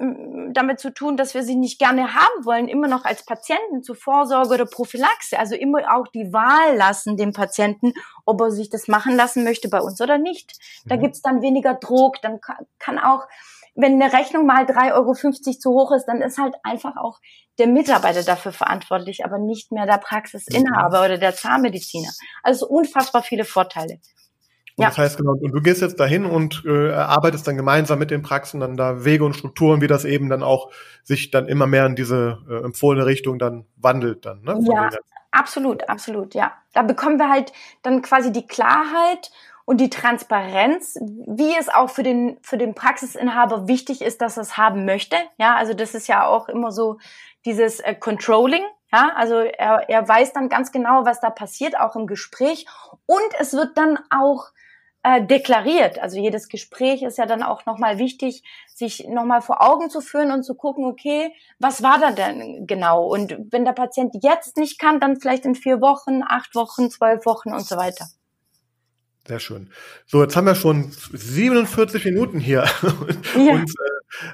damit 0.53 0.81
zu 0.81 0.93
tun, 0.93 1.17
dass 1.17 1.35
wir 1.35 1.45
sie 1.45 1.55
nicht 1.55 1.79
gerne 1.79 2.15
haben 2.15 2.45
wollen, 2.45 2.67
immer 2.67 2.89
noch 2.89 3.05
als 3.05 3.25
Patienten 3.25 3.85
zur 3.85 3.95
Vorsorge 3.95 4.55
oder 4.55 4.67
Prophylaxe. 4.67 5.39
Also 5.39 5.55
immer 5.55 5.97
auch 5.97 6.09
die 6.09 6.33
Wahl 6.33 6.77
lassen 6.77 7.17
dem 7.17 7.33
Patienten, 7.33 7.93
ob 8.27 8.41
er 8.41 8.51
sich 8.51 8.69
das 8.69 8.89
machen 8.89 9.15
lassen 9.15 9.45
möchte 9.45 9.69
bei 9.69 9.81
uns 9.81 10.01
oder 10.01 10.19
nicht. 10.19 10.59
Da 10.87 10.97
mhm. 10.97 11.03
gibt's 11.03 11.23
dann 11.23 11.41
weniger 11.41 11.75
Druck, 11.75 12.21
dann 12.23 12.41
kann 12.81 12.99
auch 12.99 13.29
wenn 13.75 14.01
eine 14.01 14.13
Rechnung 14.13 14.47
mal 14.47 14.65
3,50 14.65 14.93
Euro 14.95 15.15
zu 15.15 15.71
hoch 15.71 15.93
ist, 15.93 16.07
dann 16.07 16.23
ist 16.23 16.39
halt 16.39 16.55
einfach 16.63 16.97
auch 16.97 17.21
der 17.59 17.67
Mitarbeiter 17.67 18.23
dafür 18.23 18.53
verantwortlich, 18.53 19.25
aber 19.25 19.39
nicht 19.39 19.73
mehr 19.73 19.87
der 19.87 19.99
Praxisinhaber 19.99 20.99
mhm. 20.99 21.05
oder 21.05 21.19
der 21.19 21.35
Zahnmediziner. 21.35 22.11
Also 22.43 22.67
unfassbar 22.67 23.23
viele 23.23 23.45
Vorteile. 23.45 24.01
Ja. 24.77 24.89
Das 24.89 24.99
heißt 24.99 25.17
genau, 25.19 25.33
und 25.33 25.53
du 25.53 25.61
gehst 25.61 25.83
jetzt 25.83 26.01
dahin 26.01 26.25
und 26.25 26.63
äh, 26.65 26.93
arbeitest 26.93 27.47
dann 27.47 27.57
gemeinsam 27.57 27.99
mit 27.99 28.11
den 28.11 28.23
Praxen 28.23 28.61
dann 28.61 28.79
da 28.79 29.05
Wege 29.05 29.25
und 29.25 29.35
Strukturen, 29.35 29.83
wie 29.83 29.87
das 29.87 30.07
eben 30.07 30.31
dann 30.31 30.43
auch 30.43 30.71
sich 31.03 31.31
dann 31.31 31.49
immer 31.49 31.67
mehr 31.67 31.85
in 31.85 31.97
diese 31.97 32.39
äh, 32.49 32.65
empfohlene 32.65 33.05
Richtung 33.05 33.39
dann 33.39 33.67
wandelt 33.77 34.25
dann. 34.25 34.43
Ne, 34.43 34.59
ja, 34.73 34.89
absolut, 35.33 35.87
absolut, 35.89 36.35
ja. 36.35 36.53
Da 36.73 36.83
bekommen 36.83 37.19
wir 37.19 37.29
halt 37.29 37.53
dann 37.83 38.01
quasi 38.01 38.33
die 38.33 38.47
Klarheit 38.47 39.31
und 39.71 39.77
die 39.77 39.89
Transparenz, 39.89 40.99
wie 41.29 41.55
es 41.57 41.69
auch 41.69 41.91
für 41.91 42.03
den, 42.03 42.39
für 42.43 42.59
den 42.59 42.75
Praxisinhaber 42.75 43.69
wichtig 43.69 44.03
ist, 44.03 44.21
dass 44.21 44.37
er 44.37 44.41
es 44.41 44.57
haben 44.57 44.85
möchte. 44.85 45.15
Ja, 45.39 45.55
also 45.55 45.75
das 45.75 45.95
ist 45.95 46.09
ja 46.09 46.27
auch 46.27 46.49
immer 46.49 46.73
so 46.73 46.99
dieses 47.45 47.79
äh, 47.79 47.95
Controlling. 47.95 48.65
Ja, 48.93 49.13
also 49.15 49.37
er, 49.37 49.89
er 49.89 50.09
weiß 50.09 50.33
dann 50.33 50.49
ganz 50.49 50.73
genau, 50.73 51.05
was 51.05 51.21
da 51.21 51.31
passiert, 51.31 51.79
auch 51.79 51.95
im 51.95 52.09
Gespräch. 52.09 52.67
Und 53.07 53.31
es 53.39 53.53
wird 53.53 53.79
dann 53.79 54.01
auch 54.11 54.47
äh, 55.05 55.25
deklariert. 55.25 56.01
Also 56.01 56.19
jedes 56.19 56.49
Gespräch 56.49 57.03
ist 57.05 57.19
ja 57.19 57.27
dann 57.27 57.45
auch 57.45 57.65
nochmal 57.65 57.99
wichtig, 57.99 58.43
sich 58.67 59.07
nochmal 59.07 59.41
vor 59.41 59.63
Augen 59.63 59.89
zu 59.89 60.01
führen 60.01 60.33
und 60.33 60.43
zu 60.43 60.57
gucken, 60.57 60.85
okay, 60.85 61.33
was 61.61 61.81
war 61.81 62.01
da 62.01 62.11
denn 62.11 62.67
genau? 62.67 63.07
Und 63.07 63.37
wenn 63.53 63.65
der 63.65 63.75
Patient 63.75 64.17
jetzt 64.21 64.57
nicht 64.57 64.81
kann, 64.81 64.99
dann 64.99 65.21
vielleicht 65.21 65.45
in 65.45 65.55
vier 65.55 65.81
Wochen, 65.81 66.25
acht 66.27 66.57
Wochen, 66.57 66.91
zwölf 66.91 67.25
Wochen 67.25 67.53
und 67.53 67.65
so 67.65 67.77
weiter. 67.77 68.09
Sehr 69.31 69.39
schön. 69.39 69.71
So, 70.07 70.25
jetzt 70.25 70.35
haben 70.35 70.49
wir 70.49 70.57
schon 70.57 70.91
47 71.13 72.05
Minuten 72.05 72.41
hier 72.41 72.65
ja. 72.83 72.91
und 73.37 73.73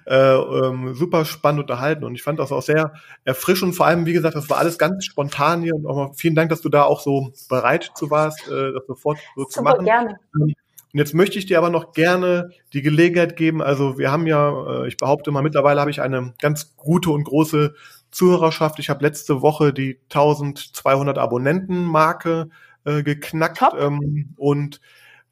äh, 0.07 0.17
äh, 0.17 0.69
ähm, 0.69 0.95
super 0.95 1.27
spannend 1.27 1.61
unterhalten. 1.61 2.03
Und 2.03 2.15
ich 2.15 2.23
fand 2.23 2.39
das 2.39 2.51
auch 2.51 2.63
sehr 2.63 2.95
erfrischend. 3.23 3.77
Vor 3.77 3.85
allem, 3.85 4.07
wie 4.07 4.15
gesagt, 4.15 4.37
das 4.37 4.49
war 4.49 4.57
alles 4.57 4.79
ganz 4.79 5.05
spontan 5.05 5.61
hier. 5.61 5.75
Und 5.75 5.85
auch 5.85 5.97
mal 5.97 6.15
vielen 6.15 6.35
Dank, 6.35 6.49
dass 6.49 6.63
du 6.63 6.71
da 6.71 6.85
auch 6.85 7.03
so 7.03 7.35
bereit 7.51 7.91
zu 7.95 8.11
warst, 8.11 8.49
äh, 8.49 8.73
das 8.73 8.87
sofort 8.87 9.19
so 9.35 9.43
super, 9.43 9.51
zu 9.51 9.63
machen. 9.63 9.85
Gerne. 9.85 10.17
Ähm, 10.35 10.55
und 10.95 10.99
jetzt 10.99 11.13
möchte 11.13 11.39
ich 11.39 11.45
dir 11.45 11.59
aber 11.59 11.69
noch 11.69 11.93
gerne 11.93 12.49
die 12.73 12.81
Gelegenheit 12.81 13.37
geben. 13.37 13.61
Also 13.61 13.99
wir 13.99 14.11
haben 14.11 14.27
ja, 14.27 14.85
äh, 14.85 14.89
ich 14.89 14.97
behaupte 14.97 15.31
mal, 15.31 15.43
mittlerweile 15.43 15.79
habe 15.79 15.91
ich 15.91 16.01
eine 16.01 16.33
ganz 16.41 16.75
gute 16.77 17.11
und 17.11 17.25
große 17.25 17.75
Zuhörerschaft. 18.11 18.79
Ich 18.79 18.89
habe 18.89 19.05
letzte 19.05 19.43
Woche 19.43 19.75
die 19.75 20.01
1200 20.09 21.19
Abonnenten-Marke 21.19 22.49
äh, 22.87 23.03
geknackt. 23.03 23.63
Ähm, 23.79 24.35
und 24.37 24.81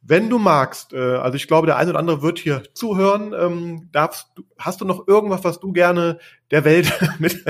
wenn 0.02 0.28
du 0.28 0.38
magst, 0.38 0.92
äh, 0.92 0.98
also 0.98 1.36
ich 1.36 1.48
glaube, 1.48 1.66
der 1.66 1.76
eine 1.76 1.90
oder 1.90 1.98
andere 1.98 2.20
wird 2.20 2.38
hier 2.38 2.62
zuhören, 2.74 3.32
ähm, 3.32 3.88
darfst 3.92 4.28
hast 4.58 4.82
du 4.82 4.84
noch 4.84 5.08
irgendwas, 5.08 5.44
was 5.44 5.60
du 5.60 5.72
gerne 5.72 6.18
der 6.50 6.64
Welt 6.64 6.92
mit, 7.18 7.42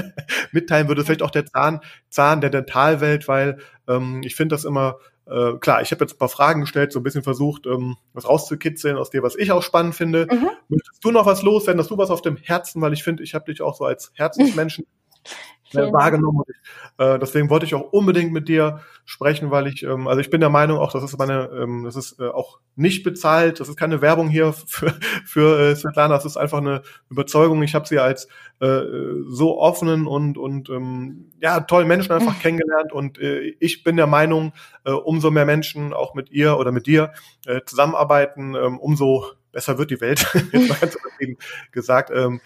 mitteilen 0.53 0.87
würdest? 0.87 1.07
Vielleicht 1.07 1.23
auch 1.23 1.33
der 1.33 1.47
Zahn, 1.47 1.81
Zahn 2.11 2.41
der 2.41 2.51
Dentalwelt, 2.51 3.27
weil 3.27 3.59
ähm, 3.89 4.23
ich 4.23 4.37
finde 4.37 4.55
das 4.55 4.65
immer 4.65 4.99
äh, 5.27 5.55
klar, 5.59 5.81
ich 5.81 5.91
habe 5.91 6.05
jetzt 6.05 6.15
ein 6.15 6.19
paar 6.19 6.29
Fragen 6.29 6.61
gestellt, 6.61 6.93
so 6.93 7.01
ein 7.01 7.03
bisschen 7.03 7.23
versucht, 7.23 7.67
ähm, 7.67 7.97
was 8.13 8.29
rauszukitzeln 8.29 8.99
aus 8.99 9.11
dir, 9.11 9.23
was 9.23 9.37
ich 9.37 9.53
auch 9.53 9.63
spannend 9.63 9.95
finde. 9.95 10.29
Mhm. 10.31 10.51
Möchtest 10.69 11.03
du 11.03 11.11
noch 11.11 11.27
was 11.27 11.43
loswerden? 11.43 11.81
Hast 11.81 11.91
du 11.91 11.99
was 11.99 12.11
auf 12.11 12.23
dem 12.23 12.37
Herzen? 12.37 12.83
Weil 12.83 12.93
ich 12.93 13.03
finde, 13.03 13.23
ich 13.23 13.35
habe 13.35 13.47
dich 13.47 13.63
auch 13.63 13.75
so 13.75 13.85
als 13.85 14.13
Herzensmenschen 14.15 14.87
äh, 15.77 15.93
wahrgenommen. 15.93 16.39
Und 16.39 16.49
ich, 16.49 16.57
äh, 16.99 17.19
deswegen 17.19 17.51
wollte 17.51 17.67
ich 17.67 17.75
auch 17.75 17.93
unbedingt 17.93 18.33
mit 18.33 18.49
dir 18.49 18.81
sprechen, 19.05 19.51
weil 19.51 19.67
ich, 19.67 19.83
ähm, 19.83 20.07
also 20.09 20.21
ich 20.21 20.31
bin 20.31 20.41
der 20.41 20.51
Meinung 20.51 20.79
auch, 20.79 20.93
das 20.93 21.03
ist 21.03 21.19
meine, 21.19 21.51
ähm, 21.61 21.85
das 21.85 21.97
ist 21.97 22.21
äh, 22.21 22.29
auch 22.29 22.59
nicht 22.77 23.03
bezahlt, 23.03 23.61
das 23.61 23.69
ist 23.69 23.77
keine 23.77 24.01
Werbung 24.01 24.29
hier 24.29 24.53
für, 24.67 24.95
für 25.25 25.61
äh, 25.61 25.77
Svetlana, 25.77 26.15
das 26.15 26.25
ist 26.25 26.37
einfach 26.37 26.59
eine 26.59 26.83
Überzeugung. 27.11 27.63
Ich 27.63 27.75
habe 27.75 27.87
sie 27.87 27.99
als 27.99 28.29
äh, 28.61 28.81
so 29.29 29.59
offenen 29.59 30.07
und, 30.07 30.39
und 30.39 30.69
ähm, 30.71 31.33
ja, 31.41 31.61
tollen 31.61 31.89
Menschen 31.89 32.13
einfach 32.13 32.39
kennengelernt 32.41 32.93
und 32.93 33.19
äh, 33.19 33.55
ich 33.61 33.85
bin 33.85 33.97
der 33.97 34.07
Meinung, 34.07 34.53
äh, 34.85 34.93
umso 34.93 35.31
mehr 35.31 35.47
Menschen 35.47 35.93
auch 35.93 36.15
mit 36.15 36.31
ihr 36.31 36.59
oder 36.59 36.73
mit 36.73 36.87
dir 36.87 37.13
äh, 37.47 37.61
zusammenarbeiten, 37.67 38.55
ähm, 38.55 38.79
umso 38.79 39.25
besser 39.55 39.79
wird 39.79 39.91
die 39.91 40.01
Welt, 40.01 40.27
jetzt 40.53 40.69
mal 40.69 40.79
ganz 40.79 40.99
gesagt. 41.71 42.11
Ähm, 42.15 42.41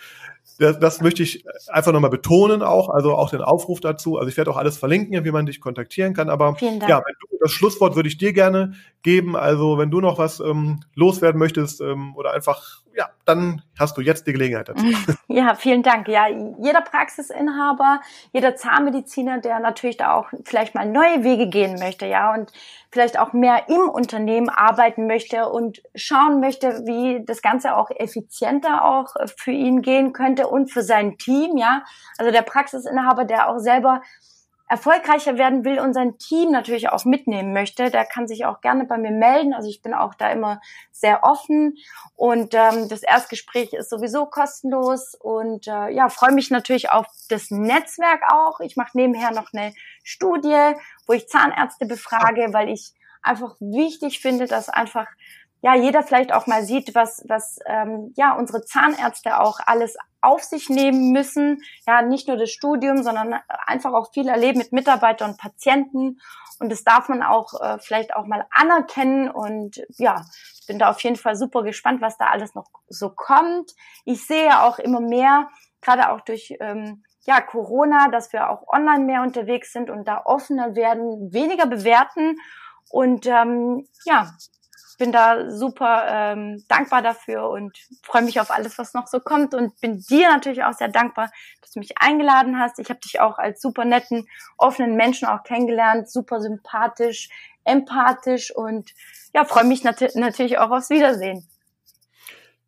das, 0.58 0.78
das 0.78 1.00
möchte 1.00 1.22
ich 1.22 1.44
einfach 1.68 1.92
nochmal 1.92 2.10
betonen 2.10 2.62
auch, 2.62 2.88
also 2.88 3.14
auch 3.14 3.30
den 3.30 3.42
Aufruf 3.42 3.80
dazu. 3.80 4.18
Also 4.18 4.28
ich 4.28 4.36
werde 4.36 4.50
auch 4.50 4.56
alles 4.56 4.76
verlinken, 4.76 5.24
wie 5.24 5.30
man 5.30 5.46
dich 5.46 5.60
kontaktieren 5.60 6.14
kann. 6.14 6.28
Aber 6.28 6.56
ja, 6.60 7.00
du, 7.00 7.38
das 7.40 7.52
Schlusswort 7.52 7.94
würde 7.94 8.08
ich 8.08 8.18
dir 8.18 8.32
gerne 8.32 8.74
geben. 9.02 9.36
Also 9.36 9.78
wenn 9.78 9.90
du 9.90 10.00
noch 10.00 10.18
was 10.18 10.40
ähm, 10.40 10.80
loswerden 10.94 11.38
möchtest 11.38 11.80
ähm, 11.80 12.16
oder 12.16 12.32
einfach 12.32 12.82
ja, 12.98 13.10
dann 13.24 13.62
hast 13.78 13.96
du 13.96 14.00
jetzt 14.00 14.26
die 14.26 14.32
Gelegenheit 14.32 14.68
dazu. 14.68 14.84
Ja, 15.28 15.54
vielen 15.54 15.84
Dank. 15.84 16.08
Ja, 16.08 16.26
jeder 16.26 16.80
Praxisinhaber, 16.80 18.00
jeder 18.32 18.56
Zahnmediziner, 18.56 19.38
der 19.38 19.60
natürlich 19.60 19.96
da 19.96 20.14
auch 20.14 20.26
vielleicht 20.44 20.74
mal 20.74 20.84
neue 20.84 21.22
Wege 21.22 21.48
gehen 21.48 21.78
möchte, 21.78 22.06
ja, 22.06 22.34
und 22.34 22.50
vielleicht 22.90 23.18
auch 23.20 23.32
mehr 23.32 23.68
im 23.68 23.88
Unternehmen 23.88 24.48
arbeiten 24.48 25.06
möchte 25.06 25.48
und 25.48 25.80
schauen 25.94 26.40
möchte, 26.40 26.86
wie 26.86 27.24
das 27.24 27.40
Ganze 27.40 27.76
auch 27.76 27.90
effizienter 27.90 28.84
auch 28.84 29.14
für 29.36 29.52
ihn 29.52 29.80
gehen 29.82 30.12
könnte 30.12 30.48
und 30.48 30.72
für 30.72 30.82
sein 30.82 31.18
Team, 31.18 31.56
ja. 31.56 31.84
Also 32.16 32.32
der 32.32 32.42
Praxisinhaber, 32.42 33.24
der 33.24 33.48
auch 33.48 33.58
selber 33.58 34.02
erfolgreicher 34.68 35.38
werden 35.38 35.64
will 35.64 35.80
und 35.80 35.94
sein 35.94 36.18
Team 36.18 36.50
natürlich 36.50 36.90
auch 36.90 37.04
mitnehmen 37.04 37.52
möchte, 37.52 37.90
der 37.90 38.04
kann 38.04 38.28
sich 38.28 38.44
auch 38.44 38.60
gerne 38.60 38.84
bei 38.84 38.98
mir 38.98 39.10
melden. 39.10 39.54
Also 39.54 39.68
ich 39.68 39.80
bin 39.80 39.94
auch 39.94 40.14
da 40.14 40.30
immer 40.30 40.60
sehr 40.92 41.24
offen 41.24 41.76
und 42.16 42.54
ähm, 42.54 42.88
das 42.88 43.02
Erstgespräch 43.02 43.72
ist 43.72 43.88
sowieso 43.88 44.26
kostenlos 44.26 45.14
und 45.14 45.66
äh, 45.66 45.88
ja, 45.90 46.08
freue 46.10 46.32
mich 46.32 46.50
natürlich 46.50 46.90
auf 46.90 47.06
das 47.30 47.50
Netzwerk 47.50 48.22
auch. 48.30 48.60
Ich 48.60 48.76
mache 48.76 48.96
nebenher 48.96 49.32
noch 49.32 49.52
eine 49.54 49.72
Studie, 50.04 50.74
wo 51.06 51.14
ich 51.14 51.28
Zahnärzte 51.28 51.86
befrage, 51.86 52.48
weil 52.52 52.68
ich 52.68 52.92
einfach 53.22 53.56
wichtig 53.60 54.20
finde, 54.20 54.46
dass 54.46 54.68
einfach 54.68 55.06
ja 55.62 55.74
jeder 55.74 56.02
vielleicht 56.02 56.32
auch 56.32 56.46
mal 56.46 56.62
sieht, 56.62 56.94
was 56.94 57.24
was 57.26 57.58
ähm, 57.66 58.12
ja 58.16 58.34
unsere 58.34 58.64
Zahnärzte 58.64 59.40
auch 59.40 59.60
alles 59.64 59.96
auf 60.20 60.42
sich 60.42 60.68
nehmen 60.68 61.12
müssen. 61.12 61.62
Ja, 61.86 62.02
nicht 62.02 62.28
nur 62.28 62.36
das 62.36 62.50
Studium, 62.50 63.02
sondern 63.02 63.34
einfach 63.66 63.92
auch 63.92 64.12
viel 64.12 64.28
erleben 64.28 64.58
mit 64.58 64.72
Mitarbeitern 64.72 65.30
und 65.30 65.38
Patienten. 65.38 66.20
Und 66.58 66.70
das 66.70 66.84
darf 66.84 67.08
man 67.08 67.22
auch 67.22 67.60
äh, 67.60 67.78
vielleicht 67.78 68.14
auch 68.16 68.26
mal 68.26 68.46
anerkennen. 68.50 69.30
Und 69.30 69.80
ja, 69.96 70.24
bin 70.66 70.78
da 70.78 70.90
auf 70.90 71.00
jeden 71.02 71.16
Fall 71.16 71.36
super 71.36 71.62
gespannt, 71.62 72.00
was 72.00 72.18
da 72.18 72.26
alles 72.26 72.54
noch 72.54 72.66
so 72.88 73.10
kommt. 73.10 73.72
Ich 74.04 74.26
sehe 74.26 74.62
auch 74.62 74.78
immer 74.78 75.00
mehr, 75.00 75.48
gerade 75.80 76.10
auch 76.10 76.20
durch 76.20 76.56
ähm, 76.60 77.04
ja, 77.26 77.40
Corona, 77.40 78.08
dass 78.08 78.32
wir 78.32 78.50
auch 78.50 78.66
online 78.68 79.04
mehr 79.04 79.22
unterwegs 79.22 79.72
sind 79.72 79.90
und 79.90 80.08
da 80.08 80.22
offener 80.24 80.74
werden, 80.74 81.32
weniger 81.32 81.66
bewerten. 81.66 82.38
Und 82.90 83.26
ähm, 83.26 83.86
ja, 84.04 84.30
bin 84.98 85.12
da 85.12 85.50
super 85.50 86.04
ähm, 86.08 86.64
dankbar 86.68 87.02
dafür 87.02 87.48
und 87.48 87.76
freue 88.02 88.22
mich 88.22 88.40
auf 88.40 88.50
alles, 88.50 88.78
was 88.78 88.94
noch 88.94 89.06
so 89.06 89.20
kommt 89.20 89.54
und 89.54 89.80
bin 89.80 90.00
dir 90.00 90.28
natürlich 90.28 90.64
auch 90.64 90.72
sehr 90.72 90.88
dankbar, 90.88 91.30
dass 91.62 91.70
du 91.70 91.78
mich 91.78 91.98
eingeladen 91.98 92.58
hast. 92.58 92.78
Ich 92.78 92.90
habe 92.90 93.00
dich 93.00 93.20
auch 93.20 93.38
als 93.38 93.62
super 93.62 93.84
netten, 93.84 94.28
offenen 94.58 94.96
Menschen 94.96 95.28
auch 95.28 95.44
kennengelernt, 95.44 96.10
super 96.10 96.40
sympathisch, 96.40 97.28
empathisch 97.64 98.54
und 98.54 98.90
ja, 99.34 99.44
freue 99.44 99.64
mich 99.64 99.84
nat 99.84 100.02
natürlich 100.14 100.58
auch 100.58 100.70
aufs 100.70 100.90
Wiedersehen. 100.90 101.48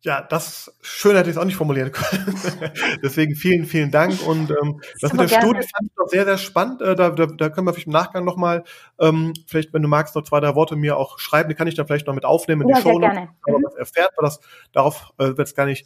Ja, 0.03 0.21
das 0.21 0.75
schön 0.81 1.15
hätte 1.15 1.29
ich 1.29 1.35
es 1.35 1.41
auch 1.41 1.45
nicht 1.45 1.55
formulieren 1.55 1.91
können. 1.91 2.35
Deswegen 3.03 3.35
vielen, 3.35 3.65
vielen 3.65 3.91
Dank. 3.91 4.25
Und 4.25 4.49
ähm, 4.49 4.81
das 4.99 5.13
mit 5.13 5.21
der 5.21 5.27
gerne. 5.27 5.43
Studie 5.43 5.59
fand 5.59 5.85
ich 5.85 5.95
doch 5.95 6.07
sehr, 6.07 6.25
sehr 6.25 6.37
spannend. 6.39 6.81
Äh, 6.81 6.95
da, 6.95 7.11
da, 7.11 7.27
da 7.27 7.49
können 7.49 7.67
wir 7.67 7.73
vielleicht 7.73 7.85
im 7.85 7.93
Nachgang 7.93 8.25
nochmal, 8.25 8.63
ähm, 8.99 9.33
vielleicht, 9.45 9.73
wenn 9.73 9.83
du 9.83 9.87
magst, 9.87 10.15
noch 10.15 10.23
zwei, 10.23 10.39
drei 10.39 10.55
Worte 10.55 10.75
mir 10.75 10.97
auch 10.97 11.19
schreiben. 11.19 11.49
Die 11.49 11.55
kann 11.55 11.67
ich 11.67 11.75
dann 11.75 11.85
vielleicht 11.85 12.07
noch 12.07 12.15
mit 12.15 12.25
aufnehmen 12.25 12.63
in 12.63 12.69
ja, 12.69 12.77
die 12.77 12.81
Show, 12.81 12.99
wenn 12.99 13.53
man 13.53 13.63
was 13.63 13.75
erfährt, 13.75 14.09
weil 14.17 14.25
das 14.25 14.39
darauf 14.71 15.11
äh, 15.19 15.37
wird 15.37 15.47
es 15.47 15.53
gar 15.53 15.67
nicht 15.67 15.85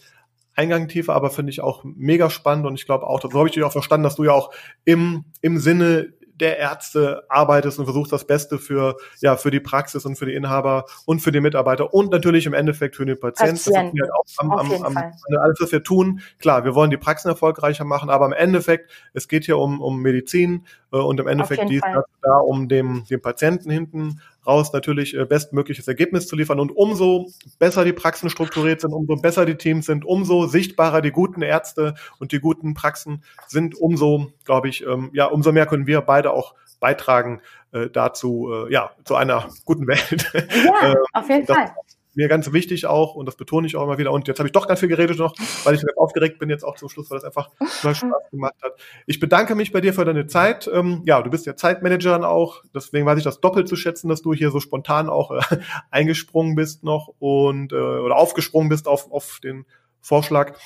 Eingang 0.53 0.87
tiefer, 0.87 1.13
aber 1.13 1.29
finde 1.29 1.51
ich 1.51 1.59
auch 1.59 1.83
mega 1.83 2.29
spannend 2.29 2.65
und 2.65 2.75
ich 2.75 2.85
glaube 2.85 3.05
auch, 3.07 3.21
so 3.21 3.31
habe 3.33 3.49
ich 3.49 3.53
dich 3.53 3.63
auch 3.63 3.73
verstanden, 3.73 4.05
dass 4.05 4.15
du 4.15 4.23
ja 4.23 4.31
auch 4.31 4.53
im, 4.85 5.25
im 5.41 5.57
Sinne 5.57 6.13
der 6.39 6.57
Ärzte 6.57 7.23
arbeitest 7.29 7.79
und 7.79 7.85
versuchst 7.85 8.11
das 8.11 8.25
Beste 8.25 8.59
für, 8.59 8.97
ja, 9.21 9.37
für 9.37 9.51
die 9.51 9.59
Praxis 9.59 10.05
und 10.05 10.17
für 10.17 10.25
die 10.25 10.33
Inhaber 10.33 10.85
und 11.05 11.19
für 11.19 11.31
die 11.31 11.41
Mitarbeiter 11.41 11.93
und 11.93 12.11
natürlich 12.11 12.45
im 12.45 12.53
Endeffekt 12.53 12.95
für 12.95 13.05
den 13.05 13.19
Patienten. 13.19 13.55
Patient. 13.55 13.93
Das 13.93 13.93
ist 13.93 14.01
halt 14.01 14.11
auch 14.11 14.25
am, 14.37 14.51
am, 14.51 14.97
am, 14.97 14.97
alles, 15.41 15.59
was 15.59 15.71
wir 15.71 15.83
tun. 15.83 16.21
Klar, 16.39 16.65
wir 16.65 16.75
wollen 16.75 16.89
die 16.89 16.97
Praxen 16.97 17.29
erfolgreicher 17.29 17.85
machen, 17.85 18.09
aber 18.09 18.25
im 18.25 18.33
Endeffekt, 18.33 18.91
es 19.13 19.27
geht 19.27 19.45
hier 19.45 19.57
um, 19.57 19.81
um 19.81 20.01
Medizin 20.01 20.65
und 20.97 21.19
im 21.19 21.27
Endeffekt 21.27 21.69
die 21.69 21.77
ist 21.77 21.85
da, 22.21 22.37
um 22.37 22.67
dem, 22.67 23.05
dem 23.09 23.21
Patienten 23.21 23.69
hinten 23.69 24.21
raus 24.45 24.73
natürlich 24.73 25.15
äh, 25.15 25.25
bestmögliches 25.25 25.87
Ergebnis 25.87 26.27
zu 26.27 26.35
liefern. 26.35 26.59
Und 26.59 26.71
umso 26.71 27.27
besser 27.59 27.83
die 27.83 27.93
Praxen 27.93 28.29
strukturiert 28.29 28.81
sind, 28.81 28.93
umso 28.93 29.15
besser 29.15 29.45
die 29.45 29.55
Teams 29.55 29.85
sind, 29.85 30.05
umso 30.05 30.45
sichtbarer 30.47 31.01
die 31.01 31.11
guten 31.11 31.41
Ärzte 31.41 31.95
und 32.19 32.31
die 32.31 32.39
guten 32.39 32.73
Praxen 32.73 33.23
sind, 33.47 33.75
umso, 33.75 34.31
glaube 34.43 34.69
ich, 34.69 34.85
ähm, 34.85 35.09
ja, 35.13 35.25
umso 35.25 35.51
mehr 35.51 35.65
können 35.65 35.87
wir 35.87 36.01
beide 36.01 36.31
auch 36.31 36.53
beitragen 36.79 37.41
äh, 37.71 37.89
dazu, 37.89 38.51
äh, 38.51 38.71
ja, 38.71 38.91
zu 39.03 39.15
einer 39.15 39.49
guten 39.65 39.87
Welt. 39.87 40.31
Ja, 40.33 40.91
äh, 40.91 40.95
auf 41.13 41.29
jeden 41.29 41.47
Fall. 41.47 41.73
Mir 42.15 42.27
ganz 42.27 42.51
wichtig 42.51 42.85
auch 42.85 43.15
und 43.15 43.25
das 43.25 43.35
betone 43.35 43.67
ich 43.67 43.75
auch 43.75 43.83
immer 43.83 43.97
wieder. 43.97 44.11
Und 44.11 44.27
jetzt 44.27 44.39
habe 44.39 44.47
ich 44.47 44.53
doch 44.53 44.67
ganz 44.67 44.79
viel 44.79 44.89
geredet 44.89 45.17
noch, 45.17 45.35
weil 45.63 45.75
ich 45.75 45.81
ganz 45.81 45.97
aufgeregt 45.97 46.39
bin 46.39 46.49
jetzt 46.49 46.63
auch 46.63 46.75
zum 46.75 46.89
Schluss, 46.89 47.09
weil 47.09 47.17
das 47.17 47.25
einfach 47.25 47.49
total 47.57 47.95
Spaß 47.95 48.29
gemacht 48.31 48.55
hat. 48.63 48.79
Ich 49.05 49.19
bedanke 49.19 49.55
mich 49.55 49.71
bei 49.71 49.81
dir 49.81 49.93
für 49.93 50.05
deine 50.05 50.27
Zeit. 50.27 50.69
Ähm, 50.71 51.01
ja, 51.05 51.21
du 51.21 51.29
bist 51.29 51.45
ja 51.45 51.55
Zeitmanagerin 51.55 52.23
auch, 52.23 52.63
deswegen 52.73 53.05
weiß 53.05 53.17
ich 53.17 53.23
das 53.23 53.41
doppelt 53.41 53.67
zu 53.67 53.75
schätzen, 53.75 54.09
dass 54.09 54.21
du 54.21 54.33
hier 54.33 54.51
so 54.51 54.59
spontan 54.59 55.09
auch 55.09 55.31
äh, 55.31 55.41
eingesprungen 55.91 56.55
bist 56.55 56.83
noch 56.83 57.09
und 57.19 57.73
äh, 57.73 57.75
oder 57.75 58.15
aufgesprungen 58.15 58.69
bist 58.69 58.87
auf, 58.87 59.11
auf 59.11 59.39
den 59.43 59.65
Vorschlag. 60.01 60.57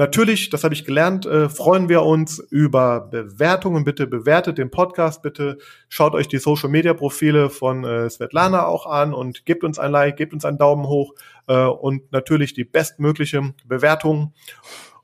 Natürlich, 0.00 0.48
das 0.48 0.64
habe 0.64 0.72
ich 0.72 0.86
gelernt, 0.86 1.26
äh, 1.26 1.50
freuen 1.50 1.90
wir 1.90 2.04
uns 2.04 2.38
über 2.38 3.02
Bewertungen. 3.02 3.84
Bitte 3.84 4.06
bewertet 4.06 4.56
den 4.56 4.70
Podcast, 4.70 5.20
bitte 5.20 5.58
schaut 5.90 6.14
euch 6.14 6.26
die 6.26 6.38
Social 6.38 6.70
Media 6.70 6.94
Profile 6.94 7.50
von 7.50 7.84
äh, 7.84 8.08
Svetlana 8.08 8.64
auch 8.64 8.86
an 8.86 9.12
und 9.12 9.44
gebt 9.44 9.62
uns 9.62 9.78
ein 9.78 9.90
Like, 9.90 10.16
gebt 10.16 10.32
uns 10.32 10.46
einen 10.46 10.56
Daumen 10.56 10.86
hoch 10.86 11.12
äh, 11.48 11.64
und 11.66 12.12
natürlich 12.12 12.54
die 12.54 12.64
bestmögliche 12.64 13.52
Bewertung. 13.66 14.32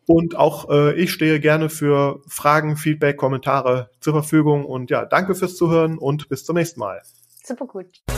Und 0.07 0.35
auch 0.35 0.71
äh, 0.71 0.95
ich 0.95 1.13
stehe 1.13 1.41
gerne 1.41 1.69
für 1.69 2.23
Fragen, 2.27 2.79
Feedback, 2.79 3.19
Kommentare 3.19 3.91
zur 4.01 4.15
Verfügung. 4.15 4.65
Und 4.65 4.89
ja, 4.89 5.05
danke 5.05 5.35
fürs 5.35 5.57
Zuhören 5.57 5.99
und 5.99 6.31
bis 6.31 6.47
zum 6.47 6.57
nächsten 6.57 6.81
Mal. 6.81 7.03
Super 7.45 7.67
gut. 7.67 8.16